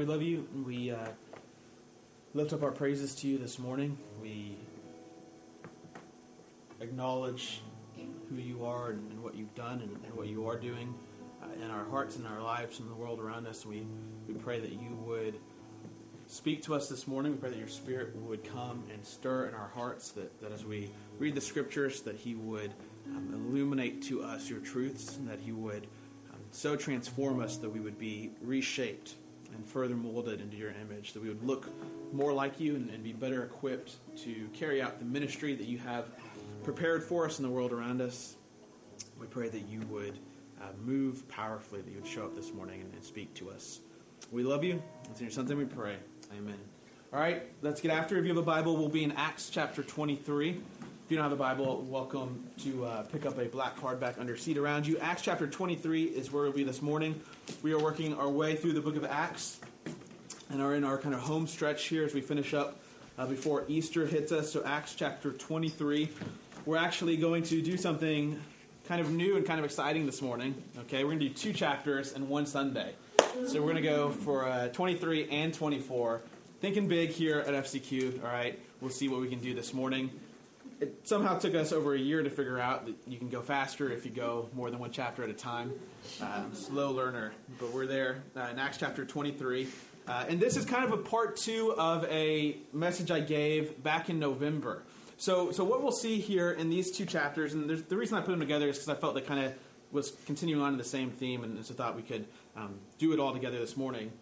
We 0.00 0.06
love 0.06 0.22
you. 0.22 0.46
We 0.64 0.92
uh, 0.92 1.08
lift 2.32 2.52
up 2.52 2.62
our 2.62 2.70
praises 2.70 3.16
to 3.16 3.26
you 3.26 3.36
this 3.36 3.58
morning. 3.58 3.98
We 4.22 4.56
acknowledge 6.80 7.62
who 8.30 8.36
you 8.36 8.64
are 8.64 8.90
and, 8.90 9.10
and 9.10 9.24
what 9.24 9.34
you've 9.34 9.56
done 9.56 9.80
and, 9.80 9.90
and, 10.04 10.14
what 10.14 10.28
you 10.28 10.46
are 10.46 10.56
doing 10.56 10.94
uh, 11.42 11.64
in 11.64 11.68
our 11.72 11.84
hearts 11.86 12.14
and 12.14 12.28
our 12.28 12.40
lives 12.40 12.78
and 12.78 12.88
the 12.88 12.94
world 12.94 13.18
around 13.18 13.48
us. 13.48 13.66
We, 13.66 13.88
we 14.28 14.34
pray 14.34 14.60
that 14.60 14.70
you 14.70 14.96
would 15.04 15.40
speak 16.28 16.62
to 16.62 16.76
us 16.76 16.88
this 16.88 17.08
morning. 17.08 17.32
We 17.32 17.38
pray 17.38 17.50
that 17.50 17.58
your 17.58 17.66
Spirit 17.66 18.14
would 18.18 18.44
come 18.44 18.84
and 18.94 19.04
stir 19.04 19.46
in 19.46 19.54
our 19.54 19.72
hearts, 19.74 20.12
that, 20.12 20.40
that 20.40 20.52
as 20.52 20.64
we 20.64 20.92
read 21.18 21.34
the 21.34 21.40
Scriptures, 21.40 22.02
that 22.02 22.14
He 22.14 22.36
would 22.36 22.72
um, 23.08 23.32
illuminate 23.34 24.02
to 24.02 24.22
us 24.22 24.48
your 24.48 24.60
truths, 24.60 25.16
and 25.16 25.28
that 25.28 25.40
He 25.40 25.50
would 25.50 25.88
um, 26.30 26.38
so 26.52 26.76
transform 26.76 27.40
us 27.40 27.56
that 27.56 27.70
we 27.70 27.80
would 27.80 27.98
be 27.98 28.30
reshaped 28.40 29.16
and 29.54 29.66
further 29.66 29.96
molded 29.96 30.40
into 30.40 30.56
your 30.56 30.72
image, 30.82 31.12
that 31.12 31.22
we 31.22 31.28
would 31.28 31.44
look 31.44 31.70
more 32.12 32.32
like 32.32 32.60
you 32.60 32.76
and, 32.76 32.90
and, 32.90 33.02
be 33.02 33.12
better 33.12 33.44
equipped 33.44 33.96
to 34.16 34.48
carry 34.52 34.80
out 34.80 34.98
the 34.98 35.04
ministry 35.04 35.54
that 35.54 35.66
you 35.66 35.78
have 35.78 36.06
prepared 36.64 37.02
for 37.02 37.26
us 37.26 37.38
in 37.38 37.44
the 37.44 37.50
world 37.50 37.72
around 37.72 38.00
us. 38.00 38.36
We 39.20 39.26
pray 39.26 39.48
that 39.48 39.68
you 39.68 39.80
would 39.90 40.18
uh, 40.60 40.66
move 40.84 41.28
powerfully, 41.28 41.82
that 41.82 41.90
you 41.90 41.96
would 41.96 42.06
show 42.06 42.24
up 42.24 42.34
this 42.34 42.52
morning 42.52 42.80
and, 42.80 42.92
and 42.94 43.04
speak 43.04 43.34
to 43.34 43.50
us. 43.50 43.80
We 44.30 44.42
love 44.42 44.64
you. 44.64 44.82
It's 45.10 45.20
in 45.20 45.26
your 45.26 45.32
son's 45.32 45.48
name 45.48 45.58
we 45.58 45.64
pray. 45.64 45.96
Amen. 46.36 46.58
All 47.12 47.20
right, 47.20 47.42
let's 47.62 47.80
get 47.80 47.90
after 47.90 48.16
it. 48.16 48.20
If 48.20 48.26
you 48.26 48.34
have 48.34 48.42
a 48.42 48.42
Bible, 48.42 48.76
we'll 48.76 48.88
be 48.88 49.02
in 49.02 49.12
Acts 49.12 49.48
chapter 49.48 49.82
23. 49.82 50.60
If 51.08 51.12
you 51.12 51.16
don't 51.16 51.30
have 51.30 51.32
a 51.32 51.42
Bible, 51.42 51.86
welcome 51.88 52.44
to 52.64 52.84
uh, 52.84 53.02
pick 53.04 53.24
up 53.24 53.38
a 53.38 53.46
black 53.46 53.80
hardback 53.80 54.20
under 54.20 54.36
seat 54.36 54.58
around 54.58 54.86
you. 54.86 54.98
Acts 54.98 55.22
chapter 55.22 55.46
23 55.46 56.02
is 56.04 56.30
where 56.30 56.42
we'll 56.42 56.52
be 56.52 56.64
this 56.64 56.82
morning. 56.82 57.18
We 57.62 57.72
are 57.72 57.78
working 57.78 58.12
our 58.12 58.28
way 58.28 58.56
through 58.56 58.74
the 58.74 58.82
book 58.82 58.94
of 58.94 59.06
Acts 59.06 59.58
and 60.50 60.60
are 60.60 60.74
in 60.74 60.84
our 60.84 60.98
kind 60.98 61.14
of 61.14 61.22
home 61.22 61.46
stretch 61.46 61.86
here 61.86 62.04
as 62.04 62.12
we 62.12 62.20
finish 62.20 62.52
up 62.52 62.82
uh, 63.16 63.24
before 63.24 63.64
Easter 63.68 64.06
hits 64.06 64.32
us. 64.32 64.52
So, 64.52 64.62
Acts 64.66 64.94
chapter 64.94 65.32
23. 65.32 66.10
We're 66.66 66.76
actually 66.76 67.16
going 67.16 67.42
to 67.44 67.62
do 67.62 67.78
something 67.78 68.38
kind 68.86 69.00
of 69.00 69.10
new 69.10 69.38
and 69.38 69.46
kind 69.46 69.58
of 69.58 69.64
exciting 69.64 70.04
this 70.04 70.20
morning. 70.20 70.62
Okay, 70.80 71.04
we're 71.04 71.12
going 71.12 71.20
to 71.20 71.28
do 71.28 71.34
two 71.34 71.54
chapters 71.54 72.12
in 72.12 72.28
one 72.28 72.44
Sunday. 72.44 72.92
So, 73.46 73.62
we're 73.62 73.72
going 73.72 73.76
to 73.76 73.80
go 73.80 74.10
for 74.10 74.46
uh, 74.46 74.68
23 74.68 75.30
and 75.30 75.54
24. 75.54 76.20
Thinking 76.60 76.86
big 76.86 77.08
here 77.08 77.38
at 77.38 77.54
FCQ, 77.64 78.22
all 78.22 78.30
right? 78.30 78.58
We'll 78.82 78.90
see 78.90 79.08
what 79.08 79.22
we 79.22 79.28
can 79.28 79.40
do 79.40 79.54
this 79.54 79.72
morning 79.72 80.10
it 80.80 81.08
somehow 81.08 81.38
took 81.38 81.54
us 81.54 81.72
over 81.72 81.94
a 81.94 81.98
year 81.98 82.22
to 82.22 82.30
figure 82.30 82.58
out 82.58 82.86
that 82.86 82.94
you 83.06 83.18
can 83.18 83.28
go 83.28 83.40
faster 83.40 83.90
if 83.90 84.04
you 84.04 84.10
go 84.10 84.48
more 84.54 84.70
than 84.70 84.78
one 84.78 84.90
chapter 84.90 85.22
at 85.24 85.30
a 85.30 85.34
time. 85.34 85.72
Um, 86.20 86.54
slow 86.54 86.92
learner, 86.92 87.32
but 87.58 87.72
we're 87.72 87.86
there 87.86 88.22
uh, 88.36 88.48
in 88.50 88.58
Acts 88.58 88.78
chapter 88.78 89.04
23. 89.04 89.68
Uh, 90.06 90.24
and 90.28 90.40
this 90.40 90.56
is 90.56 90.64
kind 90.64 90.84
of 90.84 90.92
a 90.92 91.02
part 91.02 91.36
two 91.36 91.74
of 91.76 92.04
a 92.04 92.56
message 92.72 93.10
I 93.10 93.20
gave 93.20 93.82
back 93.82 94.08
in 94.08 94.18
November. 94.18 94.82
So, 95.18 95.50
so 95.50 95.64
what 95.64 95.82
we'll 95.82 95.90
see 95.90 96.20
here 96.20 96.52
in 96.52 96.70
these 96.70 96.92
two 96.92 97.04
chapters, 97.04 97.52
and 97.52 97.68
the 97.68 97.96
reason 97.96 98.16
I 98.16 98.20
put 98.20 98.30
them 98.30 98.40
together 98.40 98.68
is 98.68 98.76
because 98.76 98.88
I 98.88 98.94
felt 98.94 99.14
they 99.16 99.20
kind 99.20 99.44
of 99.44 99.54
was 99.90 100.12
continuing 100.26 100.62
on 100.62 100.72
in 100.72 100.78
the 100.78 100.84
same 100.84 101.10
theme, 101.10 101.42
and 101.42 101.64
so 101.64 101.74
thought 101.74 101.96
we 101.96 102.02
could 102.02 102.26
um, 102.56 102.76
do 102.98 103.12
it 103.12 103.18
all 103.18 103.32
together 103.32 103.58
this 103.58 103.76
morning. 103.76 104.12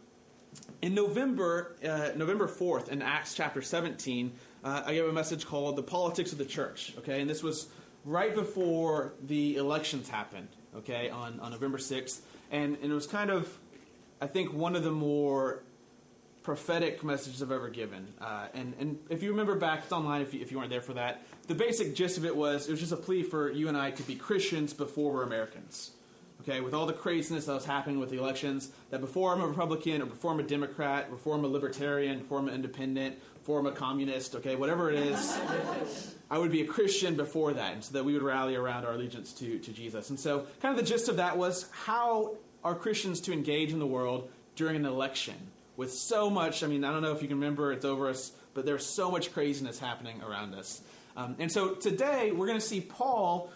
In 0.80 0.94
November, 0.94 1.76
uh, 1.86 2.10
November 2.16 2.48
4th, 2.48 2.88
in 2.88 3.02
Acts 3.02 3.34
chapter 3.34 3.60
17, 3.60 4.32
uh, 4.66 4.82
I 4.84 4.94
gave 4.94 5.04
a 5.04 5.12
message 5.12 5.46
called 5.46 5.76
The 5.76 5.82
Politics 5.82 6.32
of 6.32 6.38
the 6.38 6.44
Church. 6.44 6.92
Okay, 6.98 7.20
and 7.20 7.30
this 7.30 7.40
was 7.40 7.68
right 8.04 8.34
before 8.34 9.14
the 9.24 9.56
elections 9.56 10.08
happened, 10.08 10.48
okay, 10.78 11.08
on, 11.08 11.38
on 11.38 11.52
November 11.52 11.78
6th. 11.78 12.20
And, 12.50 12.76
and 12.82 12.90
it 12.90 12.94
was 12.94 13.06
kind 13.06 13.30
of, 13.30 13.56
I 14.20 14.26
think, 14.26 14.52
one 14.52 14.74
of 14.74 14.82
the 14.82 14.90
more 14.90 15.62
prophetic 16.42 17.04
messages 17.04 17.42
I've 17.42 17.52
ever 17.52 17.68
given. 17.68 18.08
Uh, 18.20 18.48
and, 18.54 18.74
and 18.80 18.98
if 19.08 19.22
you 19.22 19.30
remember 19.30 19.54
back, 19.54 19.84
it's 19.84 19.92
online 19.92 20.22
if 20.22 20.34
you, 20.34 20.40
if 20.40 20.50
you 20.50 20.58
weren't 20.58 20.70
there 20.70 20.80
for 20.80 20.94
that. 20.94 21.24
The 21.46 21.54
basic 21.54 21.94
gist 21.94 22.18
of 22.18 22.24
it 22.24 22.34
was 22.34 22.66
it 22.66 22.72
was 22.72 22.80
just 22.80 22.92
a 22.92 22.96
plea 22.96 23.22
for 23.22 23.50
you 23.50 23.68
and 23.68 23.76
I 23.76 23.92
to 23.92 24.02
be 24.02 24.16
Christians 24.16 24.72
before 24.72 25.12
we're 25.12 25.22
Americans 25.22 25.92
okay, 26.42 26.60
with 26.60 26.74
all 26.74 26.86
the 26.86 26.92
craziness 26.92 27.46
that 27.46 27.54
was 27.54 27.64
happening 27.64 27.98
with 27.98 28.10
the 28.10 28.18
elections, 28.18 28.70
that 28.90 29.00
before 29.00 29.32
I'm 29.32 29.40
a 29.40 29.46
Republican 29.46 30.02
or 30.02 30.06
before 30.06 30.32
I'm 30.32 30.40
a 30.40 30.44
Democrat, 30.44 31.10
before 31.10 31.34
I'm 31.34 31.44
a 31.44 31.48
Libertarian, 31.48 32.20
before 32.20 32.38
I'm 32.38 32.48
an 32.48 32.54
independent, 32.54 33.18
before 33.46 33.60
I'm 33.60 33.66
a 33.66 33.70
communist, 33.70 34.34
okay, 34.34 34.56
whatever 34.56 34.90
it 34.90 34.98
is, 34.98 35.38
I 36.32 36.36
would 36.36 36.50
be 36.50 36.62
a 36.62 36.66
Christian 36.66 37.14
before 37.14 37.52
that, 37.52 37.74
and 37.74 37.84
so 37.84 37.92
that 37.92 38.04
we 38.04 38.12
would 38.12 38.24
rally 38.24 38.56
around 38.56 38.84
our 38.84 38.94
allegiance 38.94 39.32
to, 39.34 39.60
to 39.60 39.72
Jesus. 39.72 40.10
And 40.10 40.18
so, 40.18 40.48
kind 40.60 40.76
of 40.76 40.84
the 40.84 40.90
gist 40.90 41.08
of 41.08 41.18
that 41.18 41.38
was 41.38 41.70
how 41.70 42.34
are 42.64 42.74
Christians 42.74 43.20
to 43.20 43.32
engage 43.32 43.72
in 43.72 43.78
the 43.78 43.86
world 43.86 44.28
during 44.56 44.74
an 44.74 44.84
election? 44.84 45.36
With 45.76 45.92
so 45.92 46.28
much, 46.28 46.64
I 46.64 46.66
mean, 46.66 46.82
I 46.82 46.90
don't 46.90 47.02
know 47.02 47.12
if 47.12 47.22
you 47.22 47.28
can 47.28 47.36
remember, 47.36 47.70
it's 47.70 47.84
over 47.84 48.08
us, 48.08 48.32
but 48.52 48.66
there's 48.66 48.84
so 48.84 49.12
much 49.12 49.32
craziness 49.32 49.78
happening 49.78 50.20
around 50.28 50.52
us. 50.56 50.80
Um, 51.16 51.36
and 51.38 51.52
so 51.52 51.74
today, 51.74 52.32
we're 52.32 52.48
going 52.48 52.58
to 52.58 52.66
see 52.66 52.80
Paul 52.80 53.52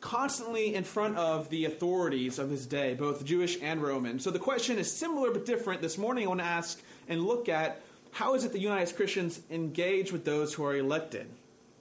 constantly 0.00 0.74
in 0.74 0.84
front 0.84 1.18
of 1.18 1.50
the 1.50 1.66
authorities 1.66 2.38
of 2.38 2.48
his 2.48 2.64
day, 2.64 2.94
both 2.94 3.26
Jewish 3.26 3.58
and 3.60 3.82
Roman. 3.82 4.20
So 4.20 4.30
the 4.30 4.38
question 4.38 4.78
is 4.78 4.90
similar 4.90 5.30
but 5.30 5.44
different. 5.44 5.82
This 5.82 5.98
morning 5.98 6.24
I 6.24 6.28
want 6.28 6.40
to 6.40 6.46
ask 6.46 6.80
and 7.08 7.26
look 7.26 7.50
at 7.50 7.82
how 8.14 8.34
is 8.34 8.44
it 8.44 8.52
that 8.52 8.60
United 8.60 8.94
Christians 8.94 9.40
engage 9.50 10.12
with 10.12 10.24
those 10.24 10.54
who 10.54 10.64
are 10.64 10.76
elected? 10.76 11.28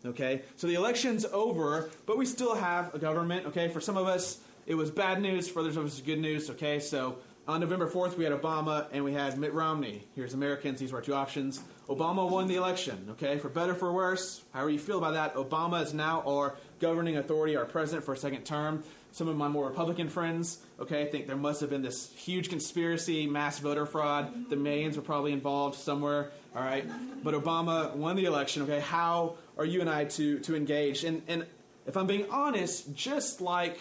Okay, 0.06 0.42
so 0.58 0.68
the 0.68 0.74
election's 0.74 1.26
over, 1.26 1.90
but 2.06 2.18
we 2.18 2.26
still 2.26 2.56
have 2.56 2.94
a 2.94 3.00
government. 3.00 3.46
Okay, 3.48 3.70
for 3.70 3.80
some 3.80 3.96
of 3.96 4.08
us 4.08 4.40
it 4.66 4.76
was 4.76 4.92
bad 4.92 5.22
news, 5.22 5.48
for 5.48 5.60
others 5.60 5.78
of 5.78 5.86
us 5.86 6.02
good 6.02 6.20
news. 6.20 6.50
Okay, 6.50 6.80
so 6.80 7.18
on 7.48 7.60
November 7.60 7.90
4th, 7.90 8.18
we 8.18 8.24
had 8.24 8.34
Obama 8.34 8.88
and 8.92 9.04
we 9.04 9.14
had 9.14 9.38
Mitt 9.38 9.54
Romney. 9.54 10.04
Here's 10.16 10.34
Americans. 10.34 10.80
These 10.80 10.92
were 10.92 11.00
our 11.00 11.04
two 11.04 11.14
options. 11.14 11.62
Obama 11.88 12.30
won 12.30 12.48
the 12.48 12.56
election, 12.56 13.08
okay? 13.12 13.38
For 13.38 13.50
better, 13.50 13.76
for 13.76 13.92
worse, 13.92 14.42
however 14.54 14.70
you 14.70 14.80
feel 14.80 14.98
about 14.98 15.14
that, 15.14 15.36
Obama 15.36 15.84
is 15.84 15.94
now 15.94 16.24
our 16.26 16.56
governing 16.80 17.18
authority, 17.18 17.56
our 17.58 17.66
president 17.66 18.06
for 18.06 18.14
a 18.14 18.18
second 18.18 18.46
term. 18.46 18.84
Some 19.14 19.28
of 19.28 19.38
my 19.38 19.48
more 19.48 19.68
Republican 19.68 20.10
friends, 20.10 20.58
okay, 20.80 21.06
think 21.06 21.28
there 21.28 21.38
must 21.38 21.62
have 21.62 21.70
been 21.70 21.84
this 21.84 22.12
huge 22.14 22.50
conspiracy, 22.50 23.28
mass 23.28 23.60
voter 23.60 23.86
fraud. 23.86 24.50
The 24.50 24.56
Mayans 24.56 24.96
were 24.96 25.04
probably 25.04 25.34
involved 25.34 25.78
somewhere, 25.78 26.32
all 26.56 26.64
right? 26.64 26.84
But 27.24 27.36
Obama 27.36 27.96
won 27.96 28.16
the 28.16 28.26
election, 28.26 28.64
okay? 28.64 28.80
How 28.80 29.36
are 29.56 29.66
you 29.66 29.82
and 29.82 29.90
I 29.90 30.06
to, 30.06 30.40
to 30.40 30.56
engage? 30.56 31.04
And, 31.04 31.22
and 31.28 31.46
if 31.86 31.96
I'm 31.96 32.08
being 32.08 32.26
honest, 32.32 32.96
just 32.96 33.40
like 33.40 33.78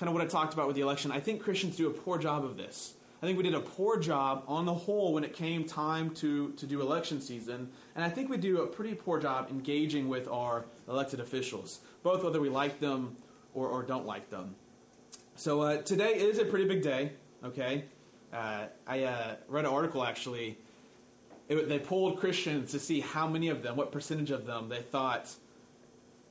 kind 0.00 0.08
of 0.08 0.14
what 0.14 0.22
I 0.24 0.26
talked 0.26 0.52
about 0.52 0.66
with 0.66 0.74
the 0.74 0.82
election, 0.82 1.12
I 1.12 1.20
think 1.20 1.40
Christians 1.40 1.76
do 1.76 1.86
a 1.86 1.92
poor 1.92 2.18
job 2.18 2.44
of 2.44 2.56
this. 2.56 2.94
I 3.22 3.26
think 3.26 3.38
we 3.38 3.44
did 3.44 3.54
a 3.54 3.60
poor 3.60 4.00
job 4.00 4.42
on 4.48 4.66
the 4.66 4.74
whole 4.74 5.14
when 5.14 5.22
it 5.22 5.32
came 5.32 5.64
time 5.64 6.10
to, 6.16 6.50
to 6.54 6.66
do 6.66 6.80
election 6.80 7.20
season. 7.20 7.70
And 7.94 8.04
I 8.04 8.10
think 8.10 8.28
we 8.28 8.36
do 8.36 8.62
a 8.62 8.66
pretty 8.66 8.94
poor 8.94 9.20
job 9.20 9.48
engaging 9.48 10.08
with 10.08 10.26
our 10.26 10.64
elected 10.88 11.20
officials, 11.20 11.78
both 12.02 12.24
whether 12.24 12.40
we 12.40 12.48
like 12.48 12.80
them 12.80 13.16
or, 13.54 13.68
or 13.68 13.82
don't 13.82 14.06
like 14.06 14.30
them. 14.30 14.54
So 15.36 15.62
uh, 15.62 15.82
today 15.82 16.14
is 16.14 16.38
a 16.38 16.44
pretty 16.44 16.66
big 16.66 16.82
day, 16.82 17.12
okay? 17.44 17.84
Uh, 18.32 18.66
I 18.86 19.04
uh, 19.04 19.36
read 19.48 19.64
an 19.64 19.70
article 19.70 20.04
actually. 20.04 20.58
It, 21.48 21.68
they 21.68 21.78
polled 21.78 22.18
Christians 22.18 22.70
to 22.72 22.78
see 22.78 23.00
how 23.00 23.26
many 23.28 23.48
of 23.48 23.62
them, 23.62 23.76
what 23.76 23.92
percentage 23.92 24.30
of 24.30 24.46
them, 24.46 24.68
they 24.68 24.80
thought 24.80 25.30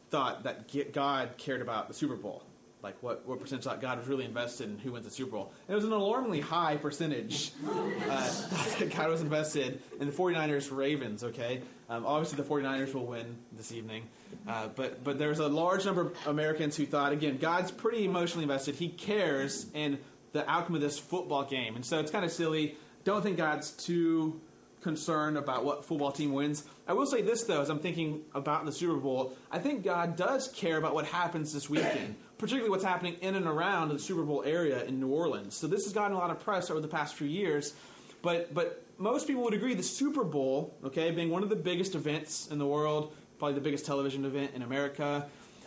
thought 0.09 0.44
that 0.44 0.94
God 0.94 1.31
cared 1.38 1.62
about 1.62 1.88
the 1.88 1.94
Super 1.94 2.16
Bowl 2.16 2.44
like 2.83 3.01
what, 3.01 3.25
what 3.25 3.39
percentage 3.39 3.63
thought 3.63 3.81
God 3.81 3.97
was 3.97 4.07
really 4.07 4.25
invested 4.25 4.69
in 4.69 4.77
who 4.77 4.91
wins 4.91 5.05
the 5.05 5.11
Super 5.11 5.31
Bowl. 5.31 5.53
And 5.67 5.73
it 5.73 5.75
was 5.75 5.85
an 5.85 5.94
alarmingly 5.94 6.41
high 6.41 6.75
percentage 6.75 7.51
uh, 7.66 8.31
that 8.79 8.94
God 8.95 9.09
was 9.09 9.21
invested 9.21 9.81
in 10.01 10.07
the 10.07 10.13
49ers 10.13 10.75
Ravens, 10.75 11.23
okay? 11.23 11.61
Um, 11.89 12.05
obviously, 12.05 12.38
the 12.38 12.49
49ers 12.49 12.94
will 12.94 13.05
win 13.05 13.38
this 13.53 13.71
evening. 13.71 14.03
Uh, 14.47 14.67
but, 14.75 15.03
but 15.03 15.17
there's 15.17 15.39
a 15.39 15.47
large 15.47 15.85
number 15.85 16.01
of 16.01 16.27
Americans 16.27 16.75
who 16.75 16.85
thought, 16.85 17.13
again, 17.13 17.38
God's 17.38 17.71
pretty 17.71 18.03
emotionally 18.03 18.44
invested. 18.44 18.75
He 18.75 18.89
cares 18.89 19.67
in 19.73 20.00
the 20.33 20.50
outcome 20.50 20.75
of 20.75 20.81
this 20.81 21.00
football 21.00 21.45
game. 21.45 21.75
And 21.75 21.85
so 21.85 22.00
it's 22.00 22.11
kind 22.11 22.25
of 22.25 22.31
silly. 22.31 22.75
Don't 23.05 23.21
think 23.21 23.38
God's 23.38 23.71
too 23.71 24.41
concerned 24.83 25.38
about 25.38 25.65
what 25.65 25.85
football 25.85 26.12
team 26.12 26.33
wins. 26.33 26.63
I 26.88 26.94
will 26.94 27.06
say 27.06 27.21
this, 27.21 27.44
though, 27.44 27.62
as 27.62 27.69
I'm 27.69 27.80
thinking 27.80 28.21
about 28.35 28.65
the 28.65 28.71
Super 28.71 28.97
Bowl, 28.97 29.35
I 29.51 29.57
think 29.59 29.83
God 29.83 30.15
does 30.15 30.50
care 30.50 30.77
about 30.77 30.94
what 30.94 31.06
happens 31.06 31.53
this 31.53 31.69
weekend 31.69 32.15
particularly 32.44 32.69
what's 32.69 32.83
happening 32.83 33.15
in 33.21 33.35
and 33.35 33.47
around 33.47 33.88
the 33.88 33.97
Super 33.97 34.21
Bowl 34.21 34.44
area 34.45 34.83
in 34.83 35.00
New 35.00 35.07
Orleans. 35.07 35.56
So 35.56 35.65
this 35.65 35.85
has 35.85 35.94
gotten 35.94 36.12
a 36.12 36.19
lot 36.19 36.30
of 36.30 36.41
press 36.41 36.69
over 36.69 36.81
the 36.81 36.89
past 36.89 37.15
few 37.15 37.25
years, 37.25 37.74
but 38.21 38.53
but 38.53 38.83
most 38.97 39.27
people 39.27 39.44
would 39.44 39.53
agree 39.53 39.74
the 39.75 39.81
Super 39.81 40.25
Bowl, 40.25 40.75
okay, 40.83 41.09
being 41.12 41.30
one 41.30 41.41
of 41.44 41.47
the 41.47 41.56
biggest 41.56 41.95
events 41.95 42.50
in 42.51 42.59
the 42.59 42.68
world, 42.68 43.15
probably 43.39 43.56
the 43.56 43.62
biggest 43.62 43.85
television 43.85 44.25
event 44.25 44.51
in 44.53 44.62
America, 44.62 45.25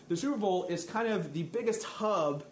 the 0.08 0.18
Super 0.18 0.36
Bowl 0.36 0.64
is 0.64 0.84
kind 0.84 1.08
of 1.08 1.32
the 1.32 1.44
biggest 1.44 1.82
hub 1.82 2.44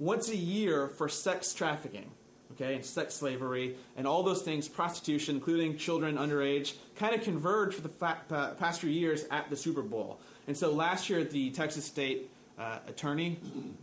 once 0.00 0.28
a 0.28 0.36
year 0.36 0.88
for 0.88 1.08
sex 1.08 1.54
trafficking. 1.54 2.10
Okay, 2.60 2.74
and 2.74 2.84
sex 2.84 3.14
slavery 3.14 3.76
and 3.96 4.04
all 4.04 4.24
those 4.24 4.42
things, 4.42 4.68
prostitution, 4.68 5.36
including 5.36 5.76
children 5.76 6.16
underage, 6.16 6.74
kind 6.96 7.14
of 7.14 7.22
converge 7.22 7.72
for 7.72 7.82
the 7.82 7.88
fa- 7.88 8.56
past 8.58 8.80
few 8.80 8.90
years 8.90 9.24
at 9.30 9.48
the 9.48 9.56
Super 9.56 9.82
Bowl. 9.82 10.18
And 10.48 10.56
so 10.56 10.72
last 10.72 11.08
year 11.08 11.22
the 11.22 11.50
Texas 11.50 11.84
State 11.84 12.30
uh, 12.58 12.78
attorney, 12.88 13.38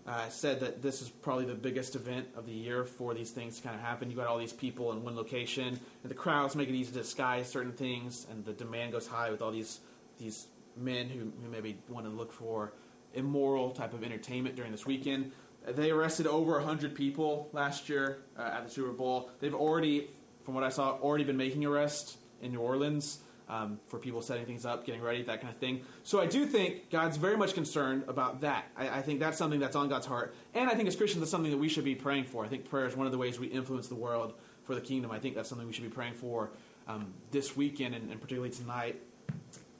uh, 0.05 0.27
said 0.27 0.59
that 0.59 0.81
this 0.81 1.01
is 1.01 1.09
probably 1.09 1.45
the 1.45 1.55
biggest 1.55 1.95
event 1.95 2.27
of 2.35 2.45
the 2.45 2.51
year 2.51 2.83
for 2.83 3.13
these 3.13 3.31
things 3.31 3.57
to 3.57 3.63
kind 3.63 3.75
of 3.75 3.81
happen. 3.81 4.09
You 4.09 4.17
got 4.17 4.27
all 4.27 4.37
these 4.37 4.51
people 4.51 4.91
in 4.91 5.03
one 5.03 5.15
location, 5.15 5.67
and 5.67 6.11
the 6.11 6.15
crowds 6.15 6.55
make 6.55 6.67
it 6.67 6.75
easy 6.75 6.91
to 6.91 6.99
disguise 6.99 7.47
certain 7.47 7.71
things, 7.71 8.27
and 8.29 8.43
the 8.43 8.51
demand 8.51 8.91
goes 8.91 9.07
high 9.07 9.31
with 9.31 9.41
all 9.41 9.51
these 9.51 9.79
these 10.17 10.47
men 10.77 11.09
who, 11.09 11.31
who 11.41 11.49
maybe 11.49 11.77
want 11.89 12.05
to 12.05 12.11
look 12.11 12.31
for 12.31 12.73
immoral 13.13 13.71
type 13.71 13.93
of 13.93 14.03
entertainment 14.03 14.55
during 14.55 14.71
this 14.71 14.85
weekend. 14.85 15.31
They 15.67 15.91
arrested 15.91 16.27
over 16.27 16.53
100 16.53 16.95
people 16.95 17.49
last 17.53 17.89
year 17.89 18.19
uh, 18.37 18.41
at 18.41 18.65
the 18.65 18.71
Super 18.71 18.91
Bowl. 18.91 19.29
They've 19.39 19.55
already, 19.55 20.09
from 20.43 20.53
what 20.53 20.63
I 20.63 20.69
saw, 20.69 20.97
already 20.97 21.23
been 21.23 21.37
making 21.37 21.65
arrests 21.65 22.17
in 22.41 22.51
New 22.51 22.59
Orleans 22.59 23.19
um, 23.49 23.79
for 23.87 23.99
people 23.99 24.21
setting 24.21 24.45
things 24.45 24.65
up, 24.65 24.85
getting 24.85 25.01
ready, 25.01 25.21
that 25.23 25.41
kind 25.41 25.53
of 25.53 25.59
thing. 25.59 25.81
So 26.03 26.19
I 26.19 26.25
do 26.25 26.45
think 26.45 26.89
God's 26.89 27.17
very 27.17 27.37
much 27.37 27.53
concerned 27.53 28.03
about 28.07 28.41
that. 28.41 28.65
I, 28.75 28.89
I 28.89 29.01
think 29.01 29.19
that's 29.19 29.37
something 29.37 29.59
that's 29.59 29.75
on 29.75 29.89
God's 29.89 30.05
heart. 30.05 30.35
And 30.53 30.69
I 30.69 30.75
think 30.75 30.87
as 30.87 30.95
Christians, 30.95 31.21
that's 31.21 31.31
something 31.31 31.51
that 31.51 31.57
we 31.57 31.69
should 31.69 31.83
be 31.83 31.95
praying 31.95 32.25
for. 32.25 32.43
I 32.43 32.47
think 32.47 32.69
prayer 32.69 32.87
is 32.87 32.95
one 32.95 33.05
of 33.05 33.11
the 33.11 33.17
ways 33.17 33.39
we 33.39 33.47
influence 33.47 33.87
the 33.87 33.95
world 33.95 34.33
for 34.63 34.75
the 34.75 34.81
kingdom. 34.81 35.11
I 35.11 35.19
think 35.19 35.35
that's 35.35 35.49
something 35.49 35.67
we 35.67 35.73
should 35.73 35.83
be 35.83 35.89
praying 35.89 36.15
for 36.15 36.49
um, 36.87 37.13
this 37.31 37.55
weekend 37.55 37.95
and, 37.95 38.11
and, 38.11 38.21
particularly 38.21 38.53
tonight 38.53 39.01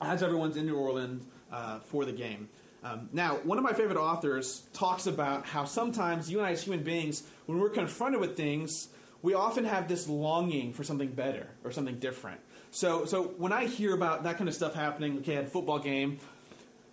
as 0.00 0.22
everyone's 0.22 0.56
in 0.56 0.66
New 0.66 0.76
Orleans 0.76 1.24
uh, 1.52 1.78
for 1.80 2.04
the 2.04 2.12
game. 2.12 2.48
Um, 2.86 3.08
now, 3.12 3.36
one 3.42 3.58
of 3.58 3.64
my 3.64 3.72
favorite 3.72 3.98
authors 3.98 4.62
talks 4.72 5.06
about 5.06 5.44
how 5.44 5.64
sometimes 5.64 6.30
you 6.30 6.38
and 6.38 6.46
I, 6.46 6.52
as 6.52 6.62
human 6.62 6.84
beings, 6.84 7.24
when 7.46 7.58
we're 7.58 7.70
confronted 7.70 8.20
with 8.20 8.36
things, 8.36 8.88
we 9.22 9.34
often 9.34 9.64
have 9.64 9.88
this 9.88 10.08
longing 10.08 10.72
for 10.72 10.84
something 10.84 11.08
better 11.08 11.48
or 11.64 11.72
something 11.72 11.98
different. 11.98 12.40
So, 12.70 13.04
so 13.04 13.24
when 13.38 13.52
I 13.52 13.66
hear 13.66 13.92
about 13.92 14.22
that 14.22 14.36
kind 14.36 14.48
of 14.48 14.54
stuff 14.54 14.74
happening, 14.74 15.18
okay, 15.18 15.36
at 15.36 15.44
a 15.44 15.46
football 15.48 15.80
game, 15.80 16.18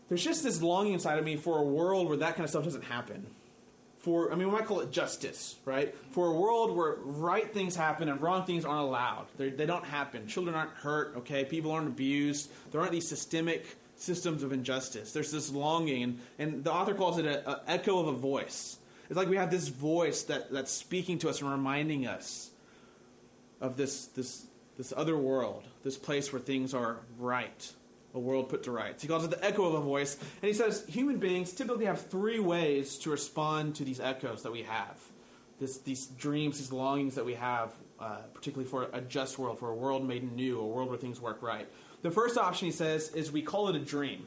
there's 0.10 0.24
just 0.24 0.44
this 0.44 0.64
longing 0.64 0.94
inside 0.94 1.20
of 1.20 1.26
me 1.26 1.36
for 1.36 1.60
a 1.60 1.64
world 1.64 2.08
where 2.08 2.18
that 2.18 2.36
kind 2.36 2.44
of 2.44 2.50
stuff 2.50 2.64
doesn't 2.64 2.86
happen. 2.86 3.28
For, 4.00 4.32
I 4.34 4.36
mean, 4.36 4.48
we 4.48 4.54
might 4.54 4.66
call 4.66 4.80
it 4.80 4.92
justice, 4.92 5.58
right? 5.64 5.96
For 6.12 6.28
a 6.28 6.34
world 6.34 6.76
where 6.76 6.96
right 7.04 7.54
things 7.54 7.76
happen 7.76 8.10
and 8.10 8.20
wrong 8.20 8.46
things 8.46 8.66
aren't 8.66 8.82
allowed. 8.82 9.28
They're, 9.38 9.52
they 9.52 9.66
do 9.66 9.68
not 9.68 9.86
happen. 9.86 10.28
Children 10.28 10.56
aren't 10.56 10.72
hurt, 10.72 11.14
okay? 11.18 11.46
People 11.46 11.72
aren't 11.72 11.88
abused. 11.88 12.50
There 12.72 12.82
aren't 12.82 12.92
these 12.92 13.08
systemic 13.08 13.78
systems 14.04 14.44
of 14.44 14.52
injustice. 14.52 15.14
There's 15.14 15.32
this 15.32 15.52
longing, 15.52 16.04
and, 16.04 16.20
and 16.38 16.64
the 16.64 16.72
author 16.72 16.94
calls 16.94 17.18
it 17.18 17.26
an 17.26 17.56
echo 17.68 18.00
of 18.00 18.08
a 18.08 18.14
voice. 18.14 18.78
It's 19.10 19.18
like 19.18 19.30
we 19.30 19.38
have 19.38 19.52
this 19.52 19.70
voice 19.70 20.24
that, 20.24 20.52
that's 20.52 20.72
speaking 20.72 21.20
to 21.20 21.30
us 21.30 21.42
and 21.42 21.50
reminding 21.50 22.06
us 22.06 22.52
of 23.62 23.78
this, 23.78 24.08
this, 24.08 24.46
this 24.78 24.94
other 24.96 25.18
world, 25.18 25.64
this 25.84 25.98
place 25.98 26.34
where 26.34 26.42
things 26.42 26.74
are 26.74 26.98
right, 27.18 27.72
a 28.14 28.20
world 28.20 28.50
put 28.50 28.64
to 28.64 28.72
rights. 28.72 29.02
He 29.02 29.08
calls 29.08 29.24
it 29.24 29.32
the 29.32 29.44
echo 29.44 29.66
of 29.66 29.76
a 29.76 29.82
voice, 29.82 30.18
and 30.42 30.48
he 30.48 30.54
says 30.54 30.84
human 30.88 31.18
beings 31.18 31.54
typically 31.54 31.86
have 31.86 32.02
three 32.08 32.40
ways 32.40 32.98
to 33.00 33.10
respond 33.10 33.76
to 33.76 33.86
these 33.86 34.00
echoes 34.00 34.44
that 34.44 34.52
we 34.52 34.64
have. 34.64 35.00
This, 35.60 35.78
these 35.80 36.08
dreams, 36.08 36.58
these 36.58 36.74
longings 36.74 37.16
that 37.16 37.26
we 37.26 37.36
have, 37.36 37.72
uh, 38.00 38.18
particularly 38.34 38.70
for 38.70 38.90
a 38.92 39.00
just 39.00 39.40
world, 39.40 39.60
for 39.60 39.70
a 39.70 39.76
world 39.76 40.06
made 40.06 40.30
new, 40.34 40.60
a 40.60 40.66
world 40.66 40.90
where 40.90 40.98
things 40.98 41.22
work 41.22 41.42
right. 41.42 41.68
The 42.04 42.12
first 42.12 42.38
option, 42.38 42.68
he 42.68 42.72
says, 42.72 43.10
is 43.10 43.32
we 43.32 43.42
call 43.42 43.70
it 43.70 43.76
a 43.76 43.80
dream. 43.80 44.26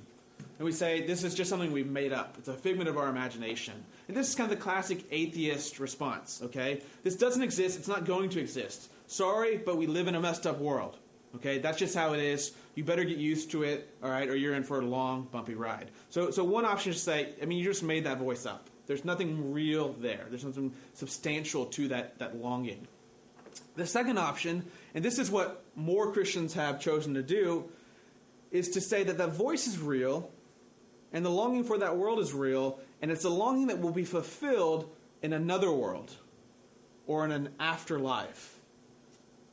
And 0.58 0.64
we 0.64 0.72
say, 0.72 1.06
this 1.06 1.22
is 1.22 1.34
just 1.34 1.50
something 1.50 1.70
we've 1.70 1.86
made 1.86 2.12
up. 2.12 2.36
It's 2.38 2.48
a 2.48 2.54
figment 2.54 2.88
of 2.88 2.96
our 2.96 3.08
imagination. 3.08 3.74
And 4.08 4.16
this 4.16 4.30
is 4.30 4.34
kind 4.34 4.50
of 4.50 4.58
the 4.58 4.62
classic 4.62 5.04
atheist 5.10 5.78
response, 5.78 6.40
okay? 6.42 6.80
This 7.04 7.16
doesn't 7.16 7.42
exist. 7.42 7.78
It's 7.78 7.88
not 7.88 8.06
going 8.06 8.30
to 8.30 8.40
exist. 8.40 8.90
Sorry, 9.06 9.58
but 9.58 9.76
we 9.76 9.86
live 9.86 10.08
in 10.08 10.14
a 10.14 10.20
messed 10.20 10.46
up 10.46 10.58
world, 10.58 10.96
okay? 11.34 11.58
That's 11.58 11.78
just 11.78 11.94
how 11.94 12.14
it 12.14 12.20
is. 12.20 12.52
You 12.74 12.84
better 12.84 13.04
get 13.04 13.18
used 13.18 13.50
to 13.50 13.64
it, 13.64 13.94
all 14.02 14.10
right, 14.10 14.28
or 14.28 14.36
you're 14.36 14.54
in 14.54 14.62
for 14.62 14.80
a 14.80 14.86
long, 14.86 15.28
bumpy 15.30 15.54
ride. 15.54 15.90
So, 16.08 16.30
so 16.30 16.42
one 16.42 16.64
option 16.64 16.92
is 16.92 16.96
to 16.96 17.02
say, 17.02 17.34
I 17.42 17.44
mean, 17.44 17.58
you 17.58 17.64
just 17.64 17.82
made 17.82 18.04
that 18.04 18.16
voice 18.16 18.46
up. 18.46 18.70
There's 18.86 19.04
nothing 19.04 19.52
real 19.52 19.92
there. 19.94 20.26
There's 20.30 20.44
nothing 20.44 20.72
substantial 20.94 21.66
to 21.66 21.88
that, 21.88 22.18
that 22.20 22.36
longing. 22.36 22.86
The 23.76 23.86
second 23.86 24.18
option, 24.18 24.64
and 24.94 25.04
this 25.04 25.18
is 25.18 25.30
what 25.30 25.64
more 25.74 26.12
Christians 26.12 26.54
have 26.54 26.80
chosen 26.80 27.14
to 27.14 27.22
do, 27.22 27.70
is 28.50 28.70
to 28.70 28.80
say 28.80 29.04
that 29.04 29.18
that 29.18 29.32
voice 29.32 29.66
is 29.66 29.78
real 29.78 30.30
and 31.12 31.24
the 31.24 31.30
longing 31.30 31.64
for 31.64 31.78
that 31.78 31.96
world 31.96 32.18
is 32.18 32.32
real, 32.34 32.78
and 33.00 33.10
it's 33.10 33.24
a 33.24 33.30
longing 33.30 33.68
that 33.68 33.80
will 33.80 33.92
be 33.92 34.04
fulfilled 34.04 34.90
in 35.22 35.32
another 35.32 35.70
world 35.70 36.12
or 37.06 37.24
in 37.24 37.32
an 37.32 37.50
afterlife. 37.60 38.54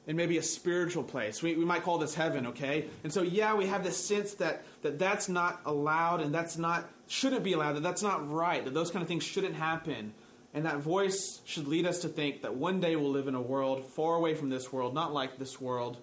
In 0.05 0.17
maybe 0.17 0.37
a 0.37 0.43
spiritual 0.43 1.03
place. 1.03 1.41
We, 1.41 1.55
we 1.55 1.63
might 1.63 1.83
call 1.83 1.97
this 1.97 2.13
heaven, 2.13 2.47
okay? 2.47 2.87
And 3.05 3.13
so, 3.13 3.21
yeah, 3.21 3.55
we 3.55 3.67
have 3.67 3.85
this 3.85 3.95
sense 3.95 4.33
that, 4.33 4.65
that 4.81 4.99
that's 4.99 5.29
not 5.29 5.61
allowed 5.65 6.19
and 6.19 6.35
that's 6.35 6.57
not, 6.57 6.89
shouldn't 7.07 7.43
be 7.43 7.53
allowed, 7.53 7.73
that 7.73 7.83
that's 7.83 8.03
not 8.03 8.29
right, 8.29 8.65
that 8.65 8.73
those 8.73 8.91
kind 8.91 9.01
of 9.01 9.07
things 9.07 9.23
shouldn't 9.23 9.55
happen. 9.55 10.13
And 10.53 10.65
that 10.65 10.77
voice 10.77 11.41
should 11.45 11.67
lead 11.67 11.85
us 11.85 11.99
to 11.99 12.07
think 12.07 12.43
that 12.43 12.55
one 12.55 12.79
day 12.79 12.95
we'll 12.95 13.11
live 13.11 13.27
in 13.27 13.35
a 13.35 13.41
world 13.41 13.85
far 13.85 14.15
away 14.15 14.35
from 14.35 14.49
this 14.49 14.71
world, 14.71 14.93
not 14.93 15.13
like 15.13 15.37
this 15.39 15.59
world, 15.59 15.97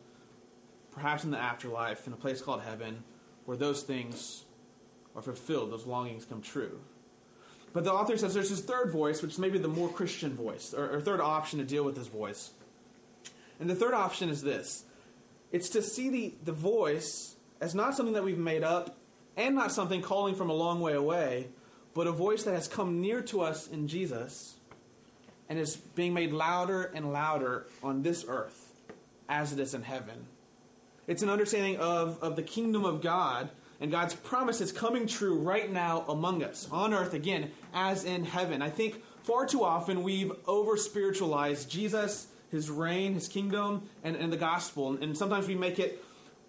perhaps 0.90 1.22
in 1.22 1.30
the 1.30 1.38
afterlife, 1.38 2.06
in 2.06 2.12
a 2.12 2.16
place 2.16 2.40
called 2.40 2.62
heaven, 2.62 3.04
where 3.44 3.56
those 3.56 3.82
things 3.82 4.44
are 5.14 5.22
fulfilled, 5.22 5.70
those 5.70 5.86
longings 5.86 6.24
come 6.24 6.42
true. 6.42 6.80
But 7.72 7.84
the 7.84 7.92
author 7.92 8.16
says 8.16 8.34
there's 8.34 8.50
this 8.50 8.60
third 8.60 8.90
voice, 8.90 9.22
which 9.22 9.32
is 9.32 9.38
maybe 9.38 9.58
the 9.58 9.68
more 9.68 9.88
Christian 9.88 10.34
voice, 10.34 10.74
or, 10.74 10.96
or 10.96 11.00
third 11.00 11.20
option 11.20 11.60
to 11.60 11.64
deal 11.64 11.84
with 11.84 11.94
this 11.94 12.08
voice. 12.08 12.50
And 13.60 13.70
the 13.70 13.76
third 13.76 13.94
option 13.94 14.28
is 14.28 14.42
this 14.42 14.84
it's 15.52 15.68
to 15.70 15.82
see 15.82 16.08
the, 16.08 16.34
the 16.44 16.52
voice 16.52 17.36
as 17.60 17.74
not 17.74 17.94
something 17.94 18.14
that 18.14 18.24
we've 18.24 18.38
made 18.38 18.64
up 18.64 18.96
and 19.36 19.54
not 19.54 19.72
something 19.72 20.02
calling 20.02 20.34
from 20.34 20.50
a 20.50 20.54
long 20.54 20.80
way 20.80 20.94
away, 20.94 21.48
but 21.94 22.06
a 22.06 22.12
voice 22.12 22.44
that 22.44 22.54
has 22.54 22.68
come 22.68 23.00
near 23.00 23.20
to 23.22 23.40
us 23.40 23.66
in 23.68 23.88
Jesus 23.88 24.56
and 25.48 25.58
is 25.58 25.76
being 25.76 26.14
made 26.14 26.32
louder 26.32 26.90
and 26.94 27.12
louder 27.12 27.66
on 27.82 28.02
this 28.02 28.24
earth 28.28 28.72
as 29.28 29.52
it 29.52 29.58
is 29.58 29.74
in 29.74 29.82
heaven. 29.82 30.26
It's 31.06 31.22
an 31.22 31.28
understanding 31.28 31.76
of, 31.78 32.22
of 32.22 32.36
the 32.36 32.42
kingdom 32.42 32.84
of 32.84 33.02
God 33.02 33.50
and 33.80 33.90
God's 33.90 34.14
promise 34.14 34.60
is 34.60 34.72
coming 34.72 35.06
true 35.06 35.38
right 35.38 35.70
now 35.70 36.04
among 36.06 36.42
us, 36.42 36.68
on 36.70 36.92
earth 36.92 37.14
again, 37.14 37.50
as 37.72 38.04
in 38.04 38.24
heaven. 38.24 38.60
I 38.60 38.68
think 38.68 39.02
far 39.22 39.46
too 39.46 39.64
often 39.64 40.02
we've 40.02 40.32
over 40.46 40.76
spiritualized 40.76 41.70
Jesus, 41.70 42.26
his 42.50 42.68
reign, 42.68 43.14
his 43.14 43.26
kingdom, 43.26 43.88
and, 44.04 44.16
and 44.16 44.30
the 44.30 44.36
gospel. 44.36 44.98
And 45.00 45.16
sometimes 45.16 45.48
we 45.48 45.54
make 45.54 45.78
it 45.78 46.04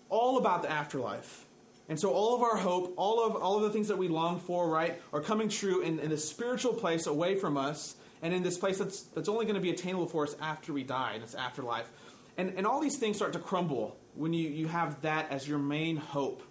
all 0.10 0.38
about 0.38 0.62
the 0.62 0.70
afterlife. 0.70 1.46
And 1.92 2.00
so 2.00 2.12
all 2.12 2.34
of 2.34 2.42
our 2.42 2.56
hope, 2.56 2.94
all 2.96 3.22
of 3.22 3.36
all 3.36 3.58
of 3.58 3.64
the 3.64 3.70
things 3.70 3.90
that 3.90 3.98
we 3.98 4.08
long 4.08 4.40
for, 4.40 4.70
right, 4.70 5.02
are 5.12 5.20
coming 5.20 5.50
true 5.50 5.82
in, 5.82 6.00
in 6.00 6.14
a 6.14 6.18
spiritual 6.18 6.72
place 6.72 7.06
away 7.06 7.36
from 7.36 7.58
us, 7.58 7.98
and 8.22 8.34
in 8.34 8.44
this 8.44 8.58
place 8.58 8.78
that's 8.78 9.02
that's 9.02 9.28
only 9.28 9.44
going 9.44 9.56
to 9.56 9.62
be 9.62 9.72
attainable 9.72 10.08
for 10.08 10.24
us 10.24 10.34
after 10.40 10.72
we 10.72 10.84
die, 10.84 11.16
in 11.16 11.22
this 11.22 11.36
afterlife. 11.36 11.92
And 12.38 12.54
and 12.56 12.66
all 12.66 12.80
these 12.80 12.98
things 12.98 13.18
start 13.18 13.34
to 13.34 13.40
crumble 13.40 13.98
when 14.16 14.32
you, 14.32 14.48
you 14.48 14.70
have 14.70 15.02
that 15.02 15.30
as 15.32 15.46
your 15.46 15.58
main 15.58 15.98
hope 15.98 16.42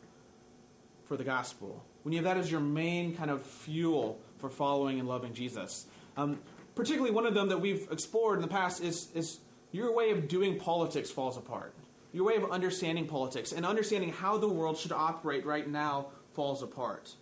for 1.06 1.16
the 1.16 1.24
gospel. 1.24 1.82
When 2.02 2.12
you 2.12 2.18
have 2.18 2.34
that 2.34 2.36
as 2.36 2.50
your 2.50 2.60
main 2.60 3.16
kind 3.16 3.30
of 3.30 3.42
fuel 3.42 4.20
for 4.36 4.50
following 4.50 5.00
and 5.00 5.08
loving 5.08 5.32
Jesus. 5.32 5.86
Um, 6.18 6.38
particularly 6.74 7.14
one 7.14 7.24
of 7.24 7.32
them 7.32 7.48
that 7.48 7.62
we've 7.62 7.88
explored 7.90 8.36
in 8.36 8.42
the 8.42 8.48
past 8.48 8.82
is, 8.82 9.08
is 9.14 9.38
your 9.72 9.94
way 9.94 10.10
of 10.10 10.28
doing 10.28 10.58
politics 10.58 11.10
falls 11.10 11.38
apart 11.38 11.72
your 12.12 12.24
way 12.24 12.36
of 12.36 12.50
understanding 12.50 13.06
politics 13.06 13.52
and 13.52 13.64
understanding 13.64 14.12
how 14.12 14.38
the 14.38 14.48
world 14.48 14.76
should 14.76 14.92
operate 14.92 15.44
right 15.46 15.68
now 15.68 16.06
falls 16.34 16.62
apart. 16.62 17.14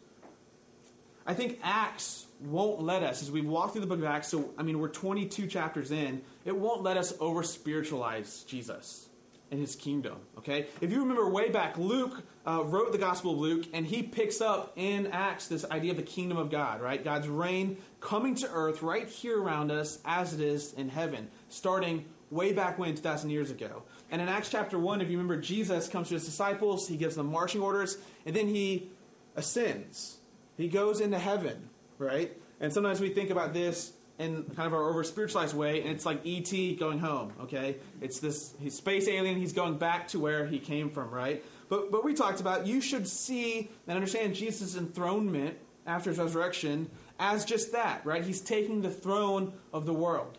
I 1.27 1.35
think 1.35 1.59
Acts 1.63 2.27
won't 2.41 2.81
let 2.81 3.03
us, 3.03 3.23
as 3.23 3.31
we 3.31 3.43
walk 3.43 3.73
through 3.73 3.83
the 3.83 3.87
book 3.87 3.99
of 3.99 4.05
Acts, 4.07 4.29
so 4.29 4.51
I 4.57 4.63
mean, 4.63 4.79
we're 4.79 4.89
22 4.89 5.47
chapters 5.47 5.91
in, 5.91 6.23
it 6.45 6.57
won't 6.57 6.83
let 6.83 6.97
us 6.97 7.13
over 7.21 7.43
spiritualize 7.43 8.45
Jesus 8.45 9.09
and 9.51 9.61
his 9.61 9.77
kingdom, 9.77 10.19
okay? 10.39 10.67
If 10.81 10.93
you 10.93 11.01
remember 11.01 11.29
way 11.29 11.49
back, 11.49 11.79
Luke 11.79 12.23
uh, 12.47 12.65
wrote 12.65 12.93
the 12.93 12.99
Gospel 12.99 13.33
of 13.33 13.39
Luke, 13.39 13.67
and 13.73 13.87
he 13.87 14.03
picks 14.03 14.41
up 14.41 14.73
in 14.77 15.09
Acts 15.09 15.49
this 15.49 15.65
idea 15.71 15.93
of 15.93 15.97
the 15.97 16.03
kingdom 16.03 16.37
of 16.39 16.51
God, 16.51 16.81
right? 16.81 17.03
God's 17.03 17.29
reign 17.29 17.79
coming 18.01 18.35
to 18.37 18.51
earth 18.51 18.83
right 18.83 19.09
here 19.09 19.41
around 19.41 19.71
us 19.71 19.99
as 20.05 20.35
it 20.35 20.41
is 20.41 20.73
in 20.75 20.89
heaven, 20.89 21.29
starting 21.49 22.05
way 22.31 22.53
back 22.53 22.79
when, 22.79 22.95
2,000 22.95 23.31
years 23.31 23.51
ago. 23.51 23.83
And 24.11 24.23
in 24.23 24.29
Acts 24.29 24.51
chapter 24.51 24.79
1, 24.79 25.01
if 25.01 25.11
you 25.11 25.19
remember, 25.19 25.41
Jesus 25.41 25.89
comes 25.89 26.09
to 26.09 26.15
his 26.15 26.25
disciples, 26.25 26.89
he 26.89 26.97
gives 26.97 27.17
them 27.17 27.27
marching 27.27 27.61
orders, 27.61 27.99
and 28.25 28.35
then 28.35 28.49
he 28.49 28.91
ascends. 29.37 30.19
He 30.57 30.69
goes 30.69 31.01
into 31.01 31.19
heaven, 31.19 31.69
right? 31.99 32.37
And 32.61 32.73
sometimes 32.73 33.01
we 33.01 33.11
think 33.11 33.31
about 33.31 33.53
this 33.53 33.93
in 34.19 34.43
kind 34.57 34.67
of 34.67 34.75
our 34.75 34.89
over 34.89 35.05
spiritualized 35.05 35.55
way, 35.55 35.83
and 35.83 35.91
it's 35.91 36.05
like 36.05 36.21
E.T. 36.25 36.75
going 36.77 36.99
home, 36.99 37.33
okay? 37.43 37.77
It's 38.01 38.19
this 38.19 38.55
he's 38.59 38.75
space 38.75 39.07
alien, 39.07 39.39
he's 39.39 39.53
going 39.53 39.79
back 39.79 40.09
to 40.09 40.19
where 40.19 40.47
he 40.47 40.59
came 40.59 40.91
from, 40.91 41.11
right? 41.11 41.45
But, 41.69 41.93
but 41.93 42.05
we 42.05 42.15
talked 42.15 42.41
about 42.41 42.67
you 42.67 42.81
should 42.81 43.07
see 43.07 43.71
and 43.87 43.95
understand 43.95 44.35
Jesus' 44.35 44.77
enthronement 44.77 45.57
after 45.87 46.11
his 46.11 46.19
resurrection 46.19 46.91
as 47.21 47.45
just 47.45 47.73
that, 47.73 48.05
right? 48.05 48.25
He's 48.25 48.41
taking 48.41 48.83
the 48.83 48.91
throne 48.91 49.53
of 49.73 49.87
the 49.87 49.95
world. 49.95 50.39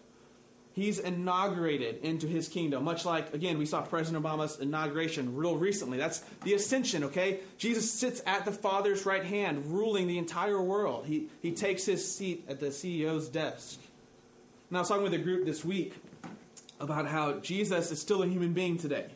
He's 0.80 0.98
inaugurated 0.98 2.06
into 2.06 2.26
his 2.26 2.48
kingdom, 2.48 2.86
much 2.86 3.04
like, 3.04 3.34
again, 3.34 3.58
we 3.58 3.66
saw 3.66 3.82
President 3.82 4.24
Obama's 4.24 4.62
inauguration 4.62 5.36
real 5.36 5.58
recently. 5.58 5.98
That's 5.98 6.20
the 6.46 6.54
ascension, 6.54 7.04
okay? 7.04 7.42
Jesus 7.58 7.92
sits 7.92 8.22
at 8.26 8.46
the 8.46 8.54
Father's 8.54 9.06
right 9.06 9.26
hand, 9.26 9.66
ruling 9.74 10.08
the 10.08 10.18
entire 10.18 10.62
world. 10.62 11.06
He, 11.06 11.28
he 11.42 11.52
takes 11.52 11.86
his 11.86 12.10
seat 12.10 12.46
at 12.48 12.62
the 12.62 12.68
CEO's 12.68 13.28
desk. 13.28 13.78
And 14.70 14.78
I 14.78 14.80
was 14.80 14.88
talking 14.88 15.04
with 15.04 15.14
a 15.14 15.18
group 15.18 15.46
this 15.46 15.66
week 15.66 15.96
about 16.80 17.08
how 17.08 17.40
Jesus 17.40 17.92
is 17.92 18.00
still 18.00 18.24
a 18.24 18.28
human 18.28 18.54
being 18.54 18.78
today. 18.78 19.08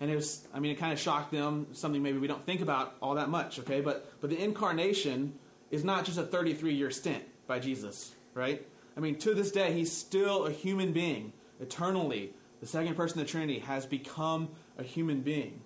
And 0.00 0.10
it 0.10 0.16
was, 0.16 0.48
I 0.54 0.60
mean, 0.60 0.72
it 0.72 0.78
kind 0.78 0.94
of 0.94 0.98
shocked 0.98 1.30
them, 1.30 1.66
something 1.74 2.02
maybe 2.02 2.16
we 2.16 2.26
don't 2.26 2.44
think 2.46 2.62
about 2.62 2.96
all 3.02 3.16
that 3.16 3.28
much, 3.28 3.58
okay? 3.58 3.82
But, 3.82 4.10
but 4.22 4.30
the 4.30 4.42
incarnation 4.42 5.34
is 5.70 5.84
not 5.84 6.06
just 6.06 6.16
a 6.16 6.22
33 6.22 6.72
year 6.72 6.90
stint 6.90 7.22
by 7.46 7.58
Jesus, 7.58 8.14
right? 8.32 8.66
I 8.96 9.00
mean, 9.00 9.16
to 9.18 9.34
this 9.34 9.50
day, 9.50 9.72
he's 9.72 9.92
still 9.92 10.46
a 10.46 10.50
human 10.50 10.92
being. 10.92 11.32
Eternally, 11.60 12.32
the 12.60 12.66
second 12.66 12.94
person 12.96 13.20
of 13.20 13.26
the 13.26 13.30
Trinity 13.30 13.58
has 13.60 13.84
become 13.86 14.48
a 14.78 14.82
human 14.82 15.20
being. 15.20 15.60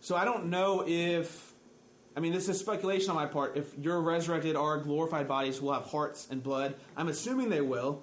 So 0.00 0.16
I 0.16 0.24
don't 0.24 0.46
know 0.46 0.84
if, 0.86 1.52
I 2.16 2.20
mean, 2.20 2.32
this 2.32 2.48
is 2.48 2.58
speculation 2.58 3.10
on 3.10 3.16
my 3.16 3.26
part, 3.26 3.56
if 3.56 3.76
your 3.78 4.00
resurrected 4.00 4.56
or 4.56 4.78
glorified 4.78 5.28
bodies 5.28 5.60
will 5.60 5.72
have 5.72 5.84
hearts 5.84 6.26
and 6.30 6.42
blood. 6.42 6.74
I'm 6.96 7.08
assuming 7.08 7.50
they 7.50 7.60
will. 7.60 8.02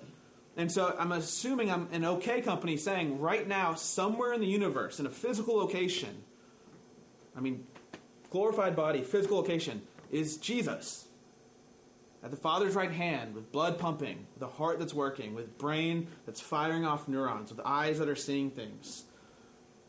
And 0.55 0.71
so 0.71 0.95
I'm 0.97 1.11
assuming 1.11 1.71
I'm 1.71 1.89
an 1.91 2.05
okay 2.05 2.41
company 2.41 2.77
saying 2.77 3.19
right 3.19 3.47
now, 3.47 3.73
somewhere 3.73 4.33
in 4.33 4.39
the 4.39 4.47
universe, 4.47 4.99
in 4.99 5.05
a 5.05 5.09
physical 5.09 5.57
location, 5.57 6.23
I 7.35 7.39
mean, 7.39 7.65
glorified 8.29 8.75
body, 8.75 9.01
physical 9.01 9.37
location, 9.37 9.81
is 10.11 10.37
Jesus 10.37 11.07
at 12.23 12.31
the 12.31 12.37
Father's 12.37 12.73
right 12.73 12.91
hand 12.91 13.35
with 13.35 13.51
blood 13.51 13.77
pumping, 13.77 14.25
with 14.33 14.43
a 14.43 14.47
heart 14.47 14.79
that's 14.79 14.93
working, 14.93 15.35
with 15.35 15.57
brain 15.57 16.07
that's 16.25 16.39
firing 16.39 16.85
off 16.85 17.07
neurons, 17.07 17.51
with 17.51 17.59
eyes 17.65 17.99
that 17.99 18.07
are 18.07 18.15
seeing 18.15 18.49
things. 18.49 19.03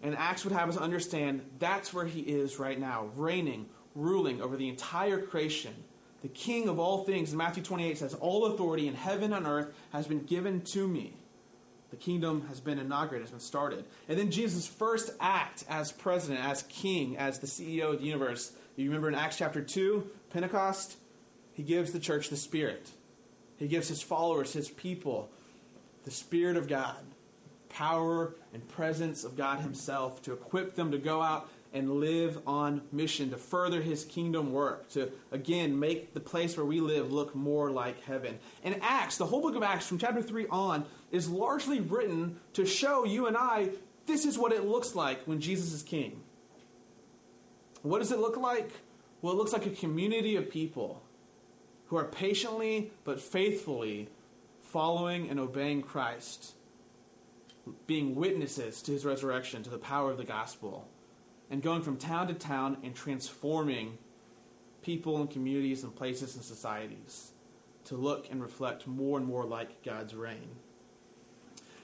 And 0.03 0.17
Acts 0.17 0.45
would 0.45 0.53
have 0.53 0.69
us 0.69 0.76
understand 0.76 1.43
that's 1.59 1.95
where 1.95 2.05
he 2.05 2.21
is 2.21 2.59
right 2.59 2.79
now, 2.79 3.09
reigning, 3.14 3.67
ruling 3.95 4.43
over 4.43 4.57
the 4.57 4.69
entire 4.69 5.21
creation. 5.21 5.75
The 6.23 6.29
King 6.29 6.69
of 6.69 6.79
all 6.79 7.05
things, 7.05 7.33
in 7.33 7.38
Matthew 7.38 7.62
28 7.62 7.99
says, 7.99 8.14
All 8.14 8.47
authority 8.47 8.88
in 8.88 8.95
heaven 8.95 9.33
and 9.33 9.47
earth 9.47 9.73
has 9.93 10.07
been 10.07 10.25
given 10.25 10.62
to 10.62 10.88
me. 10.88 11.17
The 11.91 11.97
kingdom 11.97 12.49
has 12.49 12.59
been 12.59 12.81
inaugurated, 12.81 13.26
has 13.26 13.31
been 13.31 13.41
started. 13.41 13.85
And 14.09 14.19
then 14.19 14.33
Jesus' 14.33 14.67
first 14.67 15.11
act 15.21 15.64
as 15.69 15.93
president, 15.93 16.45
as 16.45 16.64
king, 16.64 17.17
as 17.17 17.38
the 17.38 17.47
CEO 17.47 17.93
of 17.93 18.00
the 18.00 18.07
universe. 18.07 18.53
You 18.75 18.87
remember 18.87 19.09
in 19.09 19.14
Acts 19.14 19.38
chapter 19.38 19.62
2, 19.62 20.11
Pentecost? 20.31 20.97
He 21.54 21.62
gives 21.62 21.92
the 21.92 22.00
church 22.00 22.28
the 22.28 22.37
Spirit. 22.37 22.90
He 23.56 23.68
gives 23.68 23.88
his 23.88 24.02
followers, 24.02 24.52
his 24.52 24.68
people, 24.68 25.30
the 26.04 26.11
Spirit 26.11 26.56
of 26.56 26.68
God, 26.68 27.02
power 27.68 28.34
and 28.52 28.66
presence 28.68 29.25
of 29.25 29.37
God 29.37 29.61
Himself 29.61 30.23
to 30.23 30.32
equip 30.32 30.75
them 30.75 30.92
to 30.92 30.99
go 30.99 31.23
out 31.23 31.49
and 31.73 31.94
live 31.99 32.38
on 32.46 32.82
mission, 32.92 33.30
to 33.30 33.37
further 33.37 33.82
His 33.82 34.04
kingdom 34.04 34.52
work, 34.52 34.88
to 34.90 35.11
again 35.32 35.78
make 35.78 36.14
the 36.14 36.20
place 36.20 36.56
where 36.56 36.64
we 36.66 36.80
live 36.80 37.12
look 37.12 37.34
more 37.34 37.70
like 37.70 38.00
heaven. 38.04 38.38
And 38.62 38.78
Acts, 38.80 39.16
the 39.16 39.26
whole 39.26 39.40
book 39.40 39.56
of 39.56 39.62
Acts 39.62 39.87
from 39.88 39.99
chapter 39.99 40.23
3 40.23 40.46
on, 40.50 40.84
is 41.11 41.28
largely 41.28 41.80
written 41.80 42.38
to 42.52 42.64
show 42.64 43.04
you 43.04 43.26
and 43.26 43.37
I 43.37 43.70
this 44.06 44.26
is 44.26 44.38
what 44.38 44.52
it 44.52 44.66
looks 44.66 44.94
like 44.94 45.23
when 45.25 45.40
Jesus 45.40 45.73
is 45.73 45.82
king. 45.82 46.20
What 47.82 48.00
does 48.00 48.12
it 48.12 48.18
look 48.18 48.37
like? 48.37 48.70
Well, 49.23 49.32
it 49.32 49.37
looks 49.37 49.52
like 49.52 49.64
a 49.64 49.70
community 49.70 50.37
of 50.37 50.50
people 50.50 51.02
who 51.87 51.97
are 51.97 52.05
patiently 52.05 52.93
but 53.05 53.21
faithfully 53.21 54.09
following 54.62 55.29
and 55.29 55.38
obeying 55.38 55.83
Christ, 55.83 56.55
being 57.87 58.14
witnesses 58.14 58.83
to 58.83 58.93
his 58.93 59.05
resurrection, 59.05 59.62
to 59.62 59.71
the 59.71 59.79
power 59.79 60.11
of 60.11 60.19
the 60.19 60.25
gospel, 60.25 60.88
and 61.50 61.62
going 61.62 61.83
from 61.83 61.97
town 61.97 62.29
to 62.29 62.35
town 62.35 62.79
and 62.83 62.95
transforming 62.95 63.99
people 64.83 65.19
and 65.19 65.31
communities 65.31 65.85
and 65.85 65.95
places 65.95 66.35
and 66.35 66.45
societies 66.45 67.33
to 67.85 67.97
look 67.97 68.31
and 68.31 68.43
reflect 68.43 68.87
more 68.87 69.19
and 69.19 69.26
more 69.26 69.45
like 69.45 69.83
God's 69.83 70.14
reign. 70.14 70.49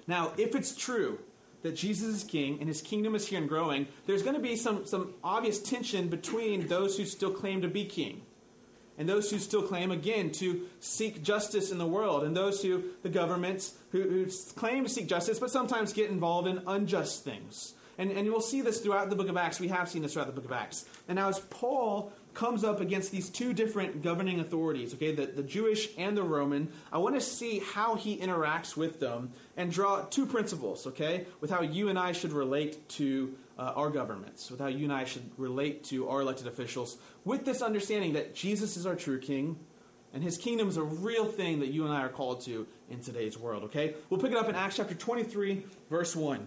Now, 0.07 0.33
if 0.37 0.55
it's 0.55 0.75
true 0.75 1.21
that 1.63 1.77
Jesus 1.77 2.17
is 2.17 2.25
king 2.25 2.59
and 2.59 2.69
his 2.69 2.83
kingdom 2.83 3.15
is 3.15 3.29
here 3.29 3.39
and 3.39 3.49
growing, 3.49 3.87
there's 4.07 4.23
going 4.23 4.35
to 4.35 4.43
be 4.43 4.57
some, 4.57 4.87
some 4.87 5.15
obvious 5.23 5.61
tension 5.61 6.09
between 6.09 6.67
those 6.67 6.97
who 6.97 7.05
still 7.05 7.31
claim 7.31 7.61
to 7.63 7.69
be 7.69 7.85
king 7.85 8.23
and 9.01 9.09
those 9.09 9.31
who 9.31 9.39
still 9.39 9.63
claim, 9.63 9.91
again, 9.91 10.31
to 10.31 10.67
seek 10.79 11.23
justice 11.23 11.73
in 11.73 11.79
the 11.79 11.87
world, 11.87 12.23
and 12.23 12.37
those 12.37 12.61
who, 12.61 12.85
the 13.03 13.09
governments, 13.09 13.73
who, 13.93 14.03
who 14.03 14.27
claim 14.57 14.85
to 14.85 14.91
seek 14.91 15.07
justice, 15.07 15.39
but 15.39 15.51
sometimes 15.51 15.95
get 15.95 16.11
involved 16.11 16.47
in 16.47 16.61
unjust 16.67 17.25
things. 17.25 17.73
And, 17.97 18.11
and 18.11 18.27
you'll 18.27 18.43
see 18.43 18.61
this 18.61 18.79
throughout 18.81 19.09
the 19.09 19.17
book 19.17 19.31
of 19.31 19.39
Acts. 19.39 19.59
We 19.59 19.69
have 19.69 19.89
seen 19.89 20.03
this 20.03 20.13
throughout 20.13 20.27
the 20.27 20.35
book 20.35 20.45
of 20.45 20.53
Acts. 20.53 20.85
And 21.09 21.17
now, 21.17 21.31
as 21.31 21.39
Paul 21.39 22.13
comes 22.35 22.63
up 22.63 22.83
against 22.83 23.11
these 23.11 23.31
two 23.31 23.55
different 23.55 24.03
governing 24.03 24.39
authorities, 24.39 24.93
okay, 24.93 25.15
the, 25.15 25.25
the 25.25 25.43
Jewish 25.43 25.89
and 25.97 26.15
the 26.15 26.23
Roman, 26.23 26.69
I 26.93 26.99
want 26.99 27.15
to 27.15 27.23
see 27.23 27.61
how 27.73 27.95
he 27.95 28.19
interacts 28.19 28.77
with 28.77 29.01
them 29.01 29.33
and 29.57 29.73
draw 29.73 30.03
two 30.03 30.27
principles, 30.27 30.87
okay, 30.87 31.25
with 31.41 31.51
how 31.51 31.63
you 31.63 31.89
and 31.89 31.99
I 31.99 32.13
should 32.13 32.33
relate 32.33 32.87
to 32.91 33.35
uh, 33.61 33.75
our 33.77 33.91
governments, 33.91 34.51
with 34.51 34.59
how 34.59 34.69
you 34.69 34.85
and 34.85 34.93
I 34.93 35.05
should 35.05 35.31
relate 35.37 35.85
to 35.85 36.09
our 36.09 36.23
elected 36.23 36.47
officials, 36.47 36.97
with 37.27 37.45
this 37.45 37.61
understanding 37.61 38.15
that 38.15 38.35
Jesus 38.35 38.79
is 38.79 38.87
our 38.87 38.97
true 38.97 39.19
king, 39.19 39.59
and 40.15 40.23
his 40.23 40.39
kingdom 40.39 40.67
is 40.69 40.79
a 40.79 40.83
real 40.83 41.27
thing 41.27 41.61
that 41.61 41.69
you 41.69 41.85
and 41.85 41.93
I 41.93 42.01
are 42.01 42.09
called 42.09 42.41
to 42.47 42.67
in 42.89 43.01
today's 43.01 43.39
world, 43.39 43.65
okay? 43.65 43.95
We'll 44.09 44.19
pick 44.19 44.33
it 44.33 44.39
up 44.39 44.49
in 44.49 44.55
Acts 44.55 44.77
chapter 44.77 44.95
23, 44.95 45.63
verse 45.91 46.17
1. 46.17 46.47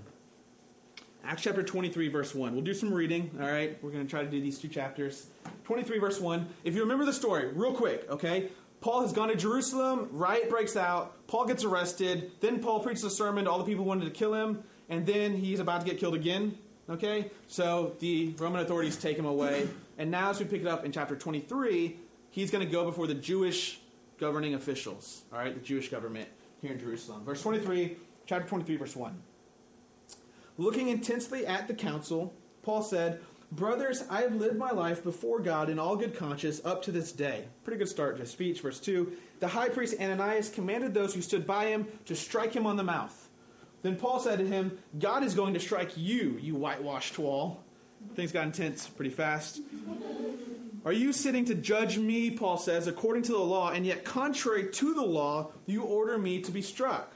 Acts 1.24 1.44
chapter 1.44 1.62
23, 1.62 2.10
verse 2.10 2.34
1. 2.34 2.52
We'll 2.52 2.64
do 2.64 2.74
some 2.74 2.92
reading, 2.92 3.30
all 3.40 3.50
right? 3.50 3.78
We're 3.84 3.92
going 3.92 4.04
to 4.04 4.10
try 4.10 4.24
to 4.24 4.30
do 4.30 4.42
these 4.42 4.58
two 4.58 4.68
chapters. 4.68 5.28
23, 5.66 6.00
verse 6.00 6.20
1. 6.20 6.48
If 6.64 6.74
you 6.74 6.82
remember 6.82 7.06
the 7.06 7.14
story, 7.14 7.48
real 7.54 7.74
quick, 7.74 8.10
okay? 8.10 8.50
Paul 8.82 9.04
has 9.04 9.14
gone 9.14 9.30
to 9.30 9.36
Jerusalem, 9.36 10.10
riot 10.12 10.50
breaks 10.50 10.76
out, 10.76 11.28
Paul 11.28 11.46
gets 11.46 11.64
arrested, 11.64 12.32
then 12.42 12.60
Paul 12.60 12.80
preaches 12.80 13.04
a 13.04 13.10
sermon 13.10 13.46
to 13.46 13.52
all 13.52 13.60
the 13.60 13.66
people 13.66 13.84
who 13.84 13.90
wanted 13.90 14.06
to 14.06 14.12
kill 14.12 14.34
him, 14.34 14.64
and 14.90 15.06
then 15.06 15.38
he's 15.38 15.60
about 15.60 15.82
to 15.82 15.86
get 15.86 16.00
killed 16.00 16.16
again. 16.16 16.58
Okay? 16.90 17.32
So 17.48 17.96
the 18.00 18.34
Roman 18.38 18.62
authorities 18.62 18.96
take 18.96 19.18
him 19.18 19.26
away. 19.26 19.68
And 19.98 20.12
now, 20.12 20.30
as 20.30 20.40
we 20.40 20.46
pick 20.46 20.62
it 20.62 20.68
up 20.68 20.86
in 20.86 20.92
chapter 20.92 21.16
23, 21.16 21.98
he's 22.32 22.52
going 22.52 22.66
to 22.66 22.72
go 22.72 22.86
before 22.86 23.08
the 23.08 23.14
Jewish 23.14 23.80
governing 24.20 24.54
officials, 24.54 25.24
all 25.32 25.40
right, 25.40 25.54
the 25.54 25.62
Jewish 25.62 25.90
government 25.90 26.30
here 26.62 26.72
in 26.72 26.80
Jerusalem. 26.80 27.24
Verse 27.26 27.42
23, 27.42 27.98
chapter 28.26 28.48
23, 28.48 28.78
verse 28.78 28.96
1. 28.96 29.22
Looking 30.58 30.90
intensely 30.90 31.46
at 31.46 31.68
the 31.68 31.74
council, 31.74 32.34
Paul 32.62 32.84
said, 32.84 33.20
Brothers, 33.52 34.04
I 34.10 34.22
have 34.22 34.36
lived 34.36 34.58
my 34.58 34.72
life 34.72 35.04
before 35.04 35.40
God 35.40 35.70
in 35.70 35.78
all 35.78 35.96
good 35.96 36.16
conscience 36.16 36.60
up 36.66 36.82
to 36.84 36.92
this 36.92 37.12
day. 37.12 37.46
Pretty 37.64 37.78
good 37.78 37.90
start 37.90 38.18
to 38.18 38.26
speech. 38.26 38.62
Verse 38.62 38.80
2 38.80 39.14
The 39.40 39.48
high 39.48 39.70
priest 39.70 39.96
Ananias 40.00 40.50
commanded 40.50 40.94
those 40.94 41.14
who 41.14 41.22
stood 41.22 41.46
by 41.46 41.68
him 41.68 41.88
to 42.06 42.16
strike 42.16 42.54
him 42.56 42.66
on 42.66 42.78
the 42.78 42.84
mouth. 42.84 43.23
Then 43.84 43.98
Paul 43.98 44.20
said 44.20 44.40
to 44.40 44.48
him, 44.48 44.80
God 44.98 45.24
is 45.24 45.36
going 45.36 45.54
to 45.54 45.60
strike 45.60 45.96
you, 45.96 46.40
you 46.42 46.56
whitewashed 46.56 47.20
wall. 47.20 47.62
Things 48.16 48.32
got 48.32 48.46
intense 48.46 48.88
pretty 48.88 49.12
fast. 49.12 49.60
Are 50.86 50.94
you 50.94 51.14
sitting 51.14 51.46
to 51.46 51.56
judge 51.56 51.98
me, 51.98 52.32
Paul 52.32 52.58
says, 52.58 52.88
according 52.88 53.24
to 53.24 53.34
the 53.34 53.38
law, 53.38 53.72
and 53.72 53.86
yet 53.86 54.04
contrary 54.04 54.70
to 54.72 54.94
the 54.94 55.04
law, 55.04 55.52
you 55.66 55.84
order 55.84 56.18
me 56.18 56.42
to 56.42 56.52
be 56.52 56.62
struck? 56.62 57.14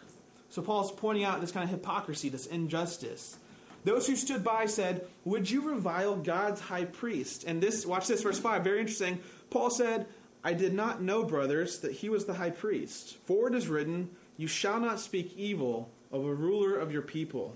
So 0.49 0.61
Paul's 0.61 0.91
pointing 0.91 1.23
out 1.23 1.41
this 1.41 1.51
kind 1.51 1.63
of 1.65 1.69
hypocrisy, 1.69 2.29
this 2.29 2.45
injustice. 2.45 3.37
Those 3.83 4.07
who 4.07 4.15
stood 4.15 4.43
by 4.43 4.65
said, 4.65 5.07
Would 5.25 5.49
you 5.49 5.69
revile 5.69 6.15
God's 6.17 6.61
high 6.61 6.85
priest? 6.85 7.43
And 7.45 7.61
this, 7.61 7.85
watch 7.85 8.07
this, 8.07 8.23
verse 8.23 8.39
5, 8.39 8.63
very 8.63 8.79
interesting. 8.79 9.19
Paul 9.49 9.69
said, 9.69 10.07
I 10.43 10.53
did 10.53 10.73
not 10.73 11.01
know, 11.01 11.23
brothers, 11.23 11.79
that 11.79 11.91
he 11.91 12.09
was 12.09 12.25
the 12.25 12.35
high 12.35 12.49
priest. 12.49 13.17
For 13.25 13.47
it 13.47 13.55
is 13.55 13.67
written, 13.67 14.09
You 14.37 14.47
shall 14.47 14.79
not 14.79 14.99
speak 14.99 15.33
evil 15.37 15.91
of 16.21 16.27
a 16.27 16.33
ruler 16.33 16.77
of 16.77 16.91
your 16.91 17.01
people. 17.01 17.55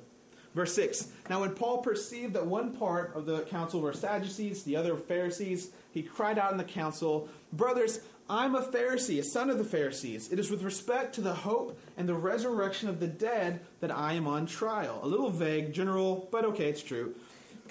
Verse 0.54 0.74
6 0.74 1.08
Now, 1.30 1.42
when 1.42 1.52
Paul 1.52 1.80
perceived 1.80 2.34
that 2.34 2.46
one 2.46 2.76
part 2.76 3.16
of 3.16 3.26
the 3.26 3.42
council 3.42 3.82
were 3.82 3.94
Sadducees, 3.94 4.64
the 4.64 4.76
other 4.76 4.96
Pharisees, 4.96 5.72
he 5.92 6.04
cried 6.04 6.38
out 6.38 6.52
in 6.52 6.58
the 6.58 6.64
council, 6.64 7.30
Brothers, 7.54 8.02
I'm 8.30 8.56
a 8.56 8.62
Pharisee, 8.62 9.20
a 9.20 9.24
son 9.24 9.50
of 9.50 9.58
the 9.58 9.64
Pharisees. 9.66 10.32
It 10.32 10.40
is 10.40 10.50
with 10.50 10.64
respect 10.64 11.16
to 11.16 11.22
the 11.22 11.34
hope 11.34 11.78
and 11.98 12.08
the 12.08 12.14
resurrection 12.14 12.88
of 12.88 13.02
the 13.02 13.08
dead 13.08 13.60
that 13.82 13.92
I 13.92 14.14
am 14.14 14.26
on 14.26 14.46
trial. 14.46 15.02
A 15.04 15.08
little 15.08 15.30
vague, 15.30 15.74
general, 15.74 16.30
but 16.32 16.46
okay, 16.46 16.70
it's 16.70 16.82
true. 16.82 17.14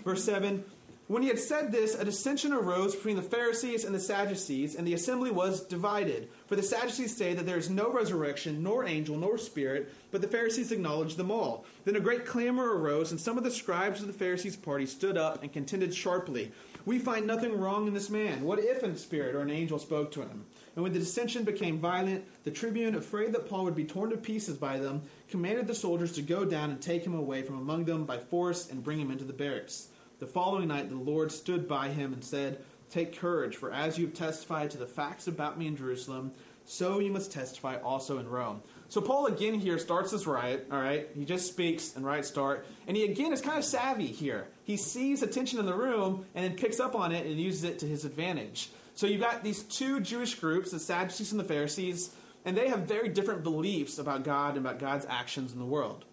Verse 0.04 0.22
7 0.22 0.62
when 1.10 1.22
he 1.22 1.28
had 1.28 1.40
said 1.40 1.72
this, 1.72 1.96
a 1.96 2.04
dissension 2.04 2.52
arose 2.52 2.94
between 2.94 3.16
the 3.16 3.22
Pharisees 3.22 3.84
and 3.84 3.92
the 3.92 3.98
Sadducees, 3.98 4.76
and 4.76 4.86
the 4.86 4.94
assembly 4.94 5.32
was 5.32 5.60
divided. 5.60 6.28
For 6.46 6.54
the 6.54 6.62
Sadducees 6.62 7.16
say 7.16 7.34
that 7.34 7.44
there 7.44 7.58
is 7.58 7.68
no 7.68 7.92
resurrection, 7.92 8.62
nor 8.62 8.86
angel, 8.86 9.16
nor 9.16 9.36
spirit, 9.36 9.92
but 10.12 10.20
the 10.20 10.28
Pharisees 10.28 10.70
acknowledge 10.70 11.16
them 11.16 11.32
all. 11.32 11.64
Then 11.84 11.96
a 11.96 12.00
great 12.00 12.26
clamor 12.26 12.76
arose, 12.76 13.10
and 13.10 13.20
some 13.20 13.36
of 13.36 13.42
the 13.42 13.50
scribes 13.50 14.00
of 14.00 14.06
the 14.06 14.12
Pharisees' 14.12 14.54
party 14.54 14.86
stood 14.86 15.16
up 15.16 15.42
and 15.42 15.52
contended 15.52 15.92
sharply. 15.92 16.52
We 16.86 17.00
find 17.00 17.26
nothing 17.26 17.58
wrong 17.58 17.88
in 17.88 17.92
this 17.92 18.08
man. 18.08 18.44
What 18.44 18.60
if 18.60 18.84
a 18.84 18.96
spirit 18.96 19.34
or 19.34 19.40
an 19.40 19.50
angel 19.50 19.80
spoke 19.80 20.12
to 20.12 20.20
him? 20.20 20.46
And 20.76 20.84
when 20.84 20.92
the 20.92 21.00
dissension 21.00 21.42
became 21.42 21.80
violent, 21.80 22.24
the 22.44 22.52
tribune, 22.52 22.94
afraid 22.94 23.32
that 23.32 23.48
Paul 23.48 23.64
would 23.64 23.74
be 23.74 23.82
torn 23.82 24.10
to 24.10 24.16
pieces 24.16 24.56
by 24.56 24.78
them, 24.78 25.02
commanded 25.28 25.66
the 25.66 25.74
soldiers 25.74 26.12
to 26.12 26.22
go 26.22 26.44
down 26.44 26.70
and 26.70 26.80
take 26.80 27.04
him 27.04 27.16
away 27.16 27.42
from 27.42 27.58
among 27.58 27.84
them 27.84 28.04
by 28.04 28.18
force 28.18 28.70
and 28.70 28.84
bring 28.84 29.00
him 29.00 29.10
into 29.10 29.24
the 29.24 29.32
barracks. 29.32 29.88
The 30.20 30.26
following 30.26 30.68
night, 30.68 30.90
the 30.90 30.96
Lord 30.96 31.32
stood 31.32 31.66
by 31.66 31.88
him 31.88 32.12
and 32.12 32.22
said, 32.22 32.60
Take 32.90 33.18
courage, 33.18 33.56
for 33.56 33.72
as 33.72 33.98
you 33.98 34.04
have 34.04 34.14
testified 34.14 34.70
to 34.72 34.76
the 34.76 34.86
facts 34.86 35.26
about 35.26 35.58
me 35.58 35.66
in 35.66 35.78
Jerusalem, 35.78 36.32
so 36.66 36.98
you 36.98 37.10
must 37.10 37.32
testify 37.32 37.78
also 37.78 38.18
in 38.18 38.28
Rome. 38.28 38.60
So 38.90 39.00
Paul 39.00 39.28
again 39.28 39.54
here 39.54 39.78
starts 39.78 40.10
this 40.10 40.26
riot, 40.26 40.66
all 40.70 40.78
right? 40.78 41.08
He 41.14 41.24
just 41.24 41.46
speaks 41.48 41.96
and 41.96 42.04
right 42.04 42.22
start. 42.22 42.66
And 42.86 42.98
he 42.98 43.04
again 43.04 43.32
is 43.32 43.40
kind 43.40 43.56
of 43.56 43.64
savvy 43.64 44.08
here. 44.08 44.48
He 44.64 44.76
sees 44.76 45.22
attention 45.22 45.58
in 45.58 45.64
the 45.64 45.74
room 45.74 46.26
and 46.34 46.44
then 46.44 46.54
picks 46.54 46.80
up 46.80 46.94
on 46.94 47.12
it 47.12 47.24
and 47.24 47.40
uses 47.40 47.64
it 47.64 47.78
to 47.78 47.86
his 47.86 48.04
advantage. 48.04 48.68
So 48.94 49.06
you've 49.06 49.22
got 49.22 49.42
these 49.42 49.62
two 49.62 50.00
Jewish 50.00 50.34
groups, 50.34 50.70
the 50.70 50.80
Sadducees 50.80 51.30
and 51.30 51.40
the 51.40 51.44
Pharisees, 51.44 52.10
and 52.44 52.54
they 52.54 52.68
have 52.68 52.80
very 52.80 53.08
different 53.08 53.42
beliefs 53.42 53.98
about 53.98 54.24
God 54.24 54.56
and 54.56 54.66
about 54.66 54.80
God's 54.80 55.06
actions 55.08 55.54
in 55.54 55.58
the 55.58 55.64
world. 55.64 56.04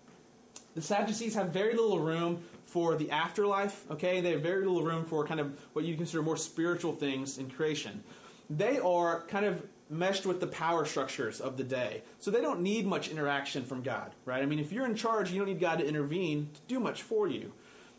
The 0.75 0.81
Sadducees 0.81 1.35
have 1.35 1.49
very 1.49 1.73
little 1.73 1.99
room 1.99 2.43
for 2.67 2.95
the 2.95 3.09
afterlife, 3.12 3.89
okay? 3.89 4.21
They 4.21 4.31
have 4.31 4.41
very 4.41 4.65
little 4.65 4.83
room 4.83 5.05
for 5.05 5.25
kind 5.25 5.39
of 5.39 5.57
what 5.74 5.86
you 5.86 5.95
consider 5.95 6.21
more 6.21 6.38
spiritual 6.38 6.93
things 6.93 7.38
in 7.38 7.50
creation. 7.50 8.03
They 8.50 8.77
are 8.77 9.24
kind 9.27 9.45
of 9.45 9.65
meshed 9.89 10.25
with 10.25 10.39
the 10.39 10.47
power 10.47 10.86
structures 10.86 11.39
of 11.39 11.57
the 11.57 11.63
day. 11.63 12.03
So 12.19 12.29
they 12.29 12.41
don't 12.41 12.62
need 12.62 12.86
much 12.86 13.09
interaction 13.09 13.63
from 13.63 13.81
God, 13.81 14.12
right? 14.25 14.43
I 14.43 14.45
mean, 14.45 14.59
if 14.59 14.71
you're 14.71 14.86
in 14.86 14.95
charge, 14.95 15.31
you 15.31 15.39
don't 15.39 15.47
need 15.47 15.62
God 15.62 15.79
to 15.79 15.88
intervene 15.88 16.50
to 16.53 16.62
do 16.67 16.79
much 16.79 17.01
for 17.01 17.27
you. 17.27 17.53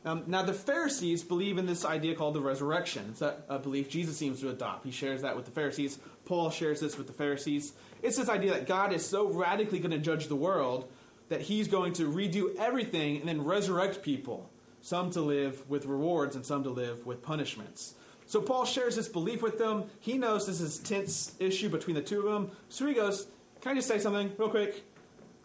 Um, 0.04 0.25
now, 0.26 0.42
the 0.42 0.54
Pharisees 0.54 1.25
believe 1.25 1.58
in 1.58 1.66
this 1.66 1.84
idea 1.84 2.14
called 2.14 2.34
the 2.34 2.40
resurrection. 2.40 3.06
It's 3.10 3.22
a, 3.22 3.42
a 3.48 3.58
belief 3.58 3.90
Jesus 3.90 4.16
seems 4.16 4.40
to 4.40 4.50
adopt. 4.50 4.84
He 4.84 4.92
shares 4.92 5.22
that 5.22 5.34
with 5.34 5.44
the 5.44 5.50
Pharisees. 5.50 5.98
Paul 6.25 6.50
shares 6.50 6.80
this 6.80 6.96
with 6.96 7.08
the 7.08 7.12
Pharisees. 7.12 7.72
It's 8.02 8.16
this 8.16 8.28
idea 8.28 8.52
that 8.52 8.66
God 8.66 8.92
is 8.92 9.04
so 9.04 9.26
radically 9.28 9.80
going 9.80 9.90
to 9.90 9.98
judge 9.98 10.28
the 10.28 10.37
world 10.37 10.88
that 11.28 11.42
he's 11.42 11.68
going 11.68 11.92
to 11.94 12.10
redo 12.10 12.54
everything 12.56 13.18
and 13.18 13.28
then 13.28 13.44
resurrect 13.44 14.02
people, 14.02 14.50
some 14.80 15.11
to 15.12 15.20
live 15.20 15.68
with 15.68 15.87
rewards 15.87 16.37
and 16.37 16.44
some 16.44 16.62
to 16.64 16.70
live 16.70 17.06
with 17.06 17.23
punishments. 17.23 17.94
So 18.26 18.42
Paul 18.42 18.66
shares 18.66 18.97
this 18.97 19.08
belief 19.08 19.42
with 19.42 19.58
them. 19.58 19.85
He 20.00 20.18
knows 20.18 20.47
this 20.47 20.61
is 20.61 20.78
a 20.80 20.85
tense 20.85 21.32
issue 21.38 21.68
between 21.68 21.97
the 21.97 22.02
two 22.02 22.26
of 22.26 22.32
them. 22.32 22.50
So 22.68 22.87
he 22.87 22.94
goes, 22.94 23.26
Can 23.62 23.73
I 23.73 23.75
just 23.75 23.88
say 23.88 23.99
something 23.99 24.32
real 24.37 24.50
quick? 24.50 24.85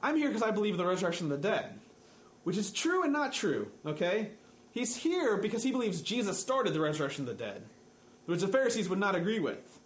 I'm 0.02 0.18
here 0.18 0.28
because 0.28 0.44
I 0.44 0.52
believe 0.52 0.74
in 0.74 0.78
the 0.78 0.86
resurrection 0.86 1.32
of 1.32 1.42
the 1.42 1.48
dead, 1.48 1.80
which 2.44 2.58
is 2.58 2.72
true 2.72 3.04
and 3.04 3.14
not 3.14 3.32
true, 3.32 3.72
okay? 3.86 4.32
He's 4.72 4.98
here 4.98 5.38
because 5.38 5.64
he 5.64 5.72
believes 5.72 6.02
Jesus 6.02 6.38
started 6.38 6.74
the 6.74 6.82
resurrection 6.82 7.24
of 7.24 7.38
the 7.38 7.42
dead, 7.44 7.64
which 8.26 8.42
the 8.42 8.48
Pharisees 8.50 8.90
would 8.90 9.00
not 9.00 9.16
agree 9.16 9.40
with. 9.40 9.80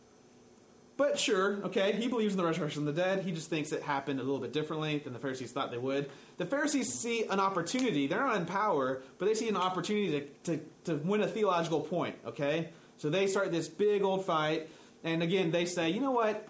But 0.98 1.20
sure, 1.20 1.60
okay, 1.66 1.92
he 1.92 2.08
believes 2.08 2.34
in 2.34 2.38
the 2.38 2.44
resurrection 2.44 2.88
of 2.88 2.96
the 2.96 3.02
dead. 3.02 3.24
He 3.24 3.32
just 3.32 3.50
thinks 3.50 3.72
it 3.72 3.84
happened 3.84 4.20
a 4.20 4.24
little 4.24 4.40
bit 4.40 4.52
differently 4.52 4.98
than 4.98 5.14
the 5.14 5.20
Pharisees 5.20 5.52
thought 5.52 5.70
they 5.70 5.78
would. 5.78 6.10
The 6.38 6.46
Pharisees 6.46 6.92
see 6.92 7.26
an 7.26 7.40
opportunity. 7.40 8.08
They're 8.08 8.20
not 8.20 8.36
in 8.38 8.46
power, 8.46 9.04
but 9.20 9.28
they 9.28 9.36
see 9.36 9.48
an 9.48 9.58
opportunity 9.58 10.28
to, 10.44 10.58
to, 10.58 10.64
to 10.86 10.96
win 10.96 11.22
a 11.22 11.28
theological 11.28 11.82
point, 11.82 12.16
okay? 12.26 12.70
So 12.98 13.12
they 13.12 13.28
start 13.28 13.52
this 13.52 13.68
big 13.68 14.02
old 14.02 14.26
fight. 14.26 14.70
And 15.04 15.22
again, 15.22 15.52
they 15.52 15.66
say, 15.66 15.92
you 15.92 16.02
know 16.02 16.12
what? 16.12 16.48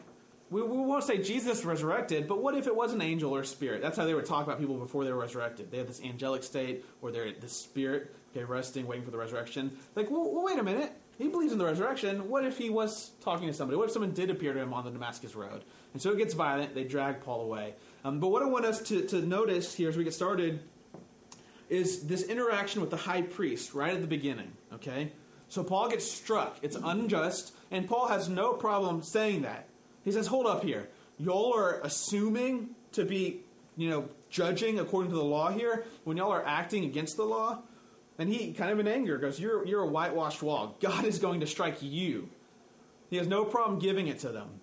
we, 0.50 0.62
we 0.62 0.78
won't 0.78 1.04
say 1.04 1.18
Jesus 1.18 1.66
resurrected, 1.66 2.28
but 2.28 2.42
what 2.42 2.56
if 2.56 2.68
it 2.68 2.76
was 2.76 2.94
an 2.94 3.02
angel 3.02 3.36
or 3.36 3.44
spirit? 3.44 3.82
That's 3.82 3.98
how 3.98 4.06
they 4.06 4.14
would 4.14 4.26
talk 4.26 4.46
about 4.46 4.60
people 4.60 4.78
before 4.78 5.04
they 5.04 5.12
were 5.12 5.20
resurrected. 5.20 5.72
They 5.72 5.78
have 5.78 5.88
this 5.88 6.02
angelic 6.02 6.44
state 6.44 6.86
where 7.02 7.12
they're 7.12 7.34
this 7.34 7.54
spirit, 7.54 8.16
okay, 8.32 8.46
resting, 8.46 8.88
waiting 8.88 9.04
for 9.04 9.12
the 9.12 9.18
resurrection. 9.18 9.78
Like, 9.96 10.10
well, 10.10 10.32
well, 10.32 10.46
wait 10.46 10.58
a 10.58 10.64
minute. 10.64 10.94
He 11.18 11.28
believes 11.28 11.52
in 11.52 11.58
the 11.58 11.66
resurrection. 11.66 12.30
What 12.30 12.46
if 12.46 12.58
he 12.58 12.70
was 12.70 13.12
talking 13.22 13.48
to 13.48 13.54
somebody? 13.54 13.78
What 13.78 13.86
if 13.86 13.92
someone 13.92 14.12
did 14.12 14.30
appear 14.30 14.54
to 14.54 14.60
him 14.60 14.74
on 14.74 14.86
the 14.86 14.92
Damascus 14.92 15.36
Road? 15.36 15.64
And 15.94 16.02
so 16.02 16.12
it 16.12 16.18
gets 16.18 16.36
violent. 16.36 16.76
They 16.76 16.84
drag 16.84 17.22
Paul 17.22 17.42
away. 17.42 17.74
Um, 18.04 18.20
but 18.20 18.30
what 18.30 18.44
I 18.44 18.46
want 18.46 18.66
us 18.66 18.82
to, 18.84 19.02
to 19.08 19.22
notice 19.22 19.74
here 19.74 19.90
as 19.90 19.98
we 19.98 20.04
get 20.04 20.14
started 20.14 20.60
is 21.70 22.04
this 22.04 22.24
interaction 22.24 22.82
with 22.82 22.92
the 22.92 22.98
high 22.98 23.24
priest 23.24 23.74
right 23.74 23.94
at 23.94 24.02
the 24.02 24.08
beginning, 24.08 24.52
okay? 24.74 25.12
So 25.50 25.64
Paul 25.64 25.90
gets 25.90 26.10
struck. 26.10 26.58
It's 26.62 26.76
unjust, 26.76 27.54
and 27.72 27.88
Paul 27.88 28.08
has 28.08 28.30
no 28.30 28.54
problem 28.54 29.02
saying 29.02 29.42
that. 29.42 29.68
He 30.04 30.12
says, 30.12 30.28
Hold 30.28 30.46
up 30.46 30.64
here. 30.64 30.88
Y'all 31.18 31.54
are 31.54 31.82
assuming 31.82 32.70
to 32.94 33.04
be, 33.04 33.42
you 33.76 33.90
know, 33.90 34.08
judging 34.30 34.80
according 34.80 35.12
to 35.12 35.18
the 35.18 35.24
law 35.24 35.50
here 35.52 35.86
when 36.04 36.16
y'all 36.18 36.32
are 36.32 36.46
acting 36.46 36.86
against 36.86 37.18
the 37.18 37.26
law. 37.26 37.60
And 38.20 38.30
he, 38.30 38.54
kind 38.54 38.72
of 38.72 38.80
in 38.80 38.88
anger, 38.88 39.18
goes, 39.18 39.40
You're, 39.40 39.66
you're 39.66 39.84
a 39.84 39.88
whitewashed 39.88 40.42
wall. 40.42 40.76
God 40.80 41.06
is 41.06 41.20
going 41.20 41.42
to 41.42 41.48
strike 41.48 41.82
you. 41.82 42.30
He 43.10 43.18
has 43.18 43.28
no 43.28 43.46
problem 43.46 43.80
giving 43.80 44.08
it 44.08 44.20
to 44.20 44.30
them. 44.30 44.60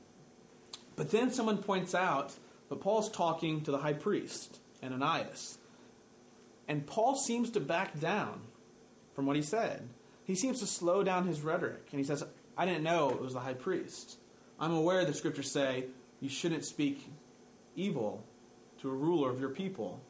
But 0.97 1.11
then 1.11 1.31
someone 1.31 1.59
points 1.59 1.95
out 1.95 2.35
that 2.69 2.81
Paul's 2.81 3.11
talking 3.11 3.63
to 3.63 3.71
the 3.71 3.79
high 3.79 3.93
priest, 3.95 4.59
Ananias. 4.83 5.59
And 6.69 6.87
Paul 6.87 7.17
seems 7.17 7.51
to 7.51 7.61
back 7.61 7.99
down 7.99 8.41
from 9.15 9.27
what 9.27 9.37
he 9.37 9.43
said. 9.43 9.89
He 10.25 10.35
seems 10.35 10.61
to 10.61 10.67
slow 10.67 11.03
down 11.03 11.27
his 11.27 11.43
rhetoric. 11.43 11.89
And 11.91 12.01
he 12.01 12.05
says, 12.05 12.25
I 12.57 12.67
didn't 12.67 12.85
know 12.85 13.11
it 13.11 13.21
was 13.21 13.35
the 13.35 13.41
high 13.41 13.55
priest. 13.55 14.19
I'm 14.59 14.73
aware 14.73 15.05
the 15.05 15.13
scriptures 15.13 15.51
say 15.51 15.87
you 16.21 16.29
shouldn't 16.29 16.65
speak 16.65 17.07
evil 17.77 18.25
to 18.81 18.91
a 18.91 18.95
ruler 18.95 19.31
of 19.31 19.41
your 19.41 19.51
people. 19.51 20.01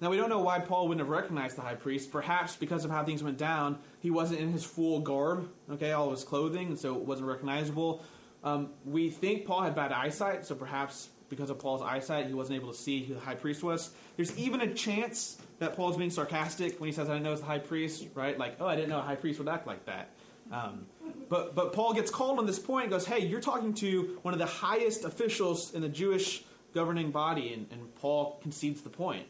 Now, 0.00 0.08
we 0.08 0.16
don't 0.16 0.30
know 0.30 0.40
why 0.40 0.58
Paul 0.60 0.88
wouldn't 0.88 1.06
have 1.06 1.10
recognized 1.10 1.56
the 1.56 1.62
high 1.62 1.74
priest. 1.74 2.10
Perhaps 2.10 2.56
because 2.56 2.84
of 2.84 2.90
how 2.90 3.04
things 3.04 3.22
went 3.22 3.36
down, 3.36 3.78
he 4.00 4.10
wasn't 4.10 4.40
in 4.40 4.50
his 4.50 4.64
full 4.64 5.00
garb, 5.00 5.48
okay, 5.70 5.92
all 5.92 6.06
of 6.06 6.12
his 6.12 6.24
clothing, 6.24 6.76
so 6.76 6.96
it 6.96 7.02
wasn't 7.02 7.28
recognizable. 7.28 8.02
Um, 8.42 8.70
we 8.86 9.10
think 9.10 9.44
Paul 9.44 9.62
had 9.62 9.74
bad 9.74 9.92
eyesight, 9.92 10.46
so 10.46 10.54
perhaps 10.54 11.10
because 11.28 11.50
of 11.50 11.58
Paul's 11.58 11.82
eyesight, 11.82 12.26
he 12.26 12.34
wasn't 12.34 12.56
able 12.56 12.72
to 12.72 12.78
see 12.78 13.04
who 13.04 13.14
the 13.14 13.20
high 13.20 13.34
priest 13.34 13.62
was. 13.62 13.90
There's 14.16 14.36
even 14.38 14.62
a 14.62 14.72
chance 14.72 15.36
that 15.58 15.76
Paul's 15.76 15.96
being 15.96 16.10
sarcastic 16.10 16.80
when 16.80 16.88
he 16.88 16.92
says, 16.92 17.08
I 17.08 17.12
didn't 17.12 17.24
know 17.24 17.32
it's 17.32 17.42
the 17.42 17.46
high 17.46 17.58
priest, 17.58 18.08
right? 18.14 18.38
Like, 18.38 18.56
oh, 18.58 18.66
I 18.66 18.76
didn't 18.76 18.88
know 18.88 18.98
a 18.98 19.02
high 19.02 19.16
priest 19.16 19.38
would 19.38 19.48
act 19.48 19.66
like 19.66 19.84
that. 19.84 20.10
Um, 20.50 20.86
but, 21.28 21.54
but 21.54 21.72
Paul 21.72 21.92
gets 21.92 22.10
called 22.10 22.38
on 22.38 22.46
this 22.46 22.58
point 22.58 22.84
and 22.84 22.92
goes, 22.92 23.06
Hey, 23.06 23.24
you're 23.24 23.40
talking 23.40 23.72
to 23.74 24.18
one 24.22 24.34
of 24.34 24.40
the 24.40 24.46
highest 24.46 25.04
officials 25.04 25.72
in 25.72 25.82
the 25.82 25.88
Jewish 25.88 26.42
governing 26.74 27.10
body. 27.10 27.52
And, 27.52 27.68
and 27.70 27.94
Paul 27.96 28.38
concedes 28.42 28.80
the 28.80 28.90
point. 28.90 29.26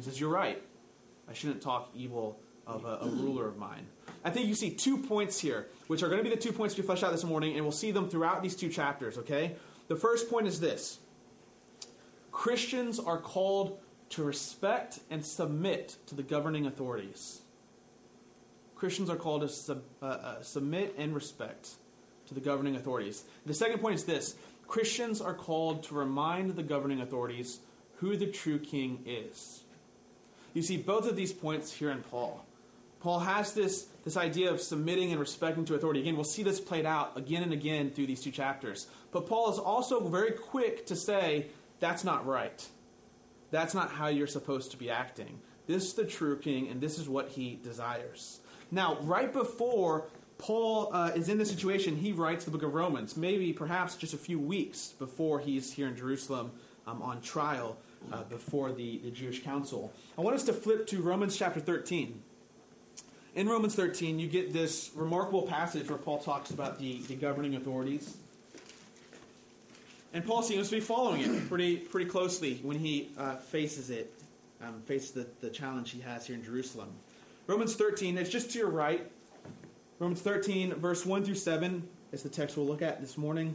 He 0.00 0.04
says, 0.04 0.18
You're 0.18 0.30
right. 0.30 0.62
I 1.28 1.34
shouldn't 1.34 1.60
talk 1.60 1.90
evil 1.94 2.40
of 2.66 2.84
a, 2.84 2.98
a, 3.02 3.08
ruler 3.08 3.46
of 3.46 3.58
mine. 3.58 3.86
I 4.24 4.30
think 4.30 4.46
you 4.46 4.54
see 4.54 4.70
two 4.70 4.96
points 4.96 5.38
here, 5.38 5.68
which 5.88 6.02
are 6.02 6.08
going 6.08 6.18
to 6.18 6.28
be 6.28 6.34
the 6.34 6.40
two 6.40 6.52
points 6.52 6.76
we 6.76 6.82
flesh 6.82 7.02
out 7.02 7.12
this 7.12 7.24
morning, 7.24 7.54
and 7.54 7.62
we'll 7.64 7.72
see 7.72 7.90
them 7.90 8.08
throughout 8.08 8.42
these 8.42 8.56
two 8.56 8.68
chapters, 8.68 9.18
okay? 9.18 9.56
The 9.88 9.96
first 9.96 10.30
point 10.30 10.46
is 10.46 10.60
this 10.60 11.00
Christians 12.32 12.98
are 12.98 13.18
called 13.18 13.78
to 14.10 14.24
respect 14.24 15.00
and 15.10 15.24
submit 15.24 15.96
to 16.06 16.14
the 16.14 16.22
governing 16.22 16.66
authorities. 16.66 17.42
Christians 18.74 19.10
are 19.10 19.16
called 19.16 19.42
to 19.42 19.48
sub, 19.48 19.82
uh, 20.00 20.06
uh, 20.06 20.42
submit 20.42 20.94
and 20.96 21.14
respect 21.14 21.72
to 22.26 22.34
the 22.34 22.40
governing 22.40 22.76
authorities. 22.76 23.24
The 23.44 23.52
second 23.52 23.80
point 23.80 23.96
is 23.96 24.04
this 24.04 24.36
Christians 24.66 25.20
are 25.20 25.34
called 25.34 25.82
to 25.84 25.94
remind 25.94 26.56
the 26.56 26.62
governing 26.62 27.02
authorities 27.02 27.60
who 27.96 28.16
the 28.16 28.26
true 28.26 28.58
king 28.58 29.02
is. 29.04 29.59
You 30.54 30.62
see 30.62 30.76
both 30.76 31.08
of 31.08 31.16
these 31.16 31.32
points 31.32 31.72
here 31.72 31.90
in 31.90 32.02
Paul. 32.02 32.44
Paul 33.00 33.20
has 33.20 33.54
this, 33.54 33.86
this 34.04 34.16
idea 34.16 34.50
of 34.50 34.60
submitting 34.60 35.10
and 35.10 35.18
respecting 35.18 35.64
to 35.66 35.74
authority. 35.74 36.00
Again, 36.00 36.16
we'll 36.16 36.24
see 36.24 36.42
this 36.42 36.60
played 36.60 36.84
out 36.84 37.16
again 37.16 37.42
and 37.42 37.52
again 37.52 37.90
through 37.90 38.06
these 38.06 38.20
two 38.20 38.30
chapters. 38.30 38.88
But 39.10 39.26
Paul 39.26 39.50
is 39.50 39.58
also 39.58 40.06
very 40.08 40.32
quick 40.32 40.86
to 40.86 40.96
say, 40.96 41.46
that's 41.78 42.04
not 42.04 42.26
right. 42.26 42.66
That's 43.50 43.74
not 43.74 43.90
how 43.90 44.08
you're 44.08 44.26
supposed 44.26 44.70
to 44.72 44.76
be 44.76 44.90
acting. 44.90 45.40
This 45.66 45.84
is 45.84 45.94
the 45.94 46.04
true 46.04 46.36
king, 46.36 46.68
and 46.68 46.80
this 46.80 46.98
is 46.98 47.08
what 47.08 47.30
he 47.30 47.58
desires. 47.62 48.40
Now, 48.70 48.98
right 49.00 49.32
before 49.32 50.08
Paul 50.36 50.90
uh, 50.92 51.12
is 51.14 51.28
in 51.28 51.38
this 51.38 51.50
situation, 51.50 51.96
he 51.96 52.12
writes 52.12 52.44
the 52.44 52.50
book 52.50 52.62
of 52.62 52.74
Romans, 52.74 53.16
maybe 53.16 53.52
perhaps 53.52 53.96
just 53.96 54.14
a 54.14 54.18
few 54.18 54.38
weeks 54.38 54.94
before 54.98 55.40
he's 55.40 55.72
here 55.72 55.86
in 55.86 55.96
Jerusalem 55.96 56.52
um, 56.86 57.00
on 57.02 57.20
trial 57.20 57.78
uh, 58.12 58.22
before 58.24 58.72
the, 58.72 58.98
the 58.98 59.10
Jewish 59.10 59.42
council. 59.42 59.92
I 60.18 60.20
want 60.20 60.36
us 60.36 60.44
to 60.44 60.52
flip 60.52 60.86
to 60.88 61.02
Romans 61.02 61.36
chapter 61.36 61.60
13. 61.60 62.22
In 63.34 63.48
Romans 63.48 63.74
13, 63.74 64.18
you 64.18 64.28
get 64.28 64.52
this 64.52 64.90
remarkable 64.94 65.42
passage 65.42 65.88
where 65.88 65.98
Paul 65.98 66.18
talks 66.18 66.50
about 66.50 66.78
the, 66.78 67.00
the 67.02 67.14
governing 67.14 67.54
authorities. 67.54 68.16
And 70.12 70.26
Paul 70.26 70.42
seems 70.42 70.68
to 70.70 70.76
be 70.76 70.80
following 70.80 71.20
it 71.20 71.48
pretty, 71.48 71.76
pretty 71.76 72.10
closely 72.10 72.58
when 72.62 72.78
he 72.78 73.10
uh, 73.16 73.36
faces 73.36 73.90
it, 73.90 74.12
um, 74.60 74.82
faces 74.84 75.12
the, 75.12 75.26
the 75.40 75.50
challenge 75.50 75.92
he 75.92 76.00
has 76.00 76.26
here 76.26 76.34
in 76.34 76.42
Jerusalem. 76.42 76.88
Romans 77.46 77.76
13, 77.76 78.18
it's 78.18 78.30
just 78.30 78.50
to 78.52 78.58
your 78.58 78.70
right. 78.70 79.08
Romans 80.00 80.20
13, 80.20 80.74
verse 80.74 81.06
1 81.06 81.24
through 81.24 81.34
7 81.36 81.86
is 82.10 82.24
the 82.24 82.28
text 82.28 82.56
we'll 82.56 82.66
look 82.66 82.82
at 82.82 83.00
this 83.00 83.16
morning. 83.16 83.54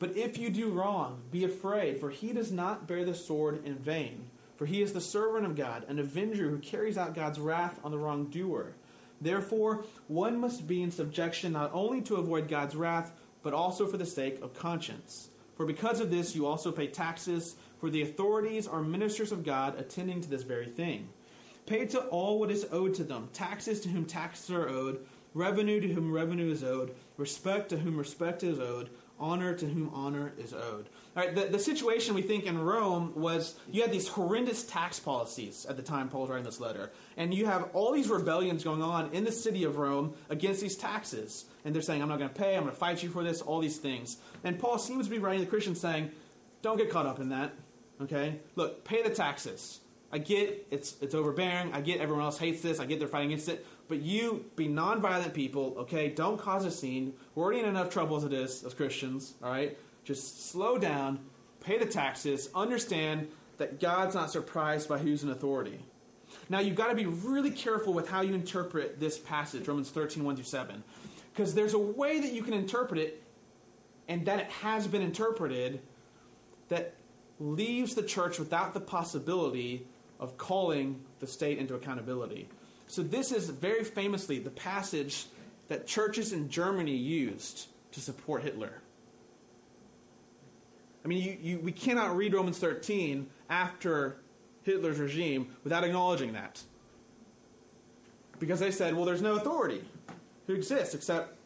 But 0.00 0.16
if 0.16 0.38
you 0.38 0.48
do 0.48 0.70
wrong, 0.70 1.20
be 1.30 1.44
afraid, 1.44 2.00
for 2.00 2.08
he 2.10 2.32
does 2.32 2.50
not 2.50 2.88
bear 2.88 3.04
the 3.04 3.14
sword 3.14 3.64
in 3.64 3.76
vain. 3.76 4.30
For 4.56 4.64
he 4.66 4.82
is 4.82 4.92
the 4.92 5.00
servant 5.00 5.46
of 5.46 5.54
God, 5.54 5.84
an 5.88 5.98
avenger 5.98 6.48
who 6.48 6.58
carries 6.58 6.98
out 6.98 7.14
God's 7.14 7.38
wrath 7.38 7.78
on 7.84 7.92
the 7.92 7.98
wrongdoer. 7.98 8.72
Therefore, 9.20 9.84
one 10.08 10.40
must 10.40 10.66
be 10.66 10.82
in 10.82 10.90
subjection 10.90 11.52
not 11.52 11.70
only 11.74 12.00
to 12.02 12.16
avoid 12.16 12.48
God's 12.48 12.74
wrath, 12.74 13.12
but 13.42 13.52
also 13.52 13.86
for 13.86 13.98
the 13.98 14.06
sake 14.06 14.40
of 14.40 14.54
conscience. 14.54 15.28
For 15.54 15.66
because 15.66 16.00
of 16.00 16.10
this, 16.10 16.34
you 16.34 16.46
also 16.46 16.72
pay 16.72 16.86
taxes, 16.86 17.56
for 17.78 17.90
the 17.90 18.02
authorities 18.02 18.66
are 18.66 18.82
ministers 18.82 19.32
of 19.32 19.44
God 19.44 19.78
attending 19.78 20.22
to 20.22 20.30
this 20.30 20.42
very 20.42 20.66
thing. 20.66 21.10
Pay 21.66 21.84
to 21.86 22.00
all 22.06 22.38
what 22.40 22.50
is 22.50 22.66
owed 22.72 22.94
to 22.94 23.04
them 23.04 23.28
taxes 23.34 23.80
to 23.82 23.90
whom 23.90 24.06
taxes 24.06 24.50
are 24.50 24.68
owed, 24.68 25.04
revenue 25.34 25.80
to 25.80 25.92
whom 25.92 26.10
revenue 26.10 26.50
is 26.50 26.64
owed, 26.64 26.94
respect 27.18 27.68
to 27.68 27.76
whom 27.76 27.98
respect 27.98 28.42
is 28.42 28.58
owed 28.58 28.88
honor 29.20 29.54
to 29.54 29.66
whom 29.66 29.90
honor 29.94 30.32
is 30.38 30.52
owed. 30.52 30.88
All 31.16 31.24
right, 31.24 31.34
the, 31.34 31.44
the 31.46 31.58
situation 31.58 32.14
we 32.14 32.22
think 32.22 32.44
in 32.44 32.58
Rome 32.58 33.12
was 33.14 33.54
you 33.70 33.82
had 33.82 33.92
these 33.92 34.08
horrendous 34.08 34.64
tax 34.64 34.98
policies 34.98 35.66
at 35.68 35.76
the 35.76 35.82
time 35.82 36.08
Paul's 36.08 36.30
writing 36.30 36.44
this 36.44 36.60
letter. 36.60 36.90
And 37.16 37.34
you 37.34 37.46
have 37.46 37.68
all 37.72 37.92
these 37.92 38.08
rebellions 38.08 38.64
going 38.64 38.82
on 38.82 39.12
in 39.12 39.24
the 39.24 39.32
city 39.32 39.64
of 39.64 39.76
Rome 39.76 40.14
against 40.28 40.60
these 40.60 40.76
taxes. 40.76 41.44
And 41.64 41.74
they're 41.74 41.82
saying, 41.82 42.00
I'm 42.00 42.08
not 42.08 42.18
going 42.18 42.30
to 42.30 42.34
pay, 42.34 42.56
I'm 42.56 42.62
going 42.62 42.72
to 42.72 42.78
fight 42.78 43.02
you 43.02 43.10
for 43.10 43.22
this, 43.22 43.40
all 43.42 43.60
these 43.60 43.76
things. 43.76 44.16
And 44.42 44.58
Paul 44.58 44.78
seems 44.78 45.06
to 45.06 45.10
be 45.10 45.18
writing 45.18 45.40
the 45.40 45.46
Christians 45.46 45.80
saying, 45.80 46.10
don't 46.62 46.76
get 46.76 46.90
caught 46.90 47.06
up 47.06 47.20
in 47.20 47.28
that. 47.28 47.52
Okay? 48.00 48.40
Look, 48.56 48.84
pay 48.84 49.02
the 49.02 49.10
taxes. 49.10 49.80
I 50.12 50.18
get 50.18 50.66
it's 50.70 50.96
it's 51.00 51.14
overbearing. 51.14 51.72
I 51.72 51.80
get 51.80 52.00
everyone 52.00 52.24
else 52.24 52.38
hates 52.38 52.62
this. 52.62 52.80
I 52.80 52.86
get 52.86 52.98
they're 52.98 53.08
fighting 53.08 53.28
against 53.28 53.48
it. 53.48 53.64
But 53.90 54.02
you 54.02 54.44
be 54.54 54.68
nonviolent 54.68 55.34
people, 55.34 55.74
okay? 55.80 56.08
Don't 56.08 56.38
cause 56.38 56.64
a 56.64 56.70
scene. 56.70 57.12
We're 57.34 57.42
already 57.42 57.58
in 57.58 57.66
enough 57.66 57.90
trouble 57.90 58.16
as 58.16 58.22
it 58.22 58.32
is 58.32 58.62
as 58.62 58.72
Christians, 58.72 59.34
all 59.42 59.50
right? 59.50 59.76
Just 60.04 60.48
slow 60.48 60.78
down, 60.78 61.18
pay 61.60 61.76
the 61.76 61.86
taxes, 61.86 62.48
understand 62.54 63.26
that 63.58 63.80
God's 63.80 64.14
not 64.14 64.30
surprised 64.30 64.88
by 64.88 64.98
who's 64.98 65.24
in 65.24 65.30
authority. 65.30 65.80
Now, 66.48 66.60
you've 66.60 66.76
got 66.76 66.90
to 66.90 66.94
be 66.94 67.06
really 67.06 67.50
careful 67.50 67.92
with 67.92 68.08
how 68.08 68.20
you 68.20 68.32
interpret 68.32 69.00
this 69.00 69.18
passage, 69.18 69.66
Romans 69.66 69.90
13, 69.90 70.22
1 70.22 70.36
through 70.36 70.44
7. 70.44 70.84
Because 71.32 71.54
there's 71.54 71.74
a 71.74 71.78
way 71.78 72.20
that 72.20 72.32
you 72.32 72.44
can 72.44 72.54
interpret 72.54 73.00
it, 73.00 73.24
and 74.06 74.24
that 74.26 74.38
it 74.38 74.50
has 74.50 74.86
been 74.86 75.02
interpreted, 75.02 75.80
that 76.68 76.94
leaves 77.40 77.96
the 77.96 78.04
church 78.04 78.38
without 78.38 78.72
the 78.72 78.80
possibility 78.80 79.84
of 80.20 80.38
calling 80.38 81.00
the 81.18 81.26
state 81.26 81.58
into 81.58 81.74
accountability. 81.74 82.48
So, 82.90 83.04
this 83.04 83.30
is 83.30 83.48
very 83.48 83.84
famously 83.84 84.40
the 84.40 84.50
passage 84.50 85.26
that 85.68 85.86
churches 85.86 86.32
in 86.32 86.48
Germany 86.48 86.96
used 86.96 87.68
to 87.92 88.00
support 88.00 88.42
Hitler. 88.42 88.82
I 91.04 91.08
mean, 91.08 91.22
you, 91.22 91.38
you, 91.40 91.60
we 91.60 91.70
cannot 91.70 92.16
read 92.16 92.34
Romans 92.34 92.58
13 92.58 93.28
after 93.48 94.16
Hitler's 94.64 94.98
regime 94.98 95.54
without 95.62 95.84
acknowledging 95.84 96.32
that. 96.32 96.60
Because 98.40 98.58
they 98.58 98.72
said, 98.72 98.96
well, 98.96 99.04
there's 99.04 99.22
no 99.22 99.36
authority 99.36 99.84
who 100.48 100.54
exists 100.54 100.92
except 100.92 101.36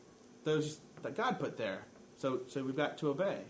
those 0.45 0.79
that 1.03 1.15
God 1.15 1.39
put 1.39 1.59
there. 1.59 1.83
So, 2.17 2.41
so 2.49 2.65
we've 2.65 2.75
got 2.75 2.97
to 2.99 3.11
obey. 3.11 3.41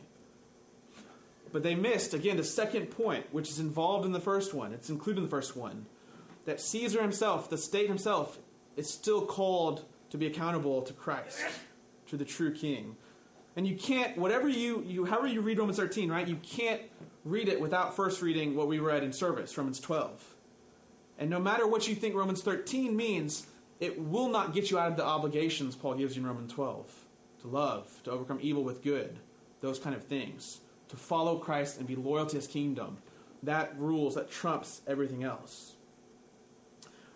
But 1.52 1.62
they 1.62 1.76
missed, 1.76 2.12
again, 2.12 2.38
the 2.38 2.42
second 2.42 2.86
point, 2.86 3.32
which 3.32 3.50
is 3.50 3.60
involved 3.60 4.04
in 4.04 4.10
the 4.10 4.18
first 4.18 4.52
one. 4.52 4.72
It's 4.72 4.90
included 4.90 5.18
in 5.18 5.26
the 5.26 5.30
first 5.30 5.56
one 5.56 5.86
that 6.44 6.60
Caesar 6.60 7.00
himself, 7.00 7.50
the 7.50 7.58
state 7.58 7.88
himself, 7.88 8.38
is 8.76 8.88
still 8.88 9.24
called 9.24 9.84
to 10.10 10.18
be 10.18 10.26
accountable 10.26 10.82
to 10.82 10.92
Christ, 10.92 11.40
to 12.08 12.16
the 12.16 12.24
true 12.24 12.52
king. 12.52 12.96
And 13.56 13.66
you 13.66 13.76
can't, 13.76 14.16
whatever 14.18 14.48
you, 14.48 14.82
you 14.86 15.04
however 15.04 15.26
you 15.26 15.40
read 15.40 15.58
Romans 15.58 15.78
13, 15.78 16.10
right, 16.10 16.26
you 16.26 16.36
can't 16.36 16.82
read 17.24 17.48
it 17.48 17.60
without 17.60 17.96
first 17.96 18.20
reading 18.20 18.54
what 18.56 18.68
we 18.68 18.78
read 18.78 19.02
in 19.02 19.12
service, 19.12 19.56
Romans 19.56 19.80
12. 19.80 20.34
And 21.18 21.30
no 21.30 21.38
matter 21.38 21.66
what 21.66 21.86
you 21.86 21.94
think 21.94 22.14
Romans 22.14 22.42
13 22.42 22.96
means, 22.96 23.46
it 23.80 24.00
will 24.00 24.28
not 24.28 24.52
get 24.52 24.70
you 24.70 24.78
out 24.78 24.90
of 24.90 24.96
the 24.96 25.04
obligations 25.04 25.76
Paul 25.76 25.94
gives 25.94 26.16
you 26.16 26.22
in 26.22 26.28
Romans 26.28 26.52
12 26.52 26.92
to 27.42 27.48
love, 27.48 28.00
to 28.04 28.10
overcome 28.10 28.38
evil 28.42 28.64
with 28.64 28.82
good, 28.82 29.18
those 29.60 29.78
kind 29.78 29.94
of 29.94 30.04
things, 30.04 30.60
to 30.88 30.96
follow 30.96 31.38
Christ 31.38 31.78
and 31.78 31.86
be 31.86 31.96
loyal 31.96 32.26
to 32.26 32.36
his 32.36 32.46
kingdom. 32.46 32.98
That 33.42 33.78
rules, 33.78 34.14
that 34.14 34.30
trumps 34.30 34.80
everything 34.86 35.22
else. 35.22 35.73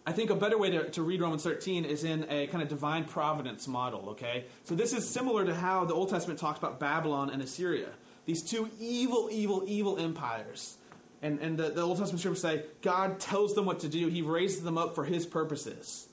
I 0.08 0.12
think 0.12 0.30
a 0.30 0.34
better 0.34 0.56
way 0.56 0.70
to, 0.70 0.88
to 0.92 1.02
read 1.02 1.20
Romans 1.20 1.42
13 1.42 1.84
is 1.84 2.02
in 2.02 2.24
a 2.30 2.46
kind 2.46 2.62
of 2.62 2.70
divine 2.70 3.04
providence 3.04 3.68
model, 3.68 4.08
okay? 4.12 4.46
So 4.64 4.74
this 4.74 4.94
is 4.94 5.06
similar 5.06 5.44
to 5.44 5.54
how 5.54 5.84
the 5.84 5.92
Old 5.92 6.08
Testament 6.08 6.40
talks 6.40 6.58
about 6.58 6.80
Babylon 6.80 7.28
and 7.28 7.42
Assyria. 7.42 7.90
These 8.24 8.42
two 8.42 8.70
evil, 8.80 9.28
evil, 9.30 9.64
evil 9.66 9.98
empires. 9.98 10.78
And, 11.20 11.40
and 11.40 11.58
the, 11.58 11.68
the 11.68 11.82
Old 11.82 11.98
Testament 11.98 12.20
scriptures 12.20 12.40
say 12.40 12.62
God 12.80 13.20
tells 13.20 13.54
them 13.54 13.66
what 13.66 13.80
to 13.80 13.88
do, 13.90 14.08
He 14.08 14.22
raises 14.22 14.62
them 14.62 14.78
up 14.78 14.94
for 14.94 15.04
His 15.04 15.26
purposes. 15.26 16.08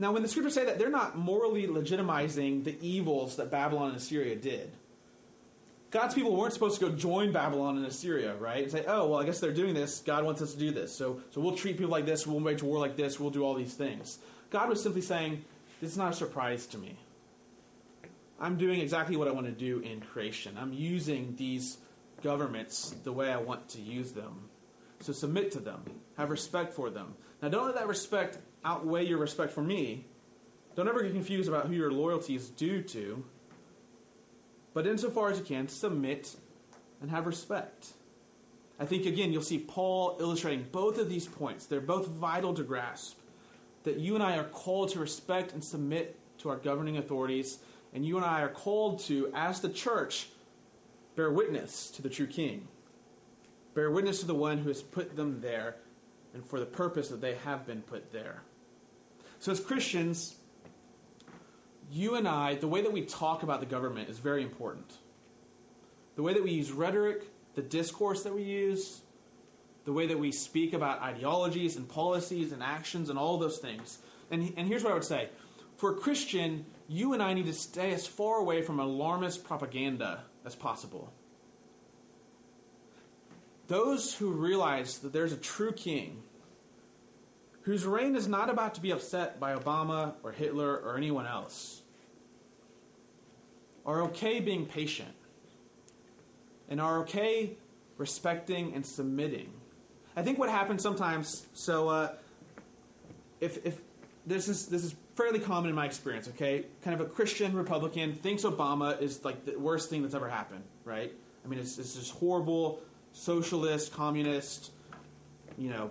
Now, 0.00 0.10
when 0.10 0.22
the 0.22 0.28
scriptures 0.28 0.54
say 0.54 0.64
that, 0.64 0.80
they're 0.80 0.90
not 0.90 1.16
morally 1.16 1.68
legitimizing 1.68 2.64
the 2.64 2.76
evils 2.84 3.36
that 3.36 3.52
Babylon 3.52 3.90
and 3.90 3.98
Assyria 3.98 4.34
did. 4.34 4.72
God's 5.96 6.14
people 6.14 6.36
weren't 6.36 6.52
supposed 6.52 6.78
to 6.78 6.90
go 6.90 6.94
join 6.94 7.32
Babylon 7.32 7.78
and 7.78 7.86
Assyria, 7.86 8.36
right? 8.36 8.64
And 8.64 8.70
say, 8.70 8.84
oh, 8.86 9.08
well, 9.08 9.18
I 9.18 9.24
guess 9.24 9.40
they're 9.40 9.50
doing 9.50 9.72
this. 9.72 10.00
God 10.00 10.26
wants 10.26 10.42
us 10.42 10.52
to 10.52 10.58
do 10.58 10.70
this. 10.70 10.94
So, 10.94 11.22
so 11.30 11.40
we'll 11.40 11.56
treat 11.56 11.78
people 11.78 11.90
like 11.90 12.04
this. 12.04 12.26
We'll 12.26 12.38
wage 12.38 12.62
war 12.62 12.78
like 12.78 12.96
this. 12.96 13.18
We'll 13.18 13.30
do 13.30 13.42
all 13.42 13.54
these 13.54 13.72
things. 13.72 14.18
God 14.50 14.68
was 14.68 14.82
simply 14.82 15.00
saying, 15.00 15.42
this 15.80 15.92
is 15.92 15.96
not 15.96 16.12
a 16.12 16.14
surprise 16.14 16.66
to 16.66 16.76
me. 16.76 16.98
I'm 18.38 18.58
doing 18.58 18.78
exactly 18.78 19.16
what 19.16 19.26
I 19.26 19.30
want 19.30 19.46
to 19.46 19.52
do 19.52 19.78
in 19.78 20.02
creation. 20.02 20.58
I'm 20.60 20.74
using 20.74 21.34
these 21.38 21.78
governments 22.22 22.94
the 23.02 23.12
way 23.12 23.32
I 23.32 23.38
want 23.38 23.66
to 23.70 23.80
use 23.80 24.12
them. 24.12 24.50
So 25.00 25.14
submit 25.14 25.50
to 25.52 25.60
them. 25.60 25.82
Have 26.18 26.28
respect 26.28 26.74
for 26.74 26.90
them. 26.90 27.14
Now, 27.40 27.48
don't 27.48 27.64
let 27.64 27.76
that 27.76 27.88
respect 27.88 28.36
outweigh 28.66 29.06
your 29.06 29.16
respect 29.16 29.50
for 29.50 29.62
me. 29.62 30.04
Don't 30.74 30.88
ever 30.88 31.02
get 31.02 31.12
confused 31.12 31.48
about 31.48 31.68
who 31.68 31.72
your 31.72 31.90
loyalty 31.90 32.34
is 32.34 32.50
due 32.50 32.82
to 32.82 33.24
but 34.76 34.86
insofar 34.86 35.30
as 35.30 35.38
you 35.38 35.44
can, 35.44 35.68
submit 35.68 36.36
and 37.00 37.10
have 37.10 37.26
respect. 37.26 37.94
I 38.78 38.84
think, 38.84 39.06
again, 39.06 39.32
you'll 39.32 39.40
see 39.40 39.58
Paul 39.58 40.18
illustrating 40.20 40.66
both 40.70 40.98
of 40.98 41.08
these 41.08 41.24
points. 41.24 41.64
They're 41.64 41.80
both 41.80 42.08
vital 42.08 42.52
to 42.52 42.62
grasp. 42.62 43.16
That 43.84 43.96
you 43.96 44.16
and 44.16 44.22
I 44.22 44.36
are 44.36 44.44
called 44.44 44.90
to 44.90 44.98
respect 44.98 45.54
and 45.54 45.64
submit 45.64 46.20
to 46.40 46.50
our 46.50 46.58
governing 46.58 46.98
authorities, 46.98 47.56
and 47.94 48.04
you 48.04 48.18
and 48.18 48.26
I 48.26 48.42
are 48.42 48.50
called 48.50 49.00
to, 49.04 49.32
as 49.34 49.62
the 49.62 49.70
church, 49.70 50.28
bear 51.14 51.30
witness 51.30 51.90
to 51.92 52.02
the 52.02 52.10
true 52.10 52.26
King. 52.26 52.68
Bear 53.72 53.90
witness 53.90 54.20
to 54.20 54.26
the 54.26 54.34
one 54.34 54.58
who 54.58 54.68
has 54.68 54.82
put 54.82 55.16
them 55.16 55.40
there 55.40 55.76
and 56.34 56.44
for 56.44 56.60
the 56.60 56.66
purpose 56.66 57.08
that 57.08 57.22
they 57.22 57.36
have 57.36 57.66
been 57.66 57.80
put 57.80 58.12
there. 58.12 58.42
So, 59.38 59.52
as 59.52 59.58
Christians, 59.58 60.36
you 61.90 62.14
and 62.14 62.26
I, 62.26 62.54
the 62.54 62.68
way 62.68 62.82
that 62.82 62.92
we 62.92 63.02
talk 63.02 63.42
about 63.42 63.60
the 63.60 63.66
government 63.66 64.08
is 64.08 64.18
very 64.18 64.42
important. 64.42 64.98
The 66.16 66.22
way 66.22 66.32
that 66.34 66.42
we 66.42 66.52
use 66.52 66.72
rhetoric, 66.72 67.24
the 67.54 67.62
discourse 67.62 68.22
that 68.22 68.34
we 68.34 68.42
use, 68.42 69.02
the 69.84 69.92
way 69.92 70.06
that 70.06 70.18
we 70.18 70.32
speak 70.32 70.72
about 70.72 71.00
ideologies 71.00 71.76
and 71.76 71.88
policies 71.88 72.52
and 72.52 72.62
actions 72.62 73.08
and 73.08 73.18
all 73.18 73.38
those 73.38 73.58
things. 73.58 73.98
And, 74.30 74.52
and 74.56 74.66
here's 74.66 74.82
what 74.82 74.90
I 74.90 74.94
would 74.94 75.04
say 75.04 75.28
for 75.76 75.92
a 75.92 75.94
Christian, 75.94 76.66
you 76.88 77.12
and 77.12 77.22
I 77.22 77.34
need 77.34 77.46
to 77.46 77.52
stay 77.52 77.92
as 77.92 78.06
far 78.06 78.38
away 78.38 78.62
from 78.62 78.80
alarmist 78.80 79.44
propaganda 79.44 80.24
as 80.44 80.54
possible. 80.54 81.12
Those 83.68 84.14
who 84.14 84.30
realize 84.30 84.98
that 84.98 85.12
there's 85.12 85.32
a 85.32 85.36
true 85.36 85.72
king 85.72 86.22
whose 87.66 87.84
reign 87.84 88.14
is 88.14 88.28
not 88.28 88.48
about 88.48 88.76
to 88.76 88.80
be 88.80 88.92
upset 88.92 89.40
by 89.40 89.52
Obama 89.52 90.14
or 90.22 90.30
Hitler 90.30 90.76
or 90.76 90.96
anyone 90.96 91.26
else, 91.26 91.82
are 93.84 94.02
okay 94.02 94.38
being 94.38 94.66
patient 94.66 95.14
and 96.68 96.80
are 96.80 97.00
okay 97.00 97.56
respecting 97.98 98.72
and 98.72 98.86
submitting. 98.86 99.52
I 100.14 100.22
think 100.22 100.38
what 100.38 100.48
happens 100.48 100.80
sometimes, 100.80 101.46
so 101.54 101.88
uh, 101.88 102.12
if, 103.40 103.66
if 103.66 103.80
this 104.24 104.46
is 104.46 104.66
this 104.68 104.84
is 104.84 104.94
fairly 105.16 105.40
common 105.40 105.68
in 105.68 105.74
my 105.74 105.86
experience, 105.86 106.28
okay? 106.28 106.66
Kind 106.82 106.94
of 106.94 107.04
a 107.04 107.10
Christian 107.10 107.52
Republican 107.52 108.14
thinks 108.14 108.44
Obama 108.44 109.00
is 109.02 109.24
like 109.24 109.44
the 109.44 109.58
worst 109.58 109.90
thing 109.90 110.02
that's 110.02 110.14
ever 110.14 110.28
happened, 110.28 110.62
right? 110.84 111.12
I 111.44 111.48
mean, 111.48 111.58
it's, 111.58 111.78
it's 111.78 111.96
this 111.96 112.10
horrible 112.10 112.80
socialist, 113.12 113.92
communist, 113.92 114.70
you 115.58 115.70
know, 115.70 115.90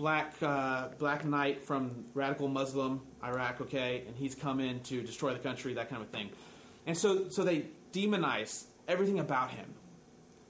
black 0.00 0.34
uh, 0.40 0.88
black 0.98 1.26
knight 1.26 1.62
from 1.62 2.06
radical 2.14 2.48
Muslim 2.48 3.02
Iraq, 3.22 3.60
okay, 3.60 4.02
and 4.06 4.16
he's 4.16 4.34
come 4.34 4.58
in 4.58 4.80
to 4.80 5.02
destroy 5.02 5.34
the 5.34 5.38
country, 5.38 5.74
that 5.74 5.90
kind 5.90 6.00
of 6.00 6.08
thing. 6.08 6.30
And 6.86 6.96
so, 6.96 7.28
so 7.28 7.44
they 7.44 7.66
demonize 7.92 8.64
everything 8.88 9.18
about 9.18 9.50
him 9.50 9.66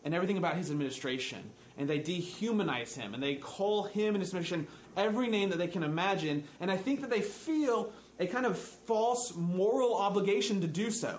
and 0.05 0.15
everything 0.15 0.39
about 0.39 0.57
his 0.57 0.71
administration. 0.71 1.51
And 1.77 1.89
they 1.89 1.99
dehumanize 1.99 2.95
him 2.97 3.13
and 3.13 3.23
they 3.23 3.35
call 3.35 3.85
him 3.85 4.15
and 4.15 4.23
his 4.23 4.33
mission 4.33 4.69
every 4.97 5.27
name 5.27 5.51
that 5.51 5.59
they 5.59 5.67
can 5.67 5.83
imagine. 5.83 6.45
And 6.61 6.71
I 6.71 6.77
think 6.77 7.01
that 7.01 7.11
they 7.11 7.21
feel 7.21 7.93
a 8.21 8.27
kind 8.27 8.47
of 8.47 8.57
false 8.57 9.35
moral 9.35 9.97
obligation 9.97 10.61
to 10.61 10.69
do 10.69 10.93
so. 10.93 11.19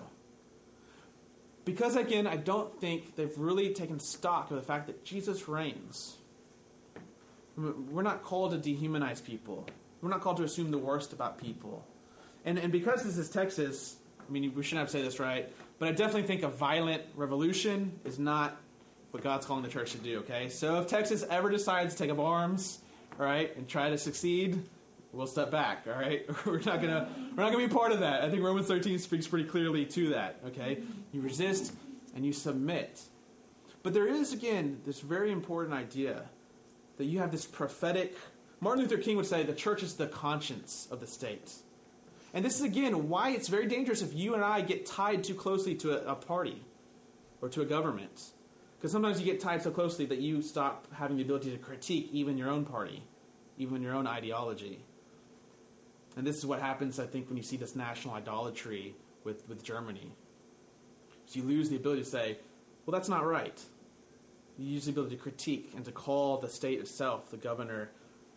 Because 1.65 1.97
again, 1.97 2.27
I 2.27 2.37
don't 2.37 2.79
think 2.79 3.17
they've 3.17 3.37
really 3.37 3.73
taken 3.73 3.99
stock 3.99 4.51
of 4.51 4.55
the 4.55 4.63
fact 4.63 4.87
that 4.87 5.03
Jesus 5.03 5.49
reigns. 5.49 6.15
We're 7.57 8.01
not 8.01 8.23
called 8.23 8.51
to 8.51 8.57
dehumanize 8.69 9.23
people. 9.23 9.67
We're 10.01 10.09
not 10.09 10.21
called 10.21 10.37
to 10.37 10.43
assume 10.43 10.71
the 10.71 10.77
worst 10.77 11.13
about 11.13 11.37
people. 11.37 11.85
And, 12.45 12.57
and 12.57 12.71
because 12.71 13.03
this 13.03 13.17
is 13.17 13.29
Texas, 13.29 13.97
I 14.27 14.31
mean, 14.31 14.53
we 14.55 14.63
shouldn't 14.63 14.79
have 14.79 14.87
to 14.87 14.93
say 14.93 15.01
this 15.01 15.19
right, 15.19 15.51
but 15.77 15.89
I 15.89 15.91
definitely 15.91 16.23
think 16.23 16.43
a 16.43 16.47
violent 16.47 17.03
revolution 17.15 17.99
is 18.05 18.17
not 18.17 18.57
what 19.11 19.23
God's 19.23 19.45
calling 19.45 19.63
the 19.63 19.69
church 19.69 19.91
to 19.91 19.97
do, 19.97 20.19
okay? 20.19 20.49
So 20.49 20.79
if 20.79 20.87
Texas 20.87 21.23
ever 21.29 21.49
decides 21.49 21.93
to 21.95 22.03
take 22.03 22.11
up 22.11 22.19
arms, 22.19 22.79
all 23.19 23.25
right, 23.25 23.55
and 23.57 23.67
try 23.67 23.89
to 23.89 23.97
succeed, 23.97 24.63
we'll 25.11 25.27
step 25.27 25.51
back, 25.51 25.85
all 25.87 25.99
right? 25.99 26.25
we're 26.45 26.59
not 26.59 26.81
gonna 26.81 27.09
we're 27.35 27.43
not 27.43 27.51
gonna 27.51 27.67
be 27.67 27.73
part 27.73 27.91
of 27.91 27.99
that. 27.99 28.23
I 28.23 28.29
think 28.29 28.41
Romans 28.43 28.67
13 28.67 28.99
speaks 28.99 29.27
pretty 29.27 29.47
clearly 29.47 29.85
to 29.85 30.09
that, 30.09 30.39
okay? 30.47 30.79
You 31.11 31.21
resist 31.21 31.73
and 32.15 32.25
you 32.25 32.33
submit. 32.33 33.01
But 33.83 33.93
there 33.93 34.07
is 34.07 34.33
again 34.33 34.81
this 34.85 35.01
very 35.01 35.31
important 35.31 35.73
idea 35.75 36.29
that 37.01 37.07
you 37.07 37.19
have 37.19 37.31
this 37.31 37.45
prophetic 37.45 38.15
Martin 38.63 38.83
Luther 38.83 39.01
King 39.01 39.17
would 39.17 39.25
say 39.25 39.41
the 39.41 39.53
church 39.53 39.81
is 39.81 39.95
the 39.95 40.05
conscience 40.05 40.87
of 40.91 40.99
the 40.99 41.07
state. 41.07 41.51
And 42.31 42.45
this 42.45 42.57
is 42.57 42.61
again 42.61 43.09
why 43.09 43.31
it's 43.31 43.47
very 43.47 43.65
dangerous 43.65 44.03
if 44.03 44.13
you 44.13 44.35
and 44.35 44.43
I 44.43 44.61
get 44.61 44.85
tied 44.85 45.23
too 45.23 45.33
closely 45.33 45.73
to 45.75 45.93
a, 45.93 46.11
a 46.11 46.15
party 46.15 46.63
or 47.41 47.49
to 47.49 47.61
a 47.61 47.65
government. 47.65 48.29
Because 48.77 48.91
sometimes 48.91 49.19
you 49.19 49.25
get 49.25 49.41
tied 49.41 49.63
so 49.63 49.71
closely 49.71 50.05
that 50.05 50.19
you 50.19 50.43
stop 50.43 50.87
having 50.93 51.17
the 51.17 51.23
ability 51.23 51.51
to 51.51 51.57
critique 51.57 52.09
even 52.11 52.37
your 52.37 52.49
own 52.49 52.63
party, 52.63 53.03
even 53.57 53.81
your 53.81 53.95
own 53.95 54.05
ideology. 54.05 54.83
And 56.15 56.25
this 56.25 56.37
is 56.37 56.45
what 56.45 56.61
happens, 56.61 56.99
I 56.99 57.07
think, 57.07 57.29
when 57.29 57.37
you 57.37 57.43
see 57.43 57.57
this 57.57 57.75
national 57.75 58.13
idolatry 58.13 58.93
with, 59.23 59.47
with 59.49 59.63
Germany. 59.63 60.11
So 61.25 61.39
you 61.39 61.45
lose 61.45 61.69
the 61.69 61.77
ability 61.77 62.03
to 62.03 62.09
say, 62.09 62.37
well, 62.85 62.91
that's 62.91 63.09
not 63.09 63.25
right. 63.25 63.59
Lose 64.61 64.85
the 64.85 64.91
ability 64.91 65.15
to 65.15 65.21
critique 65.21 65.71
and 65.75 65.83
to 65.85 65.91
call 65.91 66.37
the 66.37 66.49
state 66.49 66.79
itself, 66.79 67.31
the 67.31 67.37
governor, 67.37 67.89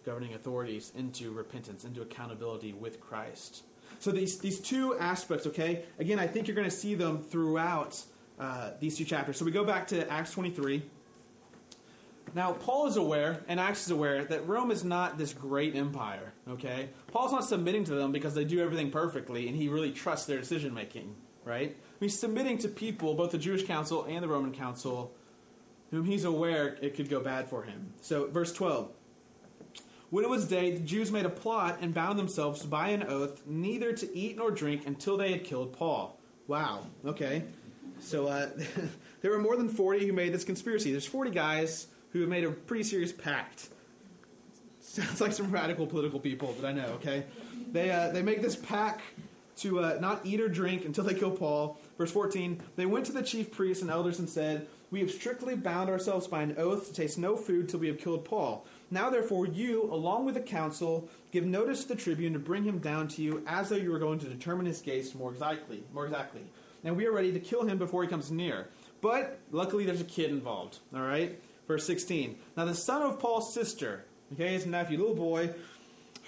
governing 0.04 0.34
authorities, 0.34 0.92
into 0.96 1.32
repentance, 1.32 1.84
into 1.84 2.02
accountability 2.02 2.72
with 2.72 3.00
Christ. 3.00 3.62
So 4.00 4.10
these, 4.10 4.38
these 4.38 4.58
two 4.60 4.98
aspects, 4.98 5.46
okay, 5.46 5.84
again, 5.98 6.18
I 6.18 6.26
think 6.26 6.48
you're 6.48 6.56
going 6.56 6.68
to 6.68 6.76
see 6.76 6.94
them 6.94 7.18
throughout 7.22 8.02
uh, 8.38 8.70
these 8.80 8.96
two 8.96 9.04
chapters. 9.04 9.36
So 9.36 9.44
we 9.44 9.50
go 9.50 9.64
back 9.64 9.86
to 9.88 10.10
Acts 10.10 10.32
23. 10.32 10.82
Now, 12.34 12.52
Paul 12.52 12.86
is 12.88 12.96
aware, 12.96 13.44
and 13.46 13.60
Acts 13.60 13.84
is 13.84 13.90
aware, 13.90 14.24
that 14.24 14.48
Rome 14.48 14.70
is 14.70 14.82
not 14.82 15.18
this 15.18 15.32
great 15.32 15.76
empire, 15.76 16.32
okay? 16.48 16.88
Paul's 17.12 17.30
not 17.30 17.44
submitting 17.44 17.84
to 17.84 17.94
them 17.94 18.10
because 18.10 18.34
they 18.34 18.44
do 18.44 18.60
everything 18.60 18.90
perfectly, 18.90 19.46
and 19.46 19.56
he 19.56 19.68
really 19.68 19.92
trusts 19.92 20.26
their 20.26 20.38
decision 20.38 20.74
making, 20.74 21.14
right? 21.44 21.76
He's 22.00 22.18
submitting 22.18 22.58
to 22.58 22.68
people, 22.68 23.14
both 23.14 23.30
the 23.30 23.38
Jewish 23.38 23.64
council 23.64 24.04
and 24.08 24.22
the 24.22 24.28
Roman 24.28 24.52
council, 24.52 25.14
whom 25.94 26.04
he's 26.06 26.24
aware 26.24 26.76
it 26.80 26.96
could 26.96 27.08
go 27.08 27.20
bad 27.20 27.48
for 27.48 27.62
him. 27.62 27.92
So, 28.00 28.28
verse 28.28 28.52
12. 28.52 28.90
When 30.10 30.24
it 30.24 30.30
was 30.30 30.46
day, 30.46 30.70
the 30.70 30.80
Jews 30.80 31.10
made 31.10 31.26
a 31.26 31.30
plot 31.30 31.78
and 31.80 31.92
bound 31.92 32.18
themselves 32.18 32.64
by 32.64 32.90
an 32.90 33.02
oath 33.02 33.42
neither 33.46 33.92
to 33.92 34.16
eat 34.16 34.36
nor 34.36 34.50
drink 34.50 34.86
until 34.86 35.16
they 35.16 35.32
had 35.32 35.44
killed 35.44 35.72
Paul. 35.72 36.18
Wow, 36.46 36.86
okay. 37.04 37.44
So, 38.00 38.28
uh, 38.28 38.50
there 39.22 39.30
were 39.30 39.38
more 39.38 39.56
than 39.56 39.68
40 39.68 40.06
who 40.06 40.12
made 40.12 40.32
this 40.32 40.44
conspiracy. 40.44 40.90
There's 40.90 41.06
40 41.06 41.30
guys 41.30 41.86
who 42.12 42.20
have 42.20 42.28
made 42.28 42.44
a 42.44 42.50
pretty 42.50 42.84
serious 42.84 43.12
pact. 43.12 43.68
Sounds 44.80 45.20
like 45.20 45.32
some 45.32 45.50
radical 45.50 45.86
political 45.86 46.20
people 46.20 46.52
that 46.60 46.66
I 46.66 46.72
know, 46.72 46.86
okay? 46.96 47.24
They, 47.72 47.90
uh, 47.90 48.10
they 48.10 48.22
make 48.22 48.42
this 48.42 48.54
pact 48.54 49.00
to 49.56 49.80
uh, 49.80 49.98
not 50.00 50.20
eat 50.24 50.40
or 50.40 50.48
drink 50.48 50.84
until 50.84 51.04
they 51.04 51.14
kill 51.14 51.30
Paul. 51.30 51.78
Verse 51.98 52.10
14 52.10 52.60
They 52.76 52.86
went 52.86 53.06
to 53.06 53.12
the 53.12 53.22
chief 53.22 53.50
priests 53.50 53.82
and 53.82 53.90
elders 53.90 54.18
and 54.18 54.28
said, 54.28 54.66
We 54.94 55.00
have 55.00 55.10
strictly 55.10 55.56
bound 55.56 55.90
ourselves 55.90 56.28
by 56.28 56.42
an 56.42 56.54
oath 56.56 56.86
to 56.86 56.94
taste 56.94 57.18
no 57.18 57.36
food 57.36 57.68
till 57.68 57.80
we 57.80 57.88
have 57.88 57.98
killed 57.98 58.24
Paul. 58.24 58.64
Now, 58.92 59.10
therefore, 59.10 59.44
you, 59.44 59.92
along 59.92 60.24
with 60.24 60.36
the 60.36 60.40
council, 60.40 61.08
give 61.32 61.44
notice 61.44 61.82
to 61.82 61.88
the 61.88 61.96
tribune 61.96 62.32
to 62.34 62.38
bring 62.38 62.62
him 62.62 62.78
down 62.78 63.08
to 63.08 63.20
you 63.20 63.42
as 63.44 63.70
though 63.70 63.74
you 63.74 63.90
were 63.90 63.98
going 63.98 64.20
to 64.20 64.28
determine 64.28 64.66
his 64.66 64.80
case 64.80 65.12
more 65.12 65.32
exactly. 65.32 65.82
More 65.92 66.04
exactly. 66.06 66.42
And 66.84 66.96
we 66.96 67.06
are 67.06 67.12
ready 67.12 67.32
to 67.32 67.40
kill 67.40 67.64
him 67.64 67.76
before 67.76 68.04
he 68.04 68.08
comes 68.08 68.30
near. 68.30 68.68
But 69.00 69.40
luckily, 69.50 69.84
there's 69.84 70.00
a 70.00 70.04
kid 70.04 70.30
involved. 70.30 70.78
All 70.94 71.02
right? 71.02 71.42
Verse 71.66 71.84
16. 71.88 72.38
Now, 72.56 72.64
the 72.64 72.72
son 72.72 73.02
of 73.02 73.18
Paul's 73.18 73.52
sister, 73.52 74.04
okay, 74.34 74.52
his 74.52 74.64
nephew, 74.64 74.98
little 74.98 75.16
boy, 75.16 75.50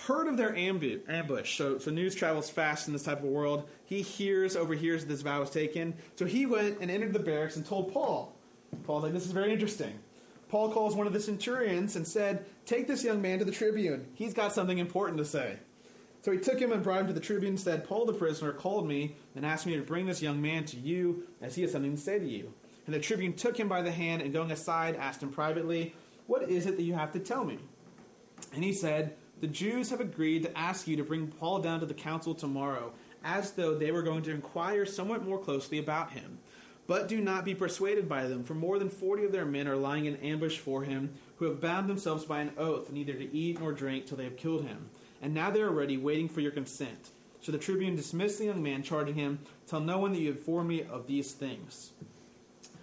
heard 0.09 0.27
of 0.27 0.37
their 0.37 0.57
ambush. 0.57 1.57
So, 1.57 1.79
so 1.79 1.93
news 1.93 2.17
travels 2.17 2.51
fast 2.51 2.89
in 2.89 2.95
this 2.95 3.05
type 3.05 3.19
of 3.19 3.27
world. 3.27 3.69
He 3.85 4.03
hears, 4.03 4.57
overhears 4.57 5.05
this 5.05 5.23
vow 5.23 5.39
was 5.39 5.51
taken. 5.51 5.95
So 6.17 6.25
he 6.25 6.47
went 6.47 6.81
and 6.81 6.91
entered 6.91 7.13
the 7.13 7.21
barracks 7.21 7.55
and 7.55 7.65
told 7.65 7.93
Paul. 7.93 8.36
Paul's 8.85 9.05
like, 9.05 9.13
this 9.13 9.27
is 9.27 9.33
very 9.33 9.53
interesting. 9.53 9.99
Paul 10.49 10.71
calls 10.71 10.95
one 10.95 11.07
of 11.07 11.13
the 11.13 11.21
centurions 11.21 11.97
and 11.97 12.07
said, 12.07 12.47
Take 12.67 12.87
this 12.87 13.05
young 13.05 13.21
man 13.21 13.41
to 13.41 13.45
the 13.45 13.53
tribune. 13.53 14.07
He's 14.15 14.35
got 14.35 14.53
something 14.53 14.79
important 14.79 15.19
to 15.19 15.25
say. 15.25 15.57
So 16.23 16.33
he 16.33 16.39
took 16.39 16.59
him 16.59 16.73
and 16.73 16.83
brought 16.83 17.03
him 17.03 17.07
to 17.09 17.13
the 17.13 17.21
tribune 17.21 17.53
and 17.53 17.61
said, 17.61 17.87
Paul 17.87 18.07
the 18.07 18.13
prisoner 18.13 18.53
called 18.53 18.89
me 18.89 19.17
and 19.35 19.47
asked 19.47 19.67
me 19.67 19.77
to 19.77 19.83
bring 19.83 20.07
this 20.07 20.23
young 20.23 20.43
man 20.43 20.65
to 20.67 20.77
you 20.77 21.25
as 21.41 21.55
he 21.55 21.63
has 21.63 21.73
something 21.73 21.95
to 21.95 22.01
say 22.01 22.19
to 22.19 22.27
you. 22.27 22.53
And 22.87 22.95
the 22.95 23.01
tribune 23.01 23.33
took 23.33 23.57
him 23.57 23.69
by 23.69 23.83
the 23.83 23.91
hand 23.91 24.23
and 24.23 24.33
going 24.33 24.51
aside 24.51 24.97
asked 24.97 25.23
him 25.23 25.31
privately, 25.31 25.95
What 26.27 26.49
is 26.49 26.67
it 26.67 26.77
that 26.77 26.83
you 26.83 26.95
have 26.95 27.13
to 27.13 27.21
tell 27.21 27.45
me? 27.45 27.59
And 28.55 28.63
he 28.63 28.73
said, 28.73 29.17
The 29.41 29.47
Jews 29.47 29.91
have 29.91 30.01
agreed 30.01 30.45
to 30.45 30.59
ask 30.59 30.87
you 30.87 30.97
to 30.97 31.05
bring 31.05 31.29
Paul 31.29 31.61
down 31.61 31.81
to 31.81 31.87
the 31.87 31.95
council 31.95 32.35
tomorrow, 32.35 32.93
as 33.25 33.53
though 33.53 33.77
they 33.77 33.91
were 33.91 34.03
going 34.03 34.23
to 34.23 34.31
inquire 34.31 34.87
somewhat 34.87 35.25
more 35.25 35.39
closely 35.39 35.79
about 35.79 36.13
him. 36.13 36.39
But 36.87 37.09
do 37.09 37.21
not 37.21 37.45
be 37.45 37.55
persuaded 37.55 38.09
by 38.09 38.27
them, 38.29 38.45
for 38.45 38.55
more 38.55 38.79
than 38.79 38.89
forty 38.89 39.25
of 39.25 39.33
their 39.33 39.45
men 39.45 39.67
are 39.67 39.77
lying 39.77 40.05
in 40.05 40.17
ambush 40.17 40.59
for 40.59 40.85
him, 40.85 41.15
who 41.37 41.47
have 41.47 41.61
bound 41.61 41.89
themselves 41.89 42.25
by 42.25 42.41
an 42.41 42.53
oath 42.57 42.91
neither 42.93 43.15
to 43.15 43.37
eat 43.37 43.59
nor 43.59 43.73
drink 43.73 44.07
till 44.07 44.17
they 44.17 44.25
have 44.25 44.37
killed 44.37 44.65
him. 44.65 44.89
And 45.21 45.35
now 45.35 45.51
they 45.51 45.63
are 45.63 45.71
ready, 45.71 45.97
waiting 45.97 46.29
for 46.29 46.41
your 46.41 46.53
consent. 46.53 47.11
So 47.41 47.53
the 47.53 47.59
tribune 47.59 47.97
dismissed 47.97 48.39
the 48.39 48.47
young 48.47 48.63
man, 48.63 48.83
charging 48.83 49.15
him, 49.15 49.39
Tell 49.67 49.81
no 49.81 49.99
one 49.99 50.13
that 50.13 50.21
you 50.21 50.31
informed 50.31 50.69
me 50.69 50.83
of 50.83 51.07
these 51.07 51.33
things. 51.33 51.91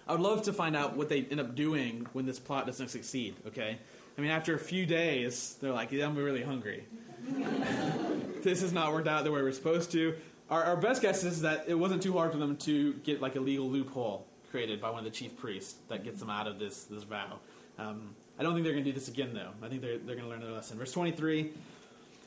I 0.06 0.12
would 0.12 0.20
love 0.20 0.42
to 0.42 0.52
find 0.52 0.76
out 0.76 0.96
what 0.96 1.08
they 1.08 1.22
end 1.30 1.40
up 1.40 1.54
doing 1.54 2.06
when 2.12 2.26
this 2.26 2.38
plot 2.38 2.66
doesn't 2.66 2.88
succeed, 2.88 3.36
okay? 3.46 3.78
I 4.16 4.20
mean, 4.20 4.30
after 4.30 4.54
a 4.54 4.58
few 4.58 4.84
days, 4.84 5.56
they're 5.60 5.72
like, 5.72 5.92
yeah, 5.92 6.06
I'm 6.06 6.14
really 6.14 6.42
hungry. 6.42 6.84
this 8.42 8.60
has 8.60 8.72
not 8.72 8.92
worked 8.92 9.08
out 9.08 9.24
the 9.24 9.32
way 9.32 9.42
we're 9.42 9.52
supposed 9.52 9.90
to. 9.92 10.14
Our, 10.50 10.62
our, 10.62 10.76
best 10.76 11.00
guess 11.00 11.24
is 11.24 11.40
that 11.40 11.64
it 11.68 11.74
wasn't 11.74 12.02
too 12.02 12.12
hard 12.12 12.32
for 12.32 12.38
them 12.38 12.56
to 12.58 12.92
get 12.94 13.22
like 13.22 13.36
a 13.36 13.40
legal 13.40 13.68
loophole 13.68 14.26
created 14.50 14.80
by 14.80 14.90
one 14.90 14.98
of 14.98 15.04
the 15.04 15.10
chief 15.10 15.36
priests 15.36 15.76
that 15.88 16.04
gets 16.04 16.20
them 16.20 16.30
out 16.30 16.46
of 16.46 16.58
this, 16.58 16.84
this 16.84 17.02
vow. 17.02 17.38
Um, 17.78 18.14
I 18.38 18.42
don't 18.42 18.52
think 18.52 18.64
they're 18.64 18.72
going 18.72 18.84
to 18.84 18.90
do 18.90 18.94
this 18.94 19.08
again, 19.08 19.32
though. 19.32 19.50
I 19.62 19.68
think 19.68 19.80
they're, 19.80 19.98
they're 19.98 20.16
going 20.16 20.26
to 20.26 20.30
learn 20.30 20.40
their 20.40 20.52
lesson. 20.52 20.78
Verse 20.78 20.92
23 20.92 21.50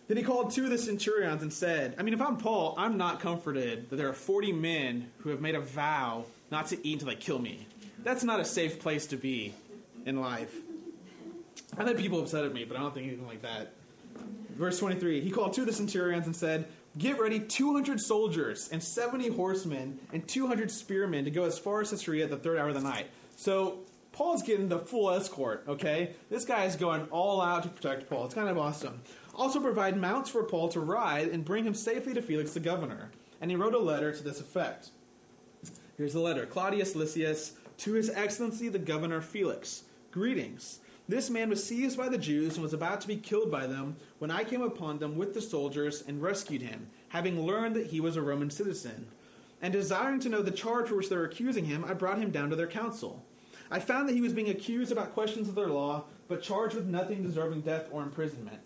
Then 0.07 0.17
he 0.17 0.23
called 0.23 0.51
two 0.51 0.65
of 0.65 0.71
the 0.71 0.77
centurions 0.77 1.41
and 1.41 1.53
said, 1.53 1.95
I 1.97 2.03
mean, 2.03 2.13
if 2.13 2.21
I'm 2.21 2.37
Paul, 2.37 2.73
I'm 2.77 2.97
not 2.97 3.19
comforted 3.19 3.89
that 3.89 3.95
there 3.97 4.09
are 4.09 4.13
40 4.13 4.51
men 4.51 5.11
who 5.19 5.29
have 5.29 5.41
made 5.41 5.55
a 5.55 5.61
vow 5.61 6.25
not 6.49 6.67
to 6.67 6.87
eat 6.87 6.93
until 6.93 7.09
they 7.09 7.15
kill 7.15 7.39
me. 7.39 7.67
That's 8.03 8.23
not 8.23 8.39
a 8.39 8.45
safe 8.45 8.79
place 8.79 9.05
to 9.07 9.17
be 9.17 9.53
in 10.05 10.19
life. 10.19 10.55
I've 11.77 11.87
had 11.87 11.97
people 11.97 12.21
upset 12.21 12.45
at 12.45 12.53
me, 12.53 12.63
but 12.63 12.77
I 12.77 12.79
don't 12.79 12.93
think 12.93 13.07
anything 13.07 13.27
like 13.27 13.41
that. 13.43 13.73
Verse 14.49 14.79
23 14.79 15.21
He 15.21 15.29
called 15.29 15.53
two 15.53 15.61
of 15.61 15.67
the 15.67 15.73
centurions 15.73 16.25
and 16.25 16.35
said, 16.35 16.67
Get 16.97 17.19
ready 17.19 17.39
200 17.39 18.01
soldiers 18.01 18.69
and 18.71 18.81
70 18.81 19.29
horsemen 19.29 19.99
and 20.11 20.27
200 20.27 20.71
spearmen 20.71 21.25
to 21.25 21.31
go 21.31 21.43
as 21.43 21.59
far 21.59 21.81
as 21.81 21.91
Caesarea 21.91 22.23
at 22.23 22.31
the 22.31 22.37
third 22.37 22.57
hour 22.57 22.69
of 22.69 22.73
the 22.73 22.81
night. 22.81 23.07
So 23.35 23.79
Paul's 24.13 24.41
getting 24.41 24.67
the 24.67 24.79
full 24.79 25.11
escort, 25.11 25.63
okay? 25.67 26.15
This 26.31 26.43
guy 26.43 26.63
is 26.63 26.75
going 26.75 27.03
all 27.11 27.39
out 27.39 27.63
to 27.63 27.69
protect 27.69 28.09
Paul. 28.09 28.25
It's 28.25 28.33
kind 28.33 28.49
of 28.49 28.57
awesome. 28.57 29.01
Also, 29.35 29.59
provide 29.59 29.95
mounts 29.95 30.31
for 30.31 30.43
Paul 30.43 30.69
to 30.69 30.79
ride 30.79 31.27
and 31.27 31.45
bring 31.45 31.65
him 31.65 31.75
safely 31.75 32.15
to 32.15 32.21
Felix 32.21 32.53
the 32.53 32.59
governor. 32.59 33.11
And 33.39 33.51
he 33.51 33.57
wrote 33.57 33.75
a 33.75 33.79
letter 33.79 34.11
to 34.11 34.23
this 34.23 34.39
effect. 34.39 34.89
Here's 35.97 36.13
the 36.13 36.19
letter 36.19 36.47
Claudius 36.47 36.95
Lysias, 36.95 37.53
to 37.79 37.93
His 37.93 38.09
Excellency 38.09 38.69
the 38.69 38.79
Governor 38.79 39.21
Felix. 39.21 39.83
Greetings. 40.09 40.79
This 41.09 41.29
man 41.29 41.49
was 41.49 41.63
seized 41.63 41.97
by 41.97 42.09
the 42.09 42.17
Jews 42.17 42.55
and 42.55 42.63
was 42.63 42.73
about 42.73 42.99
to 43.01 43.07
be 43.07 43.15
killed 43.15 43.49
by 43.49 43.65
them 43.65 43.95
when 44.19 44.29
I 44.29 44.43
came 44.43 44.61
upon 44.61 44.99
them 44.99 45.15
with 45.15 45.33
the 45.33 45.41
soldiers 45.41 46.03
and 46.05 46.21
rescued 46.21 46.61
him, 46.61 46.87
having 47.09 47.45
learned 47.45 47.77
that 47.77 47.87
he 47.87 48.01
was 48.01 48.17
a 48.17 48.21
Roman 48.21 48.49
citizen. 48.49 49.07
And 49.61 49.71
desiring 49.71 50.19
to 50.21 50.29
know 50.29 50.41
the 50.41 50.51
charge 50.51 50.89
for 50.89 50.95
which 50.95 51.07
they 51.07 51.15
were 51.15 51.23
accusing 51.23 51.65
him, 51.65 51.85
I 51.85 51.93
brought 51.93 52.19
him 52.19 52.31
down 52.31 52.49
to 52.49 52.57
their 52.57 52.67
council. 52.67 53.25
I 53.71 53.79
found 53.79 54.07
that 54.07 54.13
he 54.15 54.21
was 54.21 54.33
being 54.33 54.49
accused 54.49 54.91
about 54.91 55.13
questions 55.13 55.47
of 55.47 55.55
their 55.55 55.67
law, 55.67 56.05
but 56.27 56.41
charged 56.41 56.75
with 56.75 56.87
nothing 56.87 57.23
deserving 57.23 57.61
death 57.61 57.87
or 57.89 58.03
imprisonment. 58.03 58.59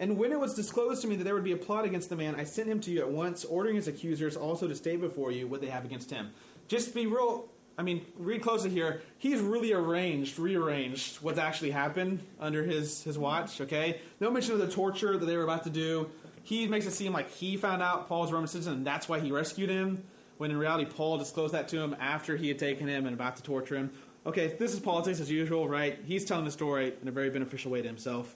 And 0.00 0.18
when 0.18 0.32
it 0.32 0.40
was 0.40 0.54
disclosed 0.54 1.02
to 1.02 1.08
me 1.08 1.14
that 1.16 1.24
there 1.24 1.34
would 1.34 1.44
be 1.44 1.52
a 1.52 1.56
plot 1.56 1.84
against 1.84 2.08
the 2.08 2.16
man, 2.16 2.34
I 2.34 2.44
sent 2.44 2.68
him 2.68 2.80
to 2.80 2.90
you 2.90 3.00
at 3.00 3.10
once, 3.10 3.44
ordering 3.44 3.76
his 3.76 3.86
accusers 3.86 4.36
also 4.36 4.66
to 4.66 4.74
stay 4.74 4.96
before 4.96 5.30
you 5.30 5.46
what 5.46 5.60
they 5.60 5.68
have 5.68 5.84
against 5.84 6.10
him. 6.10 6.30
just 6.66 6.94
be 6.94 7.06
real. 7.06 7.48
I 7.76 7.82
mean, 7.82 8.06
read 8.16 8.42
closely 8.42 8.70
here. 8.70 9.02
He's 9.18 9.40
really 9.40 9.72
arranged, 9.72 10.38
rearranged 10.38 11.16
what's 11.16 11.38
actually 11.38 11.72
happened 11.72 12.24
under 12.38 12.62
his 12.62 13.02
his 13.02 13.18
watch. 13.18 13.60
Okay, 13.60 14.00
no 14.20 14.30
mention 14.30 14.54
of 14.54 14.60
the 14.60 14.70
torture 14.70 15.16
that 15.16 15.26
they 15.26 15.36
were 15.36 15.42
about 15.42 15.64
to 15.64 15.70
do. 15.70 16.08
He 16.44 16.68
makes 16.68 16.86
it 16.86 16.92
seem 16.92 17.12
like 17.12 17.30
he 17.30 17.56
found 17.56 17.82
out 17.82 18.06
Paul's 18.06 18.30
Roman 18.30 18.46
citizen, 18.46 18.74
and 18.74 18.86
that's 18.86 19.08
why 19.08 19.18
he 19.18 19.32
rescued 19.32 19.70
him. 19.70 20.04
When 20.36 20.50
in 20.50 20.56
reality, 20.56 20.84
Paul 20.84 21.18
disclosed 21.18 21.54
that 21.54 21.68
to 21.68 21.80
him 21.80 21.96
after 21.98 22.36
he 22.36 22.48
had 22.48 22.58
taken 22.58 22.86
him 22.86 23.06
and 23.06 23.14
about 23.14 23.36
to 23.36 23.42
torture 23.42 23.76
him. 23.76 23.90
Okay, 24.26 24.54
this 24.58 24.72
is 24.72 24.80
politics 24.80 25.20
as 25.20 25.30
usual, 25.30 25.68
right? 25.68 25.98
He's 26.04 26.24
telling 26.24 26.44
the 26.44 26.50
story 26.50 26.92
in 27.00 27.08
a 27.08 27.10
very 27.12 27.30
beneficial 27.30 27.70
way 27.70 27.82
to 27.82 27.88
himself. 27.88 28.34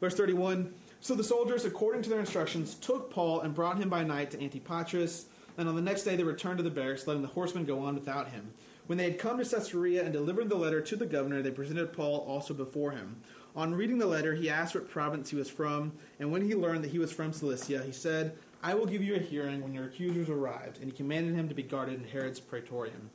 Verse 0.00 0.14
31 0.14 0.72
So 1.00 1.14
the 1.14 1.24
soldiers, 1.24 1.64
according 1.64 2.02
to 2.02 2.10
their 2.10 2.20
instructions, 2.20 2.74
took 2.74 3.10
Paul 3.10 3.40
and 3.40 3.54
brought 3.54 3.78
him 3.78 3.88
by 3.88 4.02
night 4.04 4.30
to 4.32 4.38
Antipatris, 4.38 5.24
and 5.58 5.68
on 5.68 5.74
the 5.74 5.82
next 5.82 6.04
day 6.04 6.16
they 6.16 6.24
returned 6.24 6.58
to 6.58 6.62
the 6.62 6.70
barracks, 6.70 7.06
letting 7.06 7.22
the 7.22 7.28
horsemen 7.28 7.64
go 7.64 7.80
on 7.80 7.94
without 7.94 8.28
him. 8.28 8.52
When 8.86 8.98
they 8.98 9.04
had 9.04 9.18
come 9.18 9.38
to 9.38 9.44
Caesarea 9.44 10.04
and 10.04 10.12
delivered 10.12 10.48
the 10.48 10.56
letter 10.56 10.80
to 10.80 10.96
the 10.96 11.06
governor, 11.06 11.42
they 11.42 11.50
presented 11.50 11.92
Paul 11.92 12.24
also 12.28 12.54
before 12.54 12.92
him. 12.92 13.16
On 13.56 13.74
reading 13.74 13.98
the 13.98 14.06
letter, 14.06 14.34
he 14.34 14.50
asked 14.50 14.74
what 14.74 14.88
province 14.88 15.30
he 15.30 15.36
was 15.36 15.48
from, 15.48 15.92
and 16.20 16.30
when 16.30 16.42
he 16.42 16.54
learned 16.54 16.84
that 16.84 16.90
he 16.90 16.98
was 16.98 17.10
from 17.10 17.32
Cilicia, 17.32 17.82
he 17.84 17.92
said, 17.92 18.36
I 18.62 18.74
will 18.74 18.86
give 18.86 19.02
you 19.02 19.16
a 19.16 19.18
hearing 19.18 19.62
when 19.62 19.72
your 19.72 19.84
accusers 19.84 20.28
arrived, 20.28 20.78
and 20.78 20.90
he 20.90 20.96
commanded 20.96 21.34
him 21.34 21.48
to 21.48 21.54
be 21.54 21.62
guarded 21.62 22.00
in 22.00 22.08
Herod's 22.08 22.40
praetorium. 22.40 23.10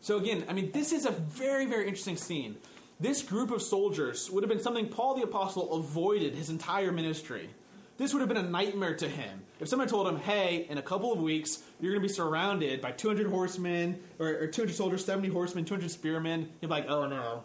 So 0.00 0.16
again, 0.16 0.44
I 0.48 0.52
mean, 0.52 0.70
this 0.72 0.92
is 0.92 1.06
a 1.06 1.12
very, 1.12 1.66
very 1.66 1.86
interesting 1.86 2.16
scene. 2.16 2.56
This 3.00 3.22
group 3.22 3.50
of 3.50 3.62
soldiers 3.62 4.30
would 4.30 4.44
have 4.44 4.50
been 4.50 4.60
something 4.60 4.88
Paul 4.88 5.14
the 5.14 5.22
Apostle 5.22 5.74
avoided 5.74 6.34
his 6.34 6.50
entire 6.50 6.92
ministry. 6.92 7.50
This 7.96 8.12
would 8.12 8.20
have 8.20 8.28
been 8.28 8.38
a 8.38 8.48
nightmare 8.48 8.96
to 8.96 9.08
him. 9.08 9.42
If 9.60 9.68
someone 9.68 9.86
told 9.86 10.08
him, 10.08 10.16
hey, 10.16 10.66
in 10.68 10.78
a 10.78 10.82
couple 10.82 11.12
of 11.12 11.20
weeks, 11.20 11.62
you're 11.80 11.92
going 11.92 12.02
to 12.02 12.08
be 12.08 12.12
surrounded 12.12 12.80
by 12.80 12.90
200 12.90 13.28
horsemen, 13.28 14.00
or, 14.18 14.26
or 14.26 14.46
200 14.48 14.74
soldiers, 14.74 15.04
70 15.04 15.28
horsemen, 15.28 15.64
200 15.64 15.90
spearmen, 15.90 16.48
he'd 16.60 16.66
be 16.66 16.72
like, 16.72 16.88
oh 16.88 17.06
no, 17.06 17.44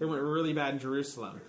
it 0.00 0.06
went 0.06 0.22
really 0.22 0.52
bad 0.52 0.74
in 0.74 0.80
Jerusalem. 0.80 1.40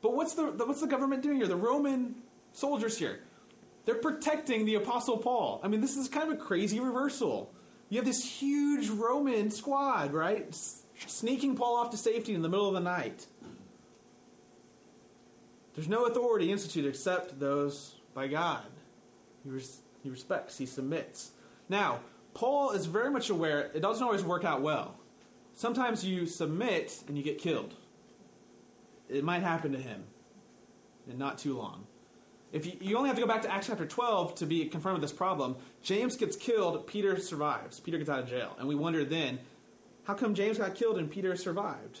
But 0.00 0.14
what's 0.14 0.34
the, 0.34 0.44
what's 0.44 0.80
the 0.80 0.86
government 0.86 1.22
doing 1.22 1.36
here? 1.36 1.46
The 1.46 1.56
Roman 1.56 2.14
soldiers 2.52 2.96
here. 2.98 3.20
They're 3.84 3.96
protecting 3.96 4.64
the 4.64 4.76
Apostle 4.76 5.18
Paul. 5.18 5.60
I 5.62 5.68
mean, 5.68 5.80
this 5.80 5.96
is 5.96 6.08
kind 6.08 6.30
of 6.30 6.38
a 6.38 6.40
crazy 6.40 6.80
reversal. 6.80 7.52
You 7.88 7.96
have 7.96 8.06
this 8.06 8.24
huge 8.24 8.88
Roman 8.88 9.50
squad, 9.50 10.12
right? 10.12 10.54
Sneaking 11.06 11.56
Paul 11.56 11.76
off 11.76 11.90
to 11.90 11.96
safety 11.96 12.34
in 12.34 12.42
the 12.42 12.48
middle 12.48 12.68
of 12.68 12.74
the 12.74 12.80
night. 12.80 13.26
There's 15.78 15.88
no 15.88 16.06
authority 16.06 16.50
instituted 16.50 16.88
except 16.88 17.38
those 17.38 17.94
by 18.12 18.26
God. 18.26 18.64
He, 19.44 19.50
res- 19.50 19.80
he 20.02 20.10
respects, 20.10 20.58
he 20.58 20.66
submits. 20.66 21.30
Now, 21.68 22.00
Paul 22.34 22.72
is 22.72 22.86
very 22.86 23.12
much 23.12 23.30
aware 23.30 23.70
it 23.72 23.80
doesn't 23.80 24.02
always 24.04 24.24
work 24.24 24.44
out 24.44 24.60
well. 24.60 24.96
Sometimes 25.54 26.04
you 26.04 26.26
submit 26.26 27.04
and 27.06 27.16
you 27.16 27.22
get 27.22 27.38
killed. 27.38 27.74
It 29.08 29.22
might 29.22 29.44
happen 29.44 29.70
to 29.70 29.78
him 29.78 30.02
and 31.08 31.16
not 31.16 31.38
too 31.38 31.56
long. 31.56 31.86
If 32.50 32.66
you, 32.66 32.72
you, 32.80 32.96
only 32.96 33.06
have 33.08 33.16
to 33.16 33.22
go 33.22 33.28
back 33.28 33.42
to 33.42 33.52
Acts 33.52 33.68
chapter 33.68 33.86
12 33.86 34.34
to 34.34 34.46
be 34.46 34.64
confronted 34.64 35.00
with 35.00 35.08
this 35.08 35.16
problem, 35.16 35.54
James 35.80 36.16
gets 36.16 36.34
killed, 36.34 36.88
Peter 36.88 37.20
survives. 37.20 37.78
Peter 37.78 37.98
gets 37.98 38.10
out 38.10 38.18
of 38.18 38.28
jail. 38.28 38.56
And 38.58 38.66
we 38.66 38.74
wonder 38.74 39.04
then, 39.04 39.38
how 40.02 40.14
come 40.14 40.34
James 40.34 40.58
got 40.58 40.74
killed 40.74 40.98
and 40.98 41.08
Peter 41.08 41.36
survived? 41.36 42.00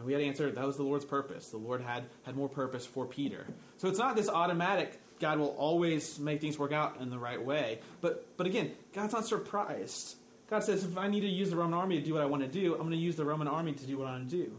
And 0.00 0.06
we 0.06 0.14
had 0.14 0.20
to 0.20 0.26
answer 0.26 0.50
that 0.50 0.66
was 0.66 0.78
the 0.78 0.82
Lord's 0.82 1.04
purpose. 1.04 1.50
The 1.50 1.58
Lord 1.58 1.82
had, 1.82 2.04
had 2.22 2.34
more 2.34 2.48
purpose 2.48 2.86
for 2.86 3.04
Peter. 3.04 3.46
So 3.76 3.88
it's 3.88 3.98
not 3.98 4.16
this 4.16 4.30
automatic, 4.30 4.98
God 5.20 5.38
will 5.38 5.54
always 5.58 6.18
make 6.18 6.40
things 6.40 6.58
work 6.58 6.72
out 6.72 6.96
in 7.00 7.10
the 7.10 7.18
right 7.18 7.44
way. 7.44 7.80
But, 8.00 8.26
but 8.38 8.46
again, 8.46 8.72
God's 8.94 9.12
not 9.12 9.26
surprised. 9.26 10.16
God 10.48 10.64
says, 10.64 10.84
if 10.84 10.96
I 10.96 11.06
need 11.06 11.20
to 11.20 11.28
use 11.28 11.50
the 11.50 11.56
Roman 11.56 11.74
army 11.74 12.00
to 12.00 12.04
do 12.04 12.14
what 12.14 12.22
I 12.22 12.26
want 12.26 12.42
to 12.42 12.48
do, 12.48 12.72
I'm 12.72 12.80
going 12.80 12.92
to 12.92 12.96
use 12.96 13.16
the 13.16 13.26
Roman 13.26 13.46
army 13.46 13.72
to 13.72 13.86
do 13.86 13.98
what 13.98 14.08
I 14.08 14.12
want 14.12 14.30
to 14.30 14.36
do. 14.36 14.58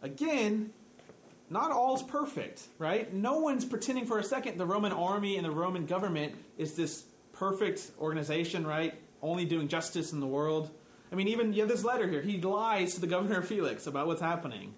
Again, 0.00 0.70
not 1.50 1.70
all's 1.70 2.02
perfect, 2.02 2.62
right? 2.78 3.12
No 3.12 3.40
one's 3.40 3.66
pretending 3.66 4.06
for 4.06 4.18
a 4.18 4.24
second 4.24 4.56
the 4.56 4.66
Roman 4.66 4.92
army 4.92 5.36
and 5.36 5.44
the 5.44 5.50
Roman 5.50 5.84
government 5.84 6.34
is 6.56 6.74
this 6.74 7.04
perfect 7.32 7.90
organization, 8.00 8.66
right? 8.66 8.94
Only 9.20 9.44
doing 9.44 9.68
justice 9.68 10.12
in 10.12 10.20
the 10.20 10.26
world. 10.26 10.70
I 11.10 11.14
mean, 11.14 11.28
even 11.28 11.52
you 11.52 11.60
have 11.60 11.68
this 11.68 11.84
letter 11.84 12.06
here. 12.06 12.20
He 12.20 12.40
lies 12.40 12.94
to 12.94 13.00
the 13.00 13.06
governor 13.06 13.42
Felix 13.42 13.86
about 13.86 14.06
what's 14.06 14.20
happening. 14.20 14.74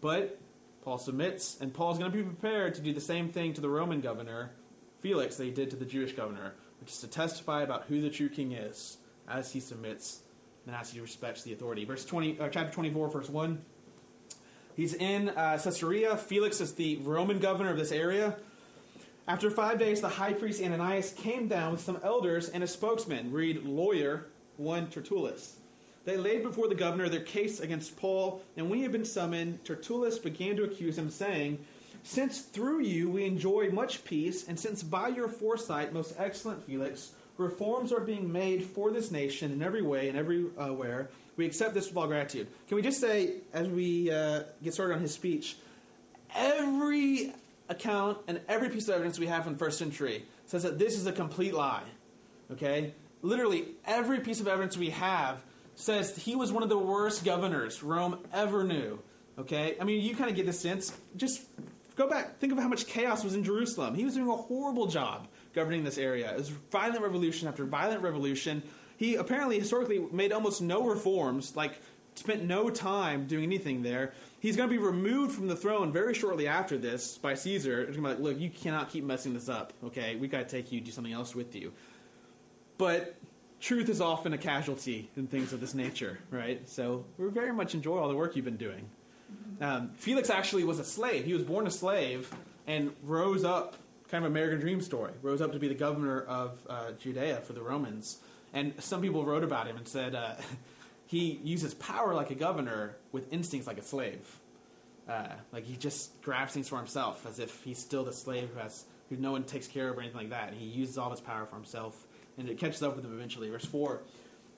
But 0.00 0.38
Paul 0.82 0.98
submits, 0.98 1.58
and 1.60 1.72
Paul's 1.72 1.98
going 1.98 2.10
to 2.10 2.16
be 2.16 2.22
prepared 2.22 2.74
to 2.74 2.80
do 2.80 2.92
the 2.92 3.00
same 3.00 3.30
thing 3.30 3.54
to 3.54 3.60
the 3.60 3.68
Roman 3.68 4.00
governor, 4.00 4.50
Felix, 5.00 5.36
that 5.36 5.44
he 5.44 5.50
did 5.50 5.70
to 5.70 5.76
the 5.76 5.84
Jewish 5.84 6.12
governor, 6.12 6.54
which 6.80 6.92
is 6.92 6.98
to 6.98 7.06
testify 7.06 7.62
about 7.62 7.84
who 7.84 8.00
the 8.00 8.10
true 8.10 8.28
king 8.28 8.52
is 8.52 8.98
as 9.28 9.52
he 9.52 9.60
submits 9.60 10.20
and 10.66 10.74
as 10.74 10.90
he 10.90 11.00
respects 11.00 11.42
the 11.42 11.52
authority. 11.52 11.84
Verse 11.84 12.04
20, 12.04 12.40
uh, 12.40 12.48
chapter 12.48 12.72
24, 12.72 13.10
verse 13.10 13.28
1. 13.28 13.62
He's 14.76 14.94
in 14.94 15.28
uh, 15.30 15.58
Caesarea. 15.62 16.16
Felix 16.16 16.60
is 16.60 16.74
the 16.74 16.96
Roman 16.96 17.38
governor 17.38 17.70
of 17.70 17.76
this 17.76 17.92
area. 17.92 18.36
After 19.26 19.50
five 19.50 19.78
days, 19.78 20.00
the 20.00 20.08
high 20.08 20.32
priest 20.34 20.62
Ananias 20.62 21.12
came 21.12 21.48
down 21.48 21.72
with 21.72 21.80
some 21.80 21.98
elders 22.02 22.48
and 22.48 22.62
a 22.62 22.66
spokesman, 22.66 23.32
read 23.32 23.64
lawyer 23.64 24.26
1 24.56 24.88
Tertullus. 24.88 25.56
They 26.04 26.16
laid 26.16 26.42
before 26.42 26.68
the 26.68 26.74
governor 26.74 27.08
their 27.08 27.20
case 27.20 27.60
against 27.60 27.96
Paul, 27.96 28.42
and 28.56 28.68
when 28.68 28.78
he 28.78 28.82
had 28.82 28.92
been 28.92 29.04
summoned, 29.04 29.64
Tertullus 29.64 30.18
began 30.18 30.56
to 30.56 30.64
accuse 30.64 30.98
him, 30.98 31.10
saying, 31.10 31.64
Since 32.02 32.40
through 32.40 32.80
you 32.82 33.08
we 33.08 33.24
enjoy 33.24 33.70
much 33.70 34.04
peace, 34.04 34.46
and 34.46 34.58
since 34.60 34.82
by 34.82 35.08
your 35.08 35.28
foresight, 35.28 35.94
most 35.94 36.14
excellent 36.18 36.64
Felix, 36.64 37.12
reforms 37.38 37.92
are 37.92 38.00
being 38.00 38.30
made 38.30 38.64
for 38.64 38.90
this 38.90 39.10
nation 39.10 39.50
in 39.50 39.62
every 39.62 39.82
way 39.82 40.08
and 40.08 40.18
everywhere, 40.18 41.08
we 41.36 41.46
accept 41.46 41.74
this 41.74 41.88
with 41.88 41.96
all 41.96 42.06
gratitude. 42.06 42.46
Can 42.68 42.76
we 42.76 42.82
just 42.82 43.00
say, 43.00 43.36
as 43.52 43.68
we 43.68 44.10
uh, 44.10 44.42
get 44.62 44.74
started 44.74 44.94
on 44.94 45.00
his 45.00 45.14
speech, 45.14 45.56
every 46.34 47.32
account 47.68 48.18
and 48.28 48.40
every 48.48 48.68
piece 48.68 48.88
of 48.88 48.94
evidence 48.94 49.18
we 49.18 49.26
have 49.26 49.44
from 49.44 49.54
the 49.54 49.58
first 49.58 49.78
century 49.78 50.24
says 50.46 50.62
that 50.62 50.78
this 50.78 50.98
is 50.98 51.06
a 51.06 51.12
complete 51.12 51.54
lie. 51.54 51.82
Okay? 52.52 52.92
Literally, 53.24 53.66
every 53.84 54.20
piece 54.20 54.40
of 54.40 54.46
evidence 54.46 54.76
we 54.76 54.90
have 54.90 55.42
says 55.74 56.16
he 56.16 56.36
was 56.36 56.52
one 56.52 56.62
of 56.62 56.68
the 56.68 56.78
worst 56.78 57.24
governors 57.24 57.82
Rome 57.82 58.18
ever 58.32 58.62
knew. 58.62 59.00
Okay? 59.38 59.76
I 59.80 59.84
mean, 59.84 60.02
you 60.02 60.14
kind 60.14 60.30
of 60.30 60.36
get 60.36 60.46
the 60.46 60.52
sense. 60.52 60.96
Just 61.16 61.42
go 61.96 62.08
back, 62.08 62.38
think 62.38 62.52
of 62.52 62.58
how 62.58 62.68
much 62.68 62.86
chaos 62.86 63.24
was 63.24 63.34
in 63.34 63.42
Jerusalem. 63.42 63.94
He 63.94 64.04
was 64.04 64.14
doing 64.14 64.28
a 64.28 64.36
horrible 64.36 64.86
job 64.86 65.26
governing 65.54 65.82
this 65.82 65.98
area. 65.98 66.30
It 66.30 66.36
was 66.36 66.50
violent 66.50 67.00
revolution 67.00 67.48
after 67.48 67.64
violent 67.64 68.02
revolution 68.02 68.62
he 68.96 69.16
apparently 69.16 69.58
historically 69.58 69.98
made 70.12 70.32
almost 70.32 70.62
no 70.62 70.86
reforms, 70.86 71.56
like 71.56 71.80
spent 72.14 72.44
no 72.44 72.70
time 72.70 73.26
doing 73.26 73.44
anything 73.44 73.82
there. 73.82 74.12
He's 74.38 74.56
going 74.56 74.68
to 74.68 74.72
be 74.72 74.82
removed 74.82 75.34
from 75.34 75.48
the 75.48 75.56
throne 75.56 75.92
very 75.92 76.14
shortly 76.14 76.46
after 76.46 76.76
this 76.78 77.18
by 77.18 77.34
Caesar. 77.34 77.82
It's 77.82 77.96
going 77.96 78.04
to 78.04 78.08
be 78.08 78.08
like, 78.14 78.18
look, 78.18 78.40
you 78.40 78.50
cannot 78.50 78.90
keep 78.90 79.04
messing 79.04 79.34
this 79.34 79.48
up. 79.48 79.72
Okay, 79.84 80.16
we 80.16 80.28
got 80.28 80.38
to 80.38 80.44
take 80.44 80.70
you, 80.70 80.80
do 80.80 80.90
something 80.90 81.12
else 81.12 81.34
with 81.34 81.56
you. 81.56 81.72
But 82.78 83.16
truth 83.60 83.88
is 83.88 84.00
often 84.00 84.32
a 84.32 84.38
casualty 84.38 85.10
in 85.16 85.26
things 85.26 85.52
of 85.52 85.60
this 85.60 85.74
nature, 85.74 86.18
right? 86.30 86.68
So 86.68 87.04
we 87.18 87.28
very 87.28 87.52
much 87.52 87.74
enjoy 87.74 87.98
all 87.98 88.08
the 88.08 88.16
work 88.16 88.36
you've 88.36 88.44
been 88.44 88.56
doing. 88.56 88.88
Um, 89.60 89.90
Felix 89.96 90.30
actually 90.30 90.64
was 90.64 90.78
a 90.78 90.84
slave. 90.84 91.24
He 91.24 91.32
was 91.32 91.42
born 91.42 91.66
a 91.66 91.70
slave 91.70 92.32
and 92.66 92.92
rose 93.02 93.44
up, 93.44 93.76
kind 94.08 94.24
of 94.24 94.30
American 94.30 94.60
dream 94.60 94.80
story, 94.80 95.12
rose 95.22 95.40
up 95.40 95.52
to 95.52 95.58
be 95.58 95.68
the 95.68 95.74
governor 95.74 96.22
of 96.22 96.58
uh, 96.68 96.92
Judea 96.92 97.36
for 97.38 97.52
the 97.52 97.62
Romans. 97.62 98.18
And 98.52 98.74
some 98.82 99.00
people 99.00 99.24
wrote 99.24 99.44
about 99.44 99.66
him 99.66 99.76
and 99.76 99.86
said 99.86 100.14
uh, 100.14 100.34
he 101.06 101.40
uses 101.42 101.74
power 101.74 102.14
like 102.14 102.30
a 102.30 102.34
governor 102.34 102.96
with 103.12 103.32
instincts 103.32 103.66
like 103.66 103.78
a 103.78 103.82
slave. 103.82 104.40
Uh, 105.08 105.28
like 105.52 105.64
he 105.64 105.76
just 105.76 106.20
grabs 106.22 106.54
things 106.54 106.68
for 106.68 106.78
himself 106.78 107.26
as 107.26 107.38
if 107.38 107.62
he's 107.62 107.78
still 107.78 108.04
the 108.04 108.12
slave 108.12 108.48
who 108.54 108.60
has 108.60 108.84
who 109.10 109.16
no 109.16 109.32
one 109.32 109.44
takes 109.44 109.66
care 109.66 109.90
of 109.90 109.98
or 109.98 110.00
anything 110.00 110.18
like 110.18 110.30
that. 110.30 110.48
And 110.48 110.56
he 110.56 110.66
uses 110.66 110.96
all 110.96 111.10
his 111.10 111.20
power 111.20 111.44
for 111.44 111.56
himself, 111.56 112.06
and 112.38 112.48
it 112.48 112.58
catches 112.58 112.82
up 112.82 112.96
with 112.96 113.04
him 113.04 113.14
eventually. 113.14 113.48
Verse 113.50 113.64
four. 113.64 114.02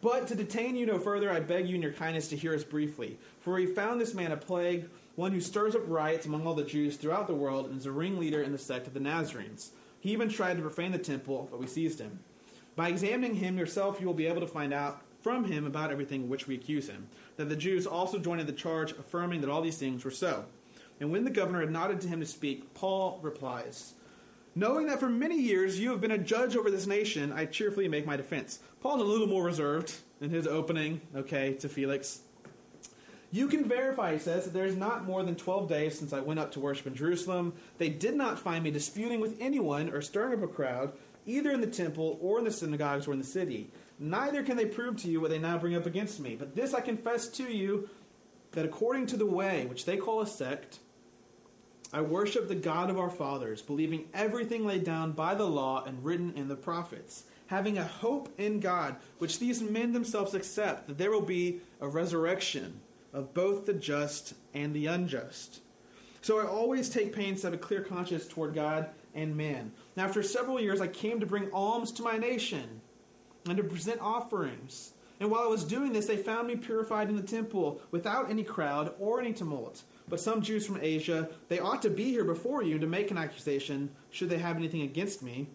But 0.02 0.26
to 0.28 0.34
detain 0.34 0.76
you 0.76 0.86
no 0.86 0.98
further, 0.98 1.30
I 1.30 1.40
beg 1.40 1.68
you 1.68 1.74
in 1.74 1.82
your 1.82 1.92
kindness 1.92 2.28
to 2.28 2.36
hear 2.36 2.54
us 2.54 2.64
briefly. 2.64 3.18
For 3.40 3.54
we 3.54 3.66
found 3.66 4.00
this 4.00 4.14
man 4.14 4.30
a 4.30 4.36
plague, 4.36 4.88
one 5.14 5.32
who 5.32 5.40
stirs 5.40 5.74
up 5.74 5.88
riots 5.88 6.26
among 6.26 6.46
all 6.46 6.54
the 6.54 6.64
Jews 6.64 6.96
throughout 6.96 7.26
the 7.26 7.34
world, 7.34 7.66
and 7.66 7.78
is 7.78 7.86
a 7.86 7.92
ringleader 7.92 8.42
in 8.42 8.52
the 8.52 8.58
sect 8.58 8.86
of 8.86 8.94
the 8.94 9.00
Nazarenes. 9.00 9.70
He 9.98 10.12
even 10.12 10.28
tried 10.28 10.56
to 10.56 10.62
profane 10.62 10.92
the 10.92 10.98
temple, 10.98 11.48
but 11.50 11.58
we 11.58 11.66
seized 11.66 11.98
him. 11.98 12.20
By 12.76 12.90
examining 12.90 13.36
him 13.36 13.56
yourself, 13.56 13.98
you 13.98 14.06
will 14.06 14.14
be 14.14 14.26
able 14.26 14.42
to 14.42 14.46
find 14.46 14.74
out 14.74 15.00
from 15.22 15.44
him 15.44 15.66
about 15.66 15.90
everything 15.90 16.28
which 16.28 16.46
we 16.46 16.54
accuse 16.54 16.88
him. 16.88 17.08
That 17.36 17.48
the 17.48 17.56
Jews 17.56 17.86
also 17.86 18.18
joined 18.18 18.42
in 18.42 18.46
the 18.46 18.52
charge, 18.52 18.92
affirming 18.92 19.40
that 19.40 19.50
all 19.50 19.62
these 19.62 19.78
things 19.78 20.04
were 20.04 20.10
so. 20.10 20.44
And 21.00 21.10
when 21.10 21.24
the 21.24 21.30
governor 21.30 21.60
had 21.60 21.70
nodded 21.70 22.02
to 22.02 22.08
him 22.08 22.20
to 22.20 22.26
speak, 22.26 22.74
Paul 22.74 23.18
replies, 23.22 23.94
Knowing 24.58 24.86
that 24.86 24.98
for 24.98 25.10
many 25.10 25.38
years 25.38 25.78
you 25.78 25.90
have 25.90 26.00
been 26.00 26.12
a 26.12 26.18
judge 26.18 26.56
over 26.56 26.70
this 26.70 26.86
nation, 26.86 27.30
I 27.30 27.44
cheerfully 27.44 27.88
make 27.88 28.06
my 28.06 28.16
defense. 28.16 28.58
Paul's 28.80 29.02
a 29.02 29.04
little 29.04 29.26
more 29.26 29.44
reserved 29.44 29.94
in 30.22 30.30
his 30.30 30.46
opening, 30.46 31.02
okay, 31.14 31.52
to 31.56 31.68
Felix. 31.68 32.20
You 33.30 33.48
can 33.48 33.68
verify, 33.68 34.14
he 34.14 34.18
says, 34.18 34.44
that 34.44 34.54
there 34.54 34.64
is 34.64 34.74
not 34.74 35.04
more 35.04 35.22
than 35.22 35.36
12 35.36 35.68
days 35.68 35.98
since 35.98 36.14
I 36.14 36.20
went 36.20 36.40
up 36.40 36.52
to 36.52 36.60
worship 36.60 36.86
in 36.86 36.94
Jerusalem. 36.94 37.52
They 37.76 37.90
did 37.90 38.14
not 38.14 38.38
find 38.38 38.64
me 38.64 38.70
disputing 38.70 39.20
with 39.20 39.36
anyone 39.40 39.90
or 39.90 40.00
stirring 40.00 40.38
up 40.38 40.42
a 40.42 40.52
crowd 40.52 40.94
either 41.26 41.50
in 41.50 41.60
the 41.60 41.66
temple 41.66 42.18
or 42.22 42.38
in 42.38 42.46
the 42.46 42.50
synagogues 42.50 43.06
or 43.06 43.12
in 43.12 43.18
the 43.18 43.26
city. 43.26 43.68
Neither 43.98 44.42
can 44.42 44.56
they 44.56 44.64
prove 44.64 44.96
to 45.02 45.10
you 45.10 45.20
what 45.20 45.28
they 45.28 45.38
now 45.38 45.58
bring 45.58 45.74
up 45.74 45.84
against 45.84 46.18
me. 46.18 46.34
But 46.34 46.56
this 46.56 46.72
I 46.72 46.80
confess 46.80 47.28
to 47.28 47.44
you 47.44 47.90
that 48.52 48.64
according 48.64 49.06
to 49.08 49.18
the 49.18 49.26
way, 49.26 49.66
which 49.66 49.84
they 49.84 49.98
call 49.98 50.22
a 50.22 50.26
sect, 50.26 50.78
I 51.96 52.02
worship 52.02 52.46
the 52.46 52.54
God 52.54 52.90
of 52.90 52.98
our 52.98 53.08
fathers, 53.08 53.62
believing 53.62 54.04
everything 54.12 54.66
laid 54.66 54.84
down 54.84 55.12
by 55.12 55.34
the 55.34 55.46
law 55.46 55.82
and 55.82 56.04
written 56.04 56.34
in 56.36 56.46
the 56.46 56.54
prophets, 56.54 57.24
having 57.46 57.78
a 57.78 57.84
hope 57.84 58.28
in 58.36 58.60
God, 58.60 58.96
which 59.16 59.38
these 59.38 59.62
men 59.62 59.94
themselves 59.94 60.34
accept, 60.34 60.88
that 60.88 60.98
there 60.98 61.10
will 61.10 61.22
be 61.22 61.62
a 61.80 61.88
resurrection 61.88 62.82
of 63.14 63.32
both 63.32 63.64
the 63.64 63.72
just 63.72 64.34
and 64.52 64.74
the 64.74 64.84
unjust. 64.84 65.62
So 66.20 66.38
I 66.38 66.46
always 66.46 66.90
take 66.90 67.14
pains 67.14 67.40
to 67.40 67.46
have 67.46 67.54
a 67.54 67.56
clear 67.56 67.80
conscience 67.80 68.28
toward 68.28 68.52
God 68.52 68.90
and 69.14 69.34
man. 69.34 69.72
Now, 69.96 70.04
after 70.04 70.22
several 70.22 70.60
years, 70.60 70.82
I 70.82 70.88
came 70.88 71.18
to 71.20 71.26
bring 71.26 71.50
alms 71.50 71.92
to 71.92 72.02
my 72.02 72.18
nation 72.18 72.82
and 73.48 73.56
to 73.56 73.64
present 73.64 74.02
offerings. 74.02 74.92
And 75.18 75.30
while 75.30 75.44
I 75.44 75.46
was 75.46 75.64
doing 75.64 75.94
this, 75.94 76.04
they 76.04 76.18
found 76.18 76.46
me 76.46 76.56
purified 76.56 77.08
in 77.08 77.16
the 77.16 77.22
temple 77.22 77.80
without 77.90 78.28
any 78.28 78.44
crowd 78.44 78.92
or 78.98 79.18
any 79.18 79.32
tumult. 79.32 79.82
But 80.08 80.20
some 80.20 80.42
Jews 80.42 80.66
from 80.66 80.78
Asia, 80.80 81.28
they 81.48 81.58
ought 81.58 81.82
to 81.82 81.90
be 81.90 82.04
here 82.04 82.24
before 82.24 82.62
you 82.62 82.78
to 82.78 82.86
make 82.86 83.10
an 83.10 83.18
accusation, 83.18 83.90
should 84.10 84.28
they 84.28 84.38
have 84.38 84.56
anything 84.56 84.82
against 84.82 85.22
me. 85.22 85.48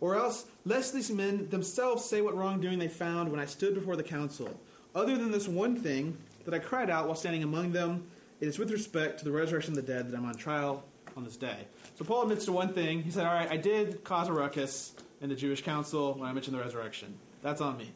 Or 0.00 0.14
else, 0.14 0.46
lest 0.64 0.92
these 0.92 1.10
men 1.10 1.48
themselves 1.48 2.04
say 2.04 2.20
what 2.20 2.36
wrongdoing 2.36 2.78
they 2.78 2.88
found 2.88 3.30
when 3.30 3.40
I 3.40 3.46
stood 3.46 3.74
before 3.74 3.96
the 3.96 4.02
council. 4.02 4.60
Other 4.94 5.16
than 5.16 5.30
this 5.30 5.48
one 5.48 5.76
thing 5.76 6.16
that 6.44 6.54
I 6.54 6.58
cried 6.58 6.90
out 6.90 7.06
while 7.06 7.16
standing 7.16 7.42
among 7.42 7.72
them, 7.72 8.06
it 8.40 8.48
is 8.48 8.58
with 8.58 8.70
respect 8.70 9.18
to 9.18 9.24
the 9.24 9.32
resurrection 9.32 9.76
of 9.76 9.84
the 9.84 9.92
dead 9.92 10.10
that 10.10 10.16
I'm 10.16 10.24
on 10.24 10.34
trial 10.34 10.84
on 11.16 11.24
this 11.24 11.36
day. 11.36 11.66
So 11.96 12.04
Paul 12.04 12.22
admits 12.22 12.44
to 12.44 12.52
one 12.52 12.72
thing. 12.72 13.02
He 13.02 13.10
said, 13.10 13.26
All 13.26 13.32
right, 13.32 13.50
I 13.50 13.56
did 13.56 14.04
cause 14.04 14.28
a 14.28 14.32
ruckus 14.32 14.92
in 15.20 15.30
the 15.30 15.34
Jewish 15.34 15.62
council 15.62 16.14
when 16.14 16.28
I 16.28 16.32
mentioned 16.32 16.56
the 16.56 16.60
resurrection. 16.60 17.14
That's 17.42 17.60
on 17.60 17.78
me. 17.78 17.90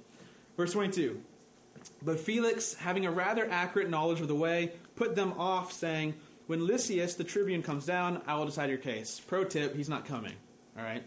Verse 0.56 0.72
22. 0.72 1.20
But 2.02 2.20
Felix, 2.20 2.74
having 2.74 3.06
a 3.06 3.10
rather 3.10 3.48
accurate 3.50 3.88
knowledge 3.88 4.20
of 4.20 4.28
the 4.28 4.34
way, 4.34 4.72
put 4.96 5.14
them 5.14 5.34
off, 5.38 5.72
saying, 5.72 6.14
When 6.46 6.66
Lysias, 6.66 7.14
the 7.14 7.24
tribune, 7.24 7.62
comes 7.62 7.86
down, 7.86 8.22
I 8.26 8.36
will 8.36 8.46
decide 8.46 8.68
your 8.68 8.78
case. 8.78 9.20
Pro 9.26 9.44
tip, 9.44 9.74
he's 9.74 9.88
not 9.88 10.04
coming. 10.04 10.34
All 10.78 10.84
right? 10.84 11.02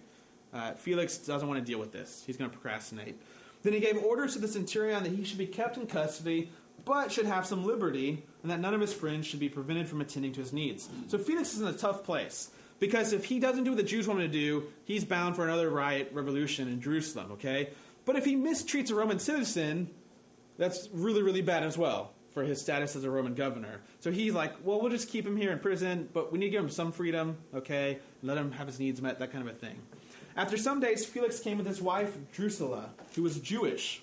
Uh, 0.54 0.74
Felix 0.74 1.18
doesn't 1.18 1.48
want 1.48 1.60
to 1.60 1.66
deal 1.66 1.80
with 1.80 1.92
this. 1.92 2.24
He's 2.26 2.38
going 2.38 2.50
to 2.50 2.56
procrastinate. 2.56 3.20
Then 3.64 3.74
he 3.74 3.80
gave 3.80 3.98
orders 3.98 4.34
to 4.34 4.40
the 4.40 4.48
centurion 4.48 5.04
that 5.04 5.12
he 5.12 5.24
should 5.24 5.38
be 5.38 5.48
kept 5.48 5.78
in 5.78 5.88
custody, 5.88 6.52
but 6.86 7.12
should 7.12 7.26
have 7.26 7.46
some 7.46 7.66
liberty, 7.66 8.24
and 8.42 8.52
that 8.52 8.60
none 8.60 8.74
of 8.74 8.82
his 8.82 8.94
friends 8.94 9.26
should 9.26 9.40
be 9.40 9.50
prevented 9.50 9.88
from 9.88 10.02
attending 10.02 10.34
to 10.34 10.42
his 10.42 10.54
needs. 10.54 10.90
So 11.08 11.18
Felix 11.18 11.54
is 11.54 11.62
in 11.62 11.68
a 11.68 11.74
tough 11.74 12.04
place. 12.04 12.52
Because 12.80 13.14
if 13.14 13.26
he 13.26 13.40
doesn't 13.40 13.64
do 13.64 13.72
what 13.72 13.78
the 13.78 13.84
Jews 13.84 14.08
want 14.08 14.20
him 14.20 14.30
to 14.30 14.38
do, 14.38 14.66
he's 14.84 15.06
bound 15.06 15.36
for 15.36 15.46
another 15.46 15.70
riot 15.70 16.10
revolution 16.12 16.68
in 16.68 16.82
Jerusalem, 16.82 17.32
okay? 17.34 17.70
But 18.04 18.18
if 18.18 18.26
he 18.26 18.36
mistreats 18.36 18.92
a 18.92 18.96
Roman 18.96 19.20
citizen, 19.20 19.90
that's 20.58 20.90
really, 20.92 21.22
really 21.22 21.42
bad 21.42 21.64
as 21.64 21.78
well 21.78 22.12
for 22.34 22.44
his 22.44 22.60
status 22.60 22.96
as 22.96 23.04
a 23.04 23.10
Roman 23.10 23.36
governor. 23.36 23.82
So 24.00 24.12
he's 24.12 24.34
like, 24.34 24.54
well, 24.64 24.82
we'll 24.82 24.90
just 24.90 25.10
keep 25.10 25.26
him 25.26 25.38
here 25.38 25.52
in 25.52 25.60
prison, 25.60 26.10
but 26.14 26.32
we 26.32 26.40
need 26.40 26.46
to 26.46 26.52
give 26.52 26.64
him 26.64 26.70
some 26.70 26.92
freedom, 26.92 27.38
okay? 27.54 28.00
Let 28.22 28.38
him 28.38 28.52
have 28.54 28.68
his 28.68 28.80
needs 28.80 29.02
met, 29.02 29.20
that 29.20 29.32
kind 29.32 29.48
of 29.48 29.54
a 29.54 29.58
thing. 29.58 29.80
After 30.36 30.58
some 30.58 30.80
days, 30.80 31.06
Felix 31.06 31.40
came 31.40 31.58
with 31.58 31.68
his 31.68 31.82
wife, 31.82 32.18
Drusilla, 32.34 32.90
who 33.16 33.22
was 33.22 33.40
Jewish. 33.40 34.02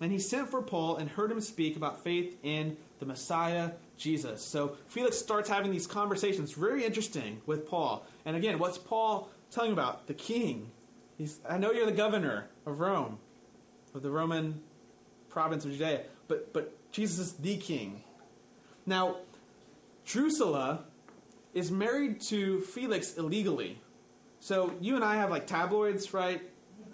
And 0.00 0.12
he 0.12 0.18
sent 0.18 0.50
for 0.50 0.60
Paul 0.60 0.96
and 0.96 1.08
heard 1.08 1.30
him 1.30 1.40
speak 1.40 1.76
about 1.76 2.02
faith 2.02 2.36
in 2.42 2.76
the 2.98 3.06
Messiah, 3.06 3.70
Jesus. 3.96 4.42
So 4.42 4.76
Felix 4.88 5.16
starts 5.16 5.48
having 5.48 5.70
these 5.70 5.86
conversations, 5.86 6.52
very 6.52 6.84
interesting, 6.84 7.40
with 7.46 7.66
Paul. 7.66 8.06
And 8.26 8.36
again, 8.36 8.58
what's 8.58 8.76
Paul 8.76 9.30
telling 9.50 9.72
about? 9.72 10.06
The 10.06 10.14
king. 10.14 10.70
He's, 11.16 11.40
I 11.48 11.58
know 11.58 11.72
you're 11.72 11.86
the 11.86 11.92
governor 11.92 12.48
of 12.66 12.80
Rome, 12.80 13.18
of 13.94 14.02
the 14.02 14.10
Roman 14.10 14.60
province 15.28 15.64
of 15.64 15.70
Judea, 15.70 16.02
but, 16.28 16.52
but 16.52 16.76
Jesus 16.94 17.18
is 17.18 17.32
the 17.32 17.56
king. 17.56 18.04
Now, 18.86 19.16
Drusilla 20.06 20.84
is 21.52 21.68
married 21.68 22.20
to 22.28 22.60
Felix 22.60 23.16
illegally. 23.16 23.80
So 24.38 24.72
you 24.80 24.94
and 24.94 25.04
I 25.04 25.16
have 25.16 25.28
like 25.28 25.48
tabloids, 25.48 26.14
right? 26.14 26.40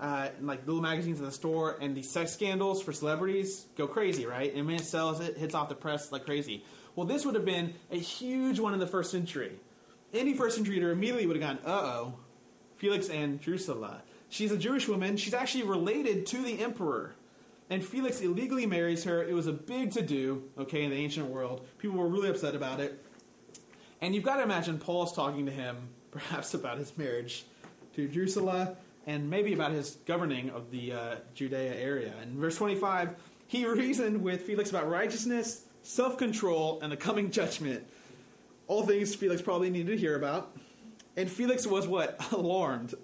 Uh, 0.00 0.28
and 0.38 0.46
like 0.46 0.66
little 0.66 0.80
magazines 0.80 1.18
in 1.18 1.26
the 1.26 1.32
store, 1.32 1.76
and 1.82 1.94
these 1.94 2.10
sex 2.10 2.32
scandals 2.32 2.82
for 2.82 2.94
celebrities 2.94 3.66
go 3.76 3.86
crazy, 3.86 4.24
right? 4.24 4.54
And 4.54 4.66
when 4.66 4.76
it 4.76 4.86
sells, 4.86 5.20
it 5.20 5.36
hits 5.36 5.54
off 5.54 5.68
the 5.68 5.74
press 5.74 6.10
like 6.10 6.24
crazy. 6.24 6.64
Well, 6.96 7.04
this 7.04 7.26
would 7.26 7.34
have 7.34 7.44
been 7.44 7.74
a 7.90 7.98
huge 7.98 8.58
one 8.58 8.72
in 8.72 8.80
the 8.80 8.86
first 8.86 9.10
century. 9.10 9.52
Any 10.14 10.32
first 10.32 10.56
century 10.56 10.76
reader 10.76 10.92
immediately 10.92 11.26
would 11.26 11.36
have 11.36 11.58
gone, 11.58 11.70
uh 11.70 11.78
oh, 11.78 12.14
Felix 12.78 13.10
and 13.10 13.38
Drusilla. 13.38 14.00
She's 14.30 14.50
a 14.50 14.56
Jewish 14.56 14.88
woman. 14.88 15.18
She's 15.18 15.34
actually 15.34 15.64
related 15.64 16.24
to 16.28 16.38
the 16.38 16.62
emperor. 16.62 17.16
And 17.70 17.84
Felix 17.84 18.20
illegally 18.20 18.66
marries 18.66 19.04
her. 19.04 19.22
It 19.22 19.32
was 19.32 19.46
a 19.46 19.52
big 19.52 19.92
to 19.92 20.02
do, 20.02 20.42
okay, 20.58 20.82
in 20.82 20.90
the 20.90 20.96
ancient 20.96 21.28
world. 21.28 21.66
People 21.78 21.96
were 21.96 22.08
really 22.08 22.28
upset 22.28 22.56
about 22.56 22.80
it. 22.80 23.02
And 24.00 24.12
you've 24.12 24.24
got 24.24 24.36
to 24.36 24.42
imagine 24.42 24.78
Paul's 24.78 25.14
talking 25.14 25.46
to 25.46 25.52
him, 25.52 25.76
perhaps 26.10 26.54
about 26.54 26.78
his 26.78 26.98
marriage 26.98 27.44
to 27.94 28.08
Drusilla 28.08 28.76
and 29.06 29.30
maybe 29.30 29.52
about 29.52 29.70
his 29.70 29.96
governing 30.06 30.50
of 30.50 30.70
the 30.70 30.92
uh, 30.92 31.16
Judea 31.34 31.74
area. 31.74 32.12
In 32.22 32.38
verse 32.38 32.56
25, 32.56 33.14
he 33.46 33.64
reasoned 33.66 34.22
with 34.22 34.42
Felix 34.42 34.70
about 34.70 34.88
righteousness, 34.88 35.64
self 35.82 36.18
control, 36.18 36.80
and 36.82 36.90
the 36.90 36.96
coming 36.96 37.30
judgment. 37.30 37.86
All 38.66 38.84
things 38.84 39.14
Felix 39.14 39.40
probably 39.40 39.70
needed 39.70 39.92
to 39.92 39.96
hear 39.96 40.16
about. 40.16 40.56
And 41.16 41.30
Felix 41.30 41.66
was 41.66 41.86
what? 41.86 42.20
Alarmed. 42.32 42.94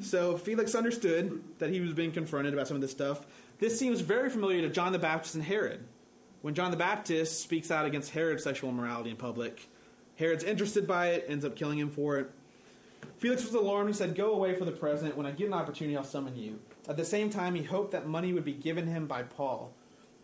so 0.00 0.36
Felix 0.36 0.74
understood 0.74 1.42
that 1.58 1.70
he 1.70 1.80
was 1.80 1.92
being 1.92 2.12
confronted 2.12 2.52
about 2.52 2.68
some 2.68 2.76
of 2.76 2.80
this 2.80 2.92
stuff. 2.92 3.26
This 3.58 3.78
seems 3.78 4.00
very 4.00 4.28
familiar 4.28 4.60
to 4.62 4.68
John 4.68 4.92
the 4.92 4.98
Baptist 4.98 5.34
and 5.34 5.44
Herod. 5.44 5.82
When 6.42 6.54
John 6.54 6.70
the 6.70 6.76
Baptist 6.76 7.40
speaks 7.40 7.70
out 7.70 7.86
against 7.86 8.10
Herod's 8.10 8.44
sexual 8.44 8.68
immorality 8.68 9.10
in 9.10 9.16
public, 9.16 9.68
Herod's 10.16 10.44
interested 10.44 10.86
by 10.86 11.08
it, 11.08 11.24
ends 11.28 11.44
up 11.44 11.56
killing 11.56 11.78
him 11.78 11.90
for 11.90 12.18
it. 12.18 12.30
Felix 13.16 13.44
was 13.44 13.54
alarmed 13.54 13.88
and 13.88 13.96
said, 13.96 14.14
Go 14.14 14.34
away 14.34 14.54
for 14.54 14.66
the 14.66 14.72
present. 14.72 15.16
When 15.16 15.24
I 15.24 15.30
get 15.30 15.46
an 15.46 15.54
opportunity, 15.54 15.96
I'll 15.96 16.04
summon 16.04 16.36
you. 16.36 16.58
At 16.86 16.98
the 16.98 17.04
same 17.04 17.30
time, 17.30 17.54
he 17.54 17.62
hoped 17.62 17.92
that 17.92 18.06
money 18.06 18.34
would 18.34 18.44
be 18.44 18.52
given 18.52 18.86
him 18.86 19.06
by 19.06 19.22
Paul. 19.22 19.72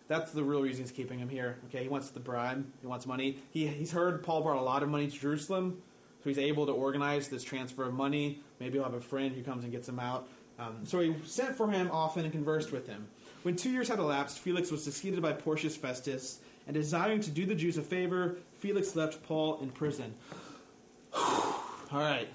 That's 0.08 0.32
the 0.32 0.44
real 0.44 0.60
reason 0.60 0.84
he's 0.84 0.92
keeping 0.92 1.18
him 1.18 1.30
here. 1.30 1.56
Okay, 1.68 1.84
he 1.84 1.88
wants 1.88 2.10
the 2.10 2.20
bribe, 2.20 2.66
he 2.82 2.86
wants 2.86 3.06
money. 3.06 3.38
He, 3.50 3.66
he's 3.66 3.92
heard 3.92 4.22
Paul 4.22 4.42
brought 4.42 4.58
a 4.58 4.62
lot 4.62 4.82
of 4.82 4.90
money 4.90 5.08
to 5.08 5.18
Jerusalem, 5.18 5.80
so 6.22 6.28
he's 6.28 6.38
able 6.38 6.66
to 6.66 6.72
organize 6.72 7.28
this 7.28 7.42
transfer 7.42 7.84
of 7.84 7.94
money. 7.94 8.40
Maybe 8.60 8.74
he'll 8.74 8.84
have 8.84 8.92
a 8.92 9.00
friend 9.00 9.34
who 9.34 9.42
comes 9.42 9.64
and 9.64 9.72
gets 9.72 9.88
him 9.88 9.98
out. 9.98 10.28
Um, 10.58 10.80
so 10.84 11.00
he 11.00 11.14
sent 11.24 11.56
for 11.56 11.70
him 11.70 11.90
often 11.90 12.24
and 12.24 12.32
conversed 12.32 12.72
with 12.72 12.86
him. 12.86 13.08
When 13.42 13.56
two 13.56 13.70
years 13.70 13.88
had 13.88 13.98
elapsed, 13.98 14.38
Felix 14.38 14.70
was 14.70 14.84
succeeded 14.84 15.20
by 15.20 15.32
Porcius 15.32 15.76
Festus, 15.76 16.38
and 16.66 16.74
desiring 16.74 17.20
to 17.22 17.30
do 17.30 17.44
the 17.44 17.56
Jews 17.56 17.76
a 17.76 17.82
favor, 17.82 18.36
Felix 18.60 18.94
left 18.94 19.22
Paul 19.24 19.58
in 19.60 19.70
prison. 19.70 20.14
All 21.12 21.60
right, 21.92 22.28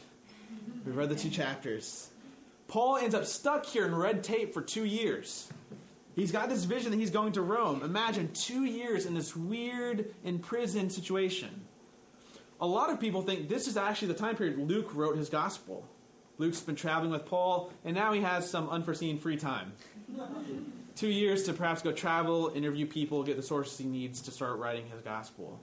we've 0.85 0.97
read 0.97 1.07
the 1.07 1.15
two 1.15 1.29
chapters. 1.29 2.09
Paul 2.67 2.97
ends 2.97 3.15
up 3.15 3.25
stuck 3.25 3.65
here 3.65 3.85
in 3.85 3.95
red 3.95 4.21
tape 4.21 4.53
for 4.53 4.61
two 4.61 4.83
years. 4.83 5.49
He's 6.13 6.33
got 6.33 6.49
this 6.49 6.65
vision 6.65 6.91
that 6.91 6.97
he's 6.97 7.11
going 7.11 7.31
to 7.33 7.41
Rome. 7.41 7.83
Imagine 7.83 8.29
two 8.33 8.65
years 8.65 9.05
in 9.05 9.13
this 9.13 9.35
weird 9.35 10.13
imprisoned 10.25 10.91
situation. 10.91 11.65
A 12.59 12.67
lot 12.67 12.89
of 12.89 12.99
people 12.99 13.21
think 13.21 13.47
this 13.47 13.67
is 13.67 13.77
actually 13.77 14.09
the 14.09 14.15
time 14.15 14.35
period 14.35 14.57
Luke 14.57 14.93
wrote 14.93 15.15
his 15.15 15.29
gospel. 15.29 15.87
Luke's 16.37 16.59
been 16.59 16.75
traveling 16.75 17.11
with 17.11 17.25
Paul, 17.25 17.71
and 17.85 17.95
now 17.95 18.11
he 18.11 18.21
has 18.21 18.49
some 18.49 18.67
unforeseen 18.69 19.19
free 19.19 19.37
time 19.37 19.71
two 20.97 21.07
years 21.07 21.43
to 21.43 21.53
perhaps 21.53 21.81
go 21.81 21.91
travel, 21.91 22.51
interview 22.55 22.87
people, 22.87 23.23
get 23.23 23.37
the 23.37 23.43
sources 23.43 23.77
he 23.77 23.85
needs 23.85 24.21
to 24.23 24.31
start 24.31 24.57
writing 24.57 24.87
his 24.87 25.01
gospel. 25.01 25.61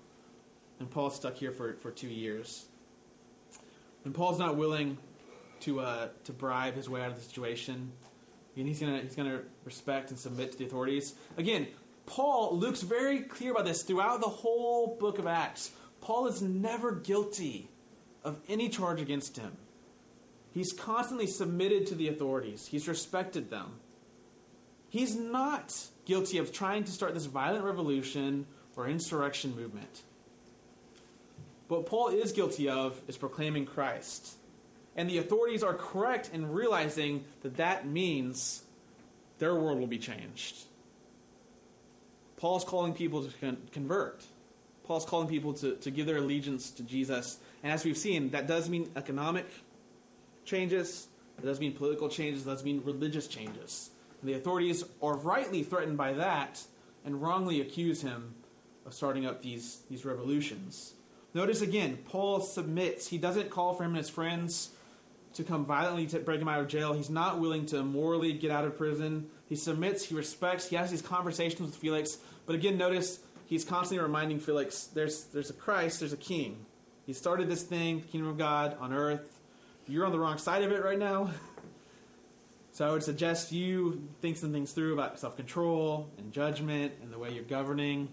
And 0.79 0.89
Paul's 0.89 1.17
stuck 1.17 1.35
here 1.35 1.51
for, 1.51 1.75
for 1.75 1.91
two 1.91 2.09
years. 2.09 2.67
And 4.05 4.15
Paul's 4.15 4.39
not 4.39 4.57
willing 4.57 4.97
to, 5.61 5.81
uh, 5.81 6.09
to 6.25 6.33
bribe 6.33 6.75
his 6.75 6.89
way 6.89 7.03
out 7.03 7.11
of 7.11 7.17
the 7.17 7.23
situation. 7.23 7.93
And 8.57 8.69
he's 8.69 8.79
going 8.79 9.03
he's 9.03 9.17
gonna 9.17 9.41
respect 9.65 10.11
and 10.11 10.19
submit 10.19 10.53
to 10.53 10.59
the 10.59 10.67
authorities. 10.67 11.15
Again, 11.37 11.67
Paul, 12.07 12.57
Luke's 12.57 12.83
very 12.83 13.21
clear 13.21 13.53
about 13.53 13.65
this 13.65 13.83
throughout 13.83 14.21
the 14.21 14.29
whole 14.29 14.97
book 14.97 15.19
of 15.19 15.27
Acts. 15.27 15.73
Paul 16.01 16.29
is 16.29 16.43
never 16.43 16.93
guilty 16.93 17.71
of 18.23 18.39
any 18.49 18.69
charge 18.69 19.01
against 19.01 19.37
him. 19.37 19.57
He's 20.53 20.73
constantly 20.73 21.27
submitted 21.27 21.87
to 21.89 21.97
the 21.97 22.09
authorities, 22.09 22.69
he's 22.69 22.87
respected 22.87 23.51
them. 23.51 23.81
He's 24.95 25.17
not 25.17 25.75
guilty 26.05 26.39
of 26.39 26.53
trying 26.53 26.85
to 26.85 26.93
start 26.93 27.15
this 27.15 27.25
violent 27.25 27.65
revolution 27.65 28.47
or 28.77 28.87
insurrection 28.87 29.57
movement. 29.57 30.03
What 31.67 31.87
Paul 31.87 32.11
is 32.11 32.31
guilty 32.31 32.69
of 32.69 33.01
is 33.09 33.17
proclaiming 33.17 33.67
Christ. 33.67 34.35
And 34.95 35.11
the 35.11 35.19
authorities 35.19 35.65
are 35.65 35.75
correct 35.75 36.31
in 36.33 36.53
realizing 36.53 37.25
that 37.43 37.57
that 37.57 37.89
means 37.89 38.63
their 39.41 39.57
world 39.57 39.81
will 39.81 39.89
be 39.89 39.99
changed. 39.99 40.59
Paul's 42.37 42.63
calling 42.63 42.95
people 42.95 43.25
to 43.25 43.37
con- 43.41 43.57
convert. 43.73 44.23
Paul's 44.85 45.05
calling 45.05 45.27
people 45.27 45.55
to, 45.55 45.75
to 45.75 45.91
give 45.91 46.07
their 46.07 46.19
allegiance 46.19 46.71
to 46.71 46.85
Jesus. 46.85 47.39
And 47.65 47.73
as 47.73 47.85
we've 47.85 47.99
seen, 47.99 48.31
that 48.31 48.47
does 48.47 48.71
mean 48.71 48.93
economic 48.95 49.47
changes, 50.45 51.09
It 51.37 51.45
does 51.45 51.59
mean 51.59 51.73
political 51.73 52.09
changes, 52.09 52.43
it 52.43 52.51
does 52.51 52.63
mean 52.63 52.81
religious 52.85 53.27
changes. 53.27 53.91
The 54.25 54.33
authorities 54.33 54.85
are 55.03 55.17
rightly 55.17 55.63
threatened 55.63 55.99
by 55.99 56.15
that 56.15 56.63
and 57.05 57.21
wrongly 57.21 57.61
accuse 57.61 58.01
him 58.01 58.35
of 58.87 58.95
starting 58.95 59.27
up 59.27 59.43
these, 59.43 59.83
these 59.91 60.05
revolutions. 60.05 60.95
Notice 61.35 61.61
again, 61.61 61.99
Paul 62.09 62.41
submits. 62.41 63.09
He 63.09 63.19
doesn't 63.19 63.51
call 63.51 63.75
for 63.75 63.85
him 63.85 63.91
and 63.91 63.99
his 63.99 64.09
friends 64.09 64.71
to 65.35 65.45
come 65.45 65.67
violently 65.67 66.07
to 66.07 66.21
break 66.21 66.41
him 66.41 66.49
out 66.49 66.61
of 66.61 66.69
jail. 66.69 66.93
He's 66.93 67.11
not 67.11 67.41
willing 67.41 67.67
to 67.67 67.83
morally 67.83 68.33
get 68.33 68.51
out 68.51 68.65
of 68.65 68.79
prison. 68.79 69.29
He 69.49 69.57
submits, 69.57 70.05
he 70.05 70.15
respects, 70.15 70.69
he 70.69 70.77
has 70.77 70.91
these 70.91 71.03
conversations 71.03 71.61
with 71.61 71.77
Felix. 71.77 72.19
But 72.47 72.55
again, 72.55 72.79
notice 72.79 73.19
he's 73.47 73.65
constantly 73.65 74.03
reminding 74.03 74.39
Felix 74.41 74.85
there's, 74.85 75.25
there's 75.25 75.51
a 75.51 75.55
Christ, 75.55 76.01
there's 76.01 76.13
a 76.13 76.19
king. 76.19 76.65
He 77.05 77.13
started 77.13 77.49
this 77.49 77.63
thing, 77.63 78.01
the 78.01 78.07
kingdom 78.07 78.31
of 78.31 78.39
God 78.39 78.77
on 78.81 78.93
earth. 78.93 79.39
You're 79.87 80.07
on 80.07 80.13
the 80.13 80.19
wrong 80.19 80.39
side 80.39 80.63
of 80.63 80.73
it 80.73 80.83
right 80.83 80.99
now. 80.99 81.31
So 82.75 82.89
I 82.89 82.91
would 82.91 83.05
suggest 83.05 83.53
you 83.53 84.03
think 84.21 84.37
some 84.37 84.53
things 84.53 84.73
through 84.73 84.95
about 84.95 85.21
self 85.21 85.37
control 85.37 86.11
and 86.19 86.33
judgment 86.33 86.93
and 87.03 87.13
the 87.13 87.19
way 87.21 87.31
you're 87.31 87.45
governing. 87.45 88.09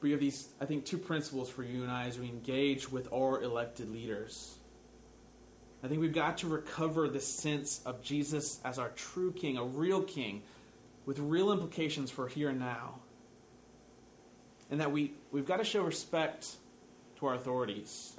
We 0.00 0.10
have 0.10 0.18
these, 0.18 0.48
I 0.60 0.64
think, 0.64 0.84
two 0.84 0.98
principles 0.98 1.48
for 1.48 1.62
you 1.62 1.82
and 1.82 1.92
I 1.92 2.08
as 2.08 2.18
we 2.18 2.26
engage 2.28 2.90
with 2.90 3.12
our 3.12 3.40
elected 3.40 3.92
leaders. 3.92 4.56
I 5.84 5.86
think 5.86 6.00
we've 6.00 6.12
got 6.12 6.38
to 6.38 6.48
recover 6.48 7.08
the 7.08 7.20
sense 7.20 7.82
of 7.86 8.02
Jesus 8.02 8.58
as 8.64 8.80
our 8.80 8.88
true 8.90 9.30
king, 9.30 9.56
a 9.56 9.62
real 9.62 10.02
king, 10.02 10.42
with 11.06 11.20
real 11.20 11.52
implications 11.52 12.10
for 12.10 12.26
here 12.26 12.48
and 12.48 12.58
now. 12.58 12.98
And 14.72 14.80
that 14.80 14.90
we, 14.90 15.12
we've 15.30 15.46
got 15.46 15.58
to 15.58 15.64
show 15.64 15.84
respect 15.84 16.56
to 17.20 17.26
our 17.26 17.34
authorities. 17.34 18.17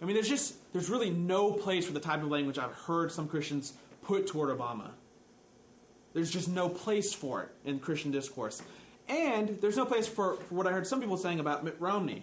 I 0.00 0.04
mean, 0.04 0.14
there's 0.14 0.28
just, 0.28 0.72
there's 0.72 0.88
really 0.88 1.10
no 1.10 1.52
place 1.52 1.86
for 1.86 1.92
the 1.92 2.00
type 2.00 2.22
of 2.22 2.28
language 2.28 2.58
I've 2.58 2.72
heard 2.72 3.12
some 3.12 3.28
Christians 3.28 3.74
put 4.02 4.26
toward 4.26 4.56
Obama. 4.56 4.90
There's 6.14 6.30
just 6.30 6.48
no 6.48 6.68
place 6.68 7.12
for 7.12 7.42
it 7.42 7.50
in 7.64 7.78
Christian 7.78 8.10
discourse. 8.10 8.62
And 9.08 9.60
there's 9.60 9.76
no 9.76 9.84
place 9.84 10.06
for, 10.06 10.36
for 10.36 10.54
what 10.54 10.66
I 10.66 10.72
heard 10.72 10.86
some 10.86 11.00
people 11.00 11.16
saying 11.16 11.40
about 11.40 11.64
Mitt 11.64 11.76
Romney 11.78 12.22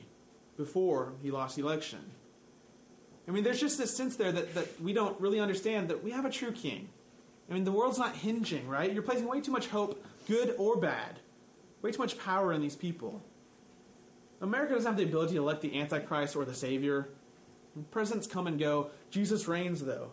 before 0.57 1.13
he 1.21 1.31
lost 1.31 1.55
the 1.55 1.61
election. 1.61 1.99
I 3.27 3.31
mean, 3.31 3.43
there's 3.43 3.59
just 3.59 3.77
this 3.77 3.95
sense 3.95 4.15
there 4.15 4.31
that, 4.31 4.55
that 4.55 4.81
we 4.81 4.93
don't 4.93 5.19
really 5.19 5.39
understand 5.39 5.89
that 5.89 6.03
we 6.03 6.11
have 6.11 6.25
a 6.25 6.29
true 6.29 6.51
king. 6.51 6.89
I 7.49 7.53
mean, 7.53 7.63
the 7.63 7.71
world's 7.71 7.99
not 7.99 8.15
hinging, 8.15 8.67
right? 8.67 8.91
You're 8.91 9.03
placing 9.03 9.27
way 9.27 9.41
too 9.41 9.51
much 9.51 9.67
hope, 9.67 10.03
good 10.27 10.55
or 10.57 10.77
bad, 10.77 11.19
way 11.81 11.91
too 11.91 11.99
much 11.99 12.17
power 12.17 12.53
in 12.53 12.61
these 12.61 12.75
people. 12.75 13.21
America 14.41 14.73
doesn't 14.73 14.89
have 14.89 14.97
the 14.97 15.03
ability 15.03 15.33
to 15.35 15.41
elect 15.41 15.61
the 15.61 15.79
Antichrist 15.79 16.35
or 16.35 16.45
the 16.45 16.53
Savior. 16.53 17.09
Presidents 17.91 18.27
come 18.27 18.47
and 18.47 18.59
go. 18.59 18.89
Jesus 19.09 19.47
reigns, 19.47 19.83
though. 19.83 20.11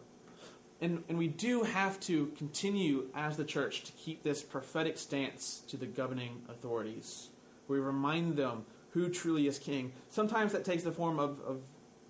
And, 0.81 1.03
and 1.09 1.17
we 1.17 1.29
do 1.29 1.63
have 1.63 1.99
to 2.01 2.27
continue 2.37 3.09
as 3.15 3.37
the 3.37 3.45
church 3.45 3.85
to 3.85 3.93
keep 3.93 4.23
this 4.23 4.43
prophetic 4.43 4.99
stance 4.99 5.63
to 5.69 5.77
the 5.77 5.87
governing 5.87 6.43
authorities. 6.49 7.29
We 7.69 7.79
remind 7.79 8.37
them 8.37 8.67
who 8.91 9.09
truly 9.09 9.47
is 9.47 9.59
king. 9.59 9.93
Sometimes 10.09 10.53
that 10.53 10.65
takes 10.65 10.83
the 10.83 10.93
form 10.93 11.19
of, 11.19 11.41
of 11.41 11.63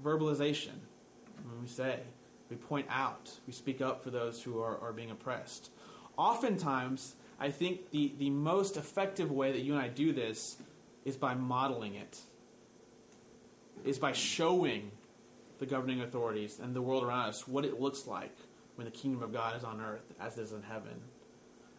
verbalization. 0.03 0.73
When 1.49 1.63
we 1.63 1.69
say, 1.69 2.01
we 2.51 2.57
point 2.57 2.87
out, 2.91 3.31
we 3.47 3.53
speak 3.53 3.81
up 3.81 4.03
for 4.03 4.11
those 4.11 4.43
who 4.43 4.61
are, 4.61 4.79
are 4.79 4.93
being 4.93 5.11
oppressed. 5.11 5.71
Oftentimes, 6.17 7.15
I 7.39 7.51
think 7.51 7.91
the, 7.91 8.13
the 8.19 8.31
most 8.31 8.77
effective 8.77 9.31
way 9.31 9.53
that 9.53 9.61
you 9.61 9.73
and 9.73 9.83
I 9.83 9.89
do 9.89 10.13
this 10.13 10.57
is 11.05 11.17
by 11.17 11.35
modeling 11.35 11.95
it, 11.95 12.21
is 13.85 13.99
by 13.99 14.13
showing 14.13 14.91
the 15.65 15.71
governing 15.71 16.03
authorities 16.03 16.61
and 16.63 16.75
the 16.75 16.83
world 16.83 17.03
around 17.03 17.29
us 17.29 17.49
what 17.49 17.65
it 17.65 17.81
looks 17.81 18.07
like 18.07 18.37
when 18.75 18.85
the 18.85 18.91
kingdom 18.91 19.23
of 19.23 19.33
God 19.33 19.57
is 19.57 19.65
on 19.65 19.81
earth 19.81 20.13
as 20.21 20.37
it 20.37 20.43
is 20.43 20.53
in 20.53 20.63
heaven. 20.63 21.01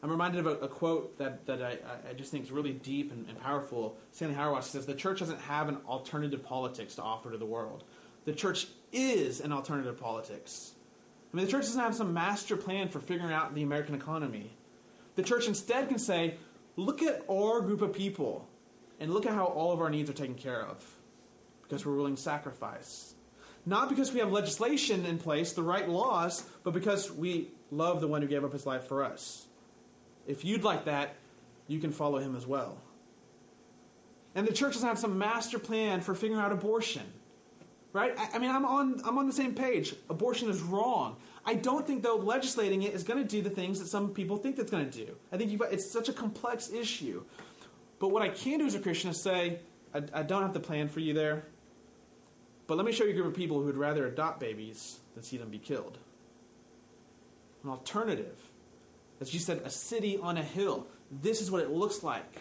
I'm 0.02 0.10
reminded 0.10 0.46
of 0.46 0.48
a, 0.48 0.66
a 0.66 0.68
quote 0.68 1.18
that, 1.18 1.46
that 1.46 1.62
I, 1.62 1.78
I, 2.10 2.14
just 2.14 2.32
think 2.32 2.44
is 2.44 2.52
really 2.52 2.74
deep 2.74 3.12
and, 3.12 3.28
and 3.28 3.40
powerful. 3.40 3.98
Stanley 4.12 4.36
Hauerwas 4.36 4.64
says, 4.64 4.86
The 4.86 4.94
church 4.94 5.20
doesn't 5.20 5.40
have 5.42 5.70
an 5.70 5.78
alternative 5.88 6.44
politics 6.44 6.96
to 6.96 7.04
offer 7.04 7.32
to 7.32 7.38
the 7.38 7.46
world. 7.46 7.84
The 8.26 8.34
church 8.34 8.68
is 8.92 9.40
an 9.40 9.52
alternative 9.52 10.00
politics. 10.00 10.74
I 11.34 11.38
mean, 11.38 11.46
the 11.46 11.52
church 11.52 11.64
doesn't 11.64 11.82
have 11.82 11.96
some 11.96 12.14
master 12.14 12.56
plan 12.56 12.90
for 12.90 13.00
figuring 13.00 13.34
out 13.34 13.56
the 13.56 13.64
American 13.64 13.96
economy. 13.96 14.52
The 15.16 15.24
church 15.24 15.48
instead 15.48 15.90
can 15.90 16.00
say, 16.00 16.36
Look 16.76 17.02
at 17.02 17.24
our 17.30 17.62
group 17.62 17.82
of 17.82 17.94
people 17.94 18.48
and 19.00 19.14
look 19.14 19.26
at 19.26 19.34
how 19.34 19.46
all 19.46 19.72
of 19.72 19.82
our 19.82 19.90
needs 19.90 20.10
are 20.10 20.14
taken 20.14 20.36
care 20.36 20.62
of 20.62 20.84
because 21.64 21.86
we're 21.86 21.96
willing 21.96 22.16
to 22.16 22.22
sacrifice. 22.22 23.15
Not 23.66 23.90
because 23.90 24.14
we 24.14 24.20
have 24.20 24.32
legislation 24.32 25.06
in 25.06 25.18
place, 25.18 25.54
the 25.54 25.64
right 25.64 25.90
laws, 25.90 26.46
but 26.64 26.74
because 26.74 27.12
we 27.12 27.50
love 27.72 28.00
the 28.00 28.08
one 28.08 28.22
who 28.22 28.28
gave 28.28 28.44
up 28.44 28.54
his 28.54 28.66
life 28.66 28.88
for 28.88 29.04
us. 29.04 29.48
If 30.28 30.46
you'd 30.46 30.64
like 30.64 30.86
that, 30.86 31.16
you 31.68 31.80
can 31.80 31.92
follow 31.92 32.20
him 32.20 32.36
as 32.36 32.46
well. 32.46 32.78
And 34.36 34.48
the 34.48 34.54
church 34.54 34.74
doesn't 34.74 34.88
have 34.88 35.00
some 35.00 35.18
master 35.18 35.58
plan 35.58 36.02
for 36.02 36.14
figuring 36.14 36.42
out 36.42 36.52
abortion. 36.52 37.04
Right? 37.94 38.14
I, 38.18 38.40
mean, 38.40 38.52
I'm 38.52 38.66
on, 38.66 39.02
I'm 39.06 39.18
on 39.18 39.26
the 39.26 39.34
same 39.34 39.56
page. 39.56 39.96
Abortion 40.10 40.50
is 40.50 40.62
wrong. 40.62 41.16
I 41.46 41.56
don't 41.56 41.88
think, 41.88 42.04
though, 42.04 42.18
legislating 42.18 42.84
it 42.84 42.94
is 42.94 43.04
going 43.04 43.24
to 43.24 43.28
do 43.28 43.42
the 43.42 43.50
things 43.50 43.80
that 43.80 43.88
some 43.88 44.10
people 44.10 44.36
think 44.36 44.60
it's 44.60 44.70
going 44.70 44.90
to 44.90 45.06
do. 45.06 45.16
I 45.32 45.38
think 45.38 45.62
it's 45.72 45.92
such 45.92 46.10
a 46.10 46.14
complex 46.14 46.70
issue. 46.70 47.24
But 48.00 48.10
what 48.10 48.22
I 48.22 48.30
can 48.30 48.60
do 48.60 48.66
as 48.66 48.76
a 48.76 48.80
Christian 48.80 49.12
is 49.12 49.24
say, 49.24 49.60
I, 49.94 50.02
I 50.14 50.24
don't 50.24 50.42
have 50.42 50.54
the 50.54 50.60
plan 50.60 50.90
for 50.90 51.00
you 51.00 51.14
there. 51.14 51.46
But 52.68 52.78
let 52.78 52.86
me 52.86 52.92
show 52.92 53.04
you 53.04 53.12
a 53.12 53.14
group 53.14 53.28
of 53.28 53.36
people 53.36 53.60
who 53.60 53.66
would 53.66 53.78
rather 53.78 54.08
adopt 54.08 54.40
babies 54.40 55.00
than 55.14 55.24
see 55.24 55.38
them 55.38 55.50
be 55.50 55.60
killed. 55.60 55.98
An 57.64 57.70
alternative. 57.70 58.40
As 59.22 59.34
you 59.34 59.40
said, 59.40 59.62
a 59.64 59.70
city 59.70 60.18
on 60.18 60.38
a 60.38 60.44
hill. 60.44 60.88
This 61.12 61.42
is 61.42 61.52
what 61.52 61.62
it 61.62 61.72
looks 61.72 62.04
like 62.04 62.40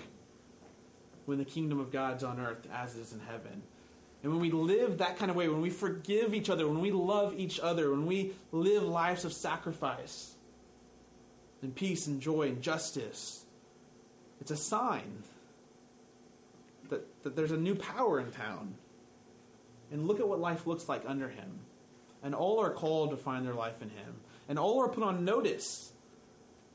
when 1.26 1.38
the 1.38 1.44
kingdom 1.44 1.78
of 1.78 1.92
God's 1.92 2.24
on 2.24 2.40
earth 2.40 2.66
as 2.72 2.96
it 2.96 3.00
is 3.00 3.12
in 3.12 3.20
heaven. 3.20 3.62
And 4.22 4.32
when 4.32 4.40
we 4.40 4.50
live 4.50 4.98
that 4.98 5.18
kind 5.18 5.30
of 5.30 5.36
way, 5.36 5.48
when 5.48 5.60
we 5.60 5.70
forgive 5.70 6.32
each 6.32 6.48
other, 6.48 6.66
when 6.66 6.80
we 6.80 6.90
love 6.90 7.38
each 7.38 7.60
other, 7.60 7.90
when 7.90 8.06
we 8.06 8.32
live 8.52 8.82
lives 8.82 9.24
of 9.26 9.34
sacrifice 9.34 10.34
and 11.60 11.74
peace 11.74 12.06
and 12.06 12.22
joy 12.22 12.48
and 12.48 12.62
justice, 12.62 13.44
it's 14.40 14.50
a 14.50 14.56
sign 14.56 15.22
that, 16.88 17.22
that 17.22 17.36
there's 17.36 17.52
a 17.52 17.56
new 17.56 17.74
power 17.74 18.18
in 18.18 18.30
town 18.30 18.74
and 19.90 20.06
look 20.06 20.20
at 20.20 20.28
what 20.28 20.40
life 20.40 20.66
looks 20.66 20.88
like 20.88 21.02
under 21.06 21.28
him. 21.28 21.60
And 22.22 22.34
all 22.34 22.60
are 22.60 22.70
called 22.70 23.10
to 23.10 23.16
find 23.16 23.46
their 23.46 23.54
life 23.54 23.82
in 23.82 23.90
him. 23.90 24.16
And 24.48 24.58
all 24.58 24.82
are 24.82 24.88
put 24.88 25.04
on 25.04 25.24
notice 25.24 25.92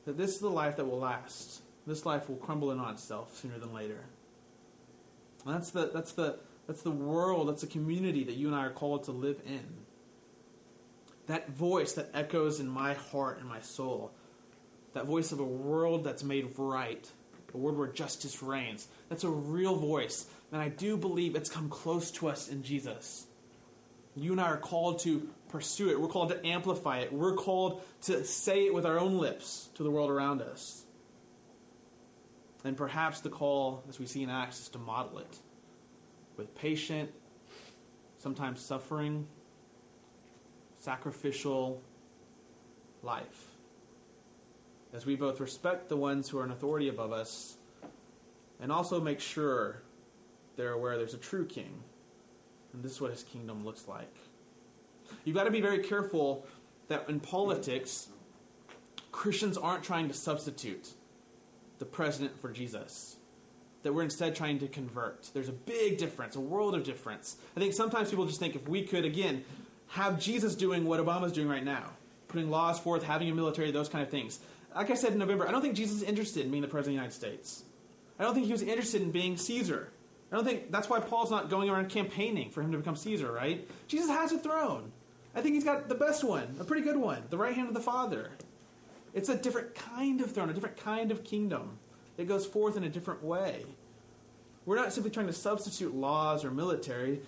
that 0.05 0.17
this 0.17 0.35
is 0.35 0.39
the 0.39 0.49
life 0.49 0.77
that 0.77 0.85
will 0.85 0.99
last. 0.99 1.61
This 1.87 2.05
life 2.05 2.29
will 2.29 2.37
crumble 2.37 2.71
in 2.71 2.79
on 2.79 2.93
itself 2.93 3.35
sooner 3.37 3.57
than 3.57 3.73
later. 3.73 4.05
And 5.45 5.55
that's 5.55 5.71
the 5.71 5.89
that's 5.93 6.11
the 6.11 6.39
that's 6.67 6.83
the 6.83 6.91
world, 6.91 7.49
that's 7.49 7.61
the 7.61 7.67
community 7.67 8.23
that 8.25 8.35
you 8.35 8.47
and 8.47 8.55
I 8.55 8.65
are 8.65 8.71
called 8.71 9.05
to 9.05 9.11
live 9.11 9.41
in. 9.45 9.65
That 11.25 11.49
voice 11.49 11.93
that 11.93 12.09
echoes 12.13 12.59
in 12.59 12.67
my 12.67 12.93
heart 12.93 13.39
and 13.39 13.47
my 13.47 13.61
soul. 13.61 14.11
That 14.93 15.05
voice 15.05 15.31
of 15.31 15.39
a 15.39 15.45
world 15.45 16.03
that's 16.03 16.23
made 16.23 16.53
right, 16.57 17.07
a 17.53 17.57
world 17.57 17.77
where 17.77 17.87
justice 17.87 18.43
reigns. 18.43 18.87
That's 19.09 19.23
a 19.23 19.29
real 19.29 19.75
voice 19.75 20.27
and 20.51 20.61
I 20.61 20.69
do 20.69 20.97
believe 20.97 21.35
it's 21.35 21.49
come 21.49 21.69
close 21.69 22.11
to 22.11 22.27
us 22.27 22.47
in 22.47 22.63
Jesus. 22.63 23.27
You 24.15 24.31
and 24.31 24.41
I 24.41 24.45
are 24.45 24.57
called 24.57 24.99
to 24.99 25.29
pursue 25.49 25.89
it. 25.89 25.99
We're 25.99 26.07
called 26.07 26.29
to 26.29 26.45
amplify 26.45 26.99
it. 26.99 27.13
We're 27.13 27.35
called 27.35 27.81
to 28.03 28.23
say 28.23 28.65
it 28.65 28.73
with 28.73 28.85
our 28.85 28.99
own 28.99 29.17
lips 29.17 29.69
to 29.75 29.83
the 29.83 29.91
world 29.91 30.09
around 30.09 30.41
us. 30.41 30.83
And 32.63 32.75
perhaps 32.75 33.21
the 33.21 33.29
call, 33.29 33.83
as 33.87 33.99
we 33.99 34.05
see 34.05 34.23
in 34.23 34.29
Acts, 34.29 34.59
is 34.59 34.69
to 34.69 34.79
model 34.79 35.19
it 35.19 35.37
with 36.35 36.55
patient, 36.55 37.11
sometimes 38.17 38.59
suffering, 38.59 39.27
sacrificial 40.79 41.81
life. 43.01 43.45
As 44.91 45.05
we 45.05 45.15
both 45.15 45.39
respect 45.39 45.87
the 45.87 45.95
ones 45.95 46.29
who 46.29 46.39
are 46.39 46.43
in 46.43 46.51
authority 46.51 46.89
above 46.89 47.11
us 47.11 47.55
and 48.59 48.71
also 48.71 48.99
make 48.99 49.19
sure 49.19 49.83
they're 50.59 50.73
aware 50.73 50.97
there's 50.97 51.13
a 51.13 51.17
true 51.17 51.45
king. 51.45 51.83
And 52.73 52.83
this 52.83 52.91
is 52.91 53.01
what 53.01 53.11
his 53.11 53.23
kingdom 53.23 53.63
looks 53.65 53.87
like. 53.87 54.13
You've 55.23 55.35
got 55.35 55.45
to 55.45 55.51
be 55.51 55.61
very 55.61 55.79
careful 55.79 56.45
that 56.89 57.09
in 57.09 57.19
politics, 57.19 58.09
Christians 59.11 59.57
aren't 59.57 59.83
trying 59.83 60.09
to 60.09 60.13
substitute 60.13 60.89
the 61.79 61.85
president 61.85 62.39
for 62.41 62.51
Jesus. 62.51 63.15
That 63.83 63.93
we're 63.93 64.03
instead 64.03 64.35
trying 64.35 64.59
to 64.59 64.67
convert. 64.67 65.29
There's 65.33 65.47
a 65.47 65.53
big 65.53 65.97
difference, 65.97 66.35
a 66.35 66.41
world 66.41 66.75
of 66.75 66.83
difference. 66.83 67.37
I 67.55 67.59
think 67.61 67.73
sometimes 67.73 68.09
people 68.09 68.25
just 68.25 68.39
think 68.39 68.55
if 68.55 68.67
we 68.67 68.83
could, 68.83 69.05
again, 69.05 69.45
have 69.87 70.19
Jesus 70.19 70.55
doing 70.55 70.83
what 70.85 70.99
Obama's 70.99 71.31
doing 71.31 71.47
right 71.47 71.63
now, 71.63 71.91
putting 72.27 72.49
laws 72.49 72.79
forth, 72.79 73.03
having 73.03 73.29
a 73.29 73.33
military, 73.33 73.71
those 73.71 73.87
kind 73.87 74.03
of 74.03 74.11
things. 74.11 74.39
Like 74.75 74.91
I 74.91 74.95
said 74.95 75.13
in 75.13 75.19
November, 75.19 75.47
I 75.47 75.51
don't 75.51 75.61
think 75.61 75.75
Jesus 75.75 75.97
is 75.97 76.03
interested 76.03 76.43
in 76.43 76.51
being 76.51 76.61
the 76.61 76.67
president 76.67 76.97
of 76.97 77.11
the 77.11 77.17
United 77.17 77.37
States. 77.41 77.63
I 78.19 78.23
don't 78.23 78.33
think 78.33 78.45
he 78.45 78.51
was 78.51 78.61
interested 78.61 79.01
in 79.01 79.11
being 79.11 79.37
Caesar. 79.37 79.89
I 80.31 80.35
don't 80.35 80.45
think 80.45 80.71
that's 80.71 80.89
why 80.89 80.99
Paul's 80.99 81.31
not 81.31 81.49
going 81.49 81.69
around 81.69 81.89
campaigning 81.89 82.51
for 82.51 82.61
him 82.61 82.71
to 82.71 82.77
become 82.77 82.95
Caesar, 82.95 83.31
right? 83.31 83.67
Jesus 83.87 84.09
has 84.09 84.31
a 84.31 84.37
throne. 84.37 84.91
I 85.35 85.41
think 85.41 85.55
he's 85.55 85.63
got 85.63 85.89
the 85.89 85.95
best 85.95 86.23
one, 86.23 86.55
a 86.59 86.63
pretty 86.63 86.83
good 86.83 86.97
one, 86.97 87.23
the 87.29 87.37
right 87.37 87.55
hand 87.55 87.67
of 87.67 87.73
the 87.73 87.79
Father. 87.79 88.31
It's 89.13 89.29
a 89.29 89.35
different 89.35 89.73
kind 89.75 90.21
of 90.21 90.31
throne, 90.31 90.49
a 90.49 90.53
different 90.53 90.77
kind 90.77 91.11
of 91.11 91.23
kingdom 91.23 91.79
that 92.17 92.27
goes 92.27 92.45
forth 92.45 92.77
in 92.77 92.83
a 92.83 92.89
different 92.89 93.23
way. 93.23 93.65
We're 94.65 94.75
not 94.75 94.93
simply 94.93 95.09
trying 95.09 95.27
to 95.27 95.33
substitute 95.33 95.95
laws 95.95 96.45
or 96.45 96.51
military. 96.51 97.21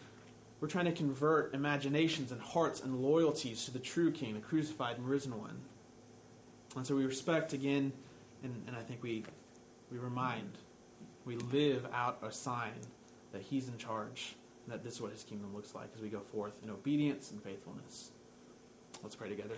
We're 0.60 0.68
trying 0.68 0.86
to 0.86 0.92
convert 0.92 1.56
imaginations 1.56 2.32
and 2.32 2.40
hearts 2.40 2.82
and 2.82 3.02
loyalties 3.02 3.66
to 3.66 3.72
the 3.72 3.80
true 3.80 4.12
King, 4.12 4.36
the 4.36 4.42
crucified 4.42 4.98
and 4.98 5.08
risen 5.08 5.36
one. 5.40 5.58
And 6.76 6.86
so 6.86 6.96
we 6.96 7.06
respect 7.06 7.54
again, 7.54 7.92
and, 8.44 8.64
and 8.68 8.76
I 8.76 8.82
think 8.82 9.02
we, 9.02 9.24
we 9.92 9.98
remind, 9.98 10.52
we 11.26 11.36
live 11.36 11.88
out 11.94 12.20
a 12.24 12.32
sign 12.32 12.74
that 13.32 13.42
He's 13.42 13.68
in 13.68 13.78
charge, 13.78 14.36
and 14.66 14.74
that 14.74 14.84
this 14.84 14.96
is 14.96 15.02
what 15.02 15.12
His 15.12 15.24
kingdom 15.24 15.54
looks 15.56 15.76
like 15.76 15.90
as 15.96 16.02
we 16.02 16.10
go 16.10 16.20
forth 16.20 16.54
in 16.64 16.70
obedience 16.70 17.32
and 17.32 17.42
faithfulness. 17.42 18.12
Let's 19.04 19.16
pray 19.16 19.30
together. 19.30 19.58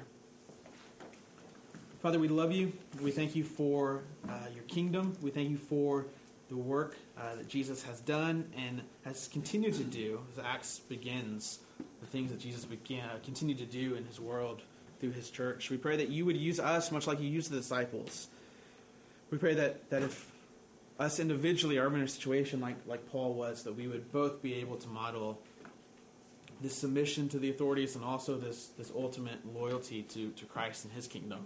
Father, 2.02 2.20
we 2.20 2.28
love 2.28 2.52
you. 2.52 2.74
We 3.02 3.12
thank 3.12 3.36
you 3.36 3.46
for 3.46 4.04
uh, 4.28 4.34
your 4.54 4.64
kingdom. 4.66 5.16
We 5.22 5.32
thank 5.32 5.50
you 5.50 5.58
for 5.58 6.06
the 6.50 6.58
work 6.58 6.98
uh, 7.18 7.36
that 7.36 7.48
Jesus 7.48 7.82
has 7.84 8.02
done 8.02 8.52
and 8.58 8.82
has 9.06 9.30
continued 9.30 9.76
to 9.76 9.84
do 9.84 10.20
as 10.34 10.44
Acts 10.44 10.80
begins, 10.80 11.60
the 12.02 12.06
things 12.06 12.32
that 12.32 12.40
Jesus 12.40 12.66
began, 12.66 13.10
uh, 13.10 13.20
continued 13.24 13.58
to 13.60 13.66
do 13.66 13.96
in 13.96 14.06
his 14.06 14.20
world 14.20 14.62
through 15.00 15.12
his 15.12 15.30
church. 15.30 15.70
We 15.70 15.78
pray 15.78 15.96
that 15.98 16.10
you 16.10 16.26
would 16.26 16.38
use 16.38 16.60
us 16.60 16.92
much 16.92 17.08
like 17.08 17.22
you 17.22 17.30
used 17.30 17.50
the 17.50 17.56
disciples. 17.56 18.28
We 19.32 19.38
pray 19.38 19.54
that, 19.56 19.90
that 19.90 20.04
if 20.04 20.30
us 21.04 21.20
individually 21.20 21.78
are 21.78 21.94
in 21.94 22.02
a 22.02 22.08
situation 22.08 22.60
like, 22.60 22.78
like 22.88 23.10
Paul 23.12 23.34
was, 23.34 23.64
that 23.64 23.76
we 23.76 23.88
would 23.88 24.12
both 24.12 24.42
be 24.42 24.56
able 24.56 24.78
to 24.78 24.88
model 24.88 25.40
this 26.62 26.76
submission 26.76 27.30
to 27.30 27.40
the 27.40 27.50
authorities 27.50 27.96
and 27.96 28.04
also 28.04 28.38
this, 28.38 28.68
this 28.78 28.92
ultimate 28.96 29.40
loyalty 29.54 30.02
to, 30.04 30.30
to 30.32 30.46
Christ 30.46 30.86
and 30.86 30.94
his 30.94 31.08
kingdom. 31.08 31.46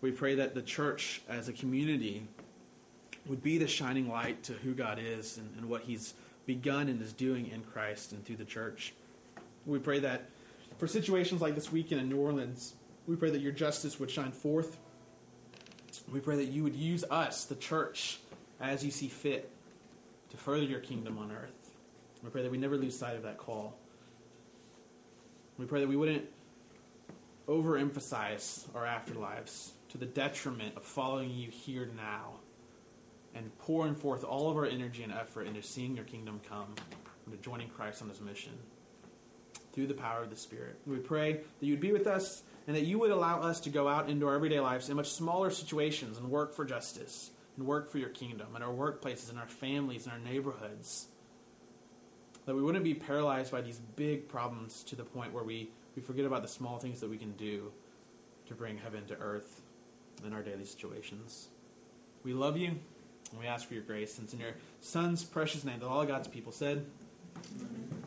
We 0.00 0.12
pray 0.12 0.36
that 0.36 0.54
the 0.54 0.62
church 0.62 1.22
as 1.28 1.48
a 1.48 1.52
community 1.52 2.26
would 3.26 3.42
be 3.42 3.58
the 3.58 3.66
shining 3.66 4.08
light 4.08 4.42
to 4.44 4.52
who 4.52 4.74
God 4.74 4.98
is 5.02 5.38
and, 5.38 5.50
and 5.56 5.68
what 5.68 5.82
He's 5.82 6.14
begun 6.46 6.88
and 6.88 7.00
is 7.00 7.12
doing 7.12 7.50
in 7.50 7.62
Christ 7.62 8.12
and 8.12 8.24
through 8.24 8.36
the 8.36 8.44
church. 8.44 8.92
We 9.66 9.78
pray 9.78 10.00
that 10.00 10.28
for 10.76 10.86
situations 10.86 11.40
like 11.40 11.54
this 11.54 11.72
weekend 11.72 12.02
in 12.02 12.08
New 12.08 12.18
Orleans, 12.18 12.74
we 13.06 13.16
pray 13.16 13.30
that 13.30 13.40
your 13.40 13.52
justice 13.52 13.98
would 13.98 14.10
shine 14.10 14.32
forth. 14.32 14.76
We 16.12 16.20
pray 16.20 16.36
that 16.36 16.48
you 16.48 16.62
would 16.64 16.76
use 16.76 17.04
us, 17.10 17.44
the 17.44 17.54
church, 17.54 18.18
as 18.70 18.84
you 18.84 18.90
see 18.90 19.08
fit 19.08 19.50
to 20.30 20.36
further 20.36 20.64
your 20.64 20.80
kingdom 20.80 21.18
on 21.18 21.30
earth. 21.30 21.70
We 22.22 22.30
pray 22.30 22.42
that 22.42 22.50
we 22.50 22.58
never 22.58 22.76
lose 22.76 22.98
sight 22.98 23.16
of 23.16 23.22
that 23.22 23.38
call. 23.38 23.76
We 25.58 25.66
pray 25.66 25.80
that 25.80 25.88
we 25.88 25.96
wouldn't 25.96 26.24
overemphasize 27.46 28.64
our 28.74 28.84
afterlives 28.84 29.72
to 29.90 29.98
the 29.98 30.06
detriment 30.06 30.76
of 30.76 30.84
following 30.84 31.30
you 31.30 31.50
here 31.50 31.90
now 31.96 32.40
and 33.34 33.56
pouring 33.58 33.94
forth 33.94 34.24
all 34.24 34.50
of 34.50 34.56
our 34.56 34.64
energy 34.64 35.02
and 35.02 35.12
effort 35.12 35.46
into 35.46 35.62
seeing 35.62 35.94
your 35.94 36.04
kingdom 36.04 36.40
come, 36.48 36.74
into 37.26 37.38
joining 37.38 37.68
Christ 37.68 38.00
on 38.00 38.08
his 38.08 38.20
mission 38.20 38.52
through 39.72 39.88
the 39.88 39.94
power 39.94 40.22
of 40.22 40.30
the 40.30 40.36
Spirit. 40.36 40.78
We 40.86 40.98
pray 40.98 41.32
that 41.34 41.66
you 41.66 41.72
would 41.72 41.80
be 41.80 41.92
with 41.92 42.06
us 42.06 42.42
and 42.66 42.76
that 42.76 42.84
you 42.84 42.98
would 43.00 43.10
allow 43.10 43.42
us 43.42 43.60
to 43.60 43.70
go 43.70 43.88
out 43.88 44.08
into 44.08 44.26
our 44.26 44.34
everyday 44.34 44.60
lives 44.60 44.88
in 44.88 44.96
much 44.96 45.10
smaller 45.10 45.50
situations 45.50 46.16
and 46.16 46.30
work 46.30 46.54
for 46.54 46.64
justice 46.64 47.30
and 47.56 47.66
work 47.66 47.90
for 47.90 47.98
your 47.98 48.08
kingdom 48.08 48.48
in 48.56 48.62
our 48.62 48.72
workplaces, 48.72 49.30
in 49.30 49.38
our 49.38 49.46
families, 49.46 50.06
in 50.06 50.12
our 50.12 50.18
neighborhoods. 50.18 51.06
That 52.46 52.54
we 52.54 52.62
wouldn't 52.62 52.84
be 52.84 52.94
paralyzed 52.94 53.50
by 53.50 53.62
these 53.62 53.80
big 53.96 54.28
problems 54.28 54.82
to 54.84 54.96
the 54.96 55.04
point 55.04 55.32
where 55.32 55.44
we, 55.44 55.70
we 55.96 56.02
forget 56.02 56.26
about 56.26 56.42
the 56.42 56.48
small 56.48 56.78
things 56.78 57.00
that 57.00 57.08
we 57.08 57.16
can 57.16 57.32
do 57.32 57.72
to 58.48 58.54
bring 58.54 58.76
heaven 58.76 59.06
to 59.06 59.14
earth 59.16 59.62
in 60.26 60.32
our 60.32 60.42
daily 60.42 60.64
situations. 60.64 61.48
We 62.22 62.34
love 62.34 62.56
you. 62.56 62.74
And 63.30 63.40
we 63.40 63.46
ask 63.46 63.66
for 63.66 63.74
your 63.74 63.82
grace. 63.82 64.18
And 64.18 64.26
it's 64.26 64.34
in 64.34 64.40
your 64.40 64.54
Son's 64.80 65.24
precious 65.24 65.64
name 65.64 65.80
that 65.80 65.86
all 65.86 66.04
God's 66.04 66.28
people 66.28 66.52
said, 66.52 66.84
Amen. 67.60 68.03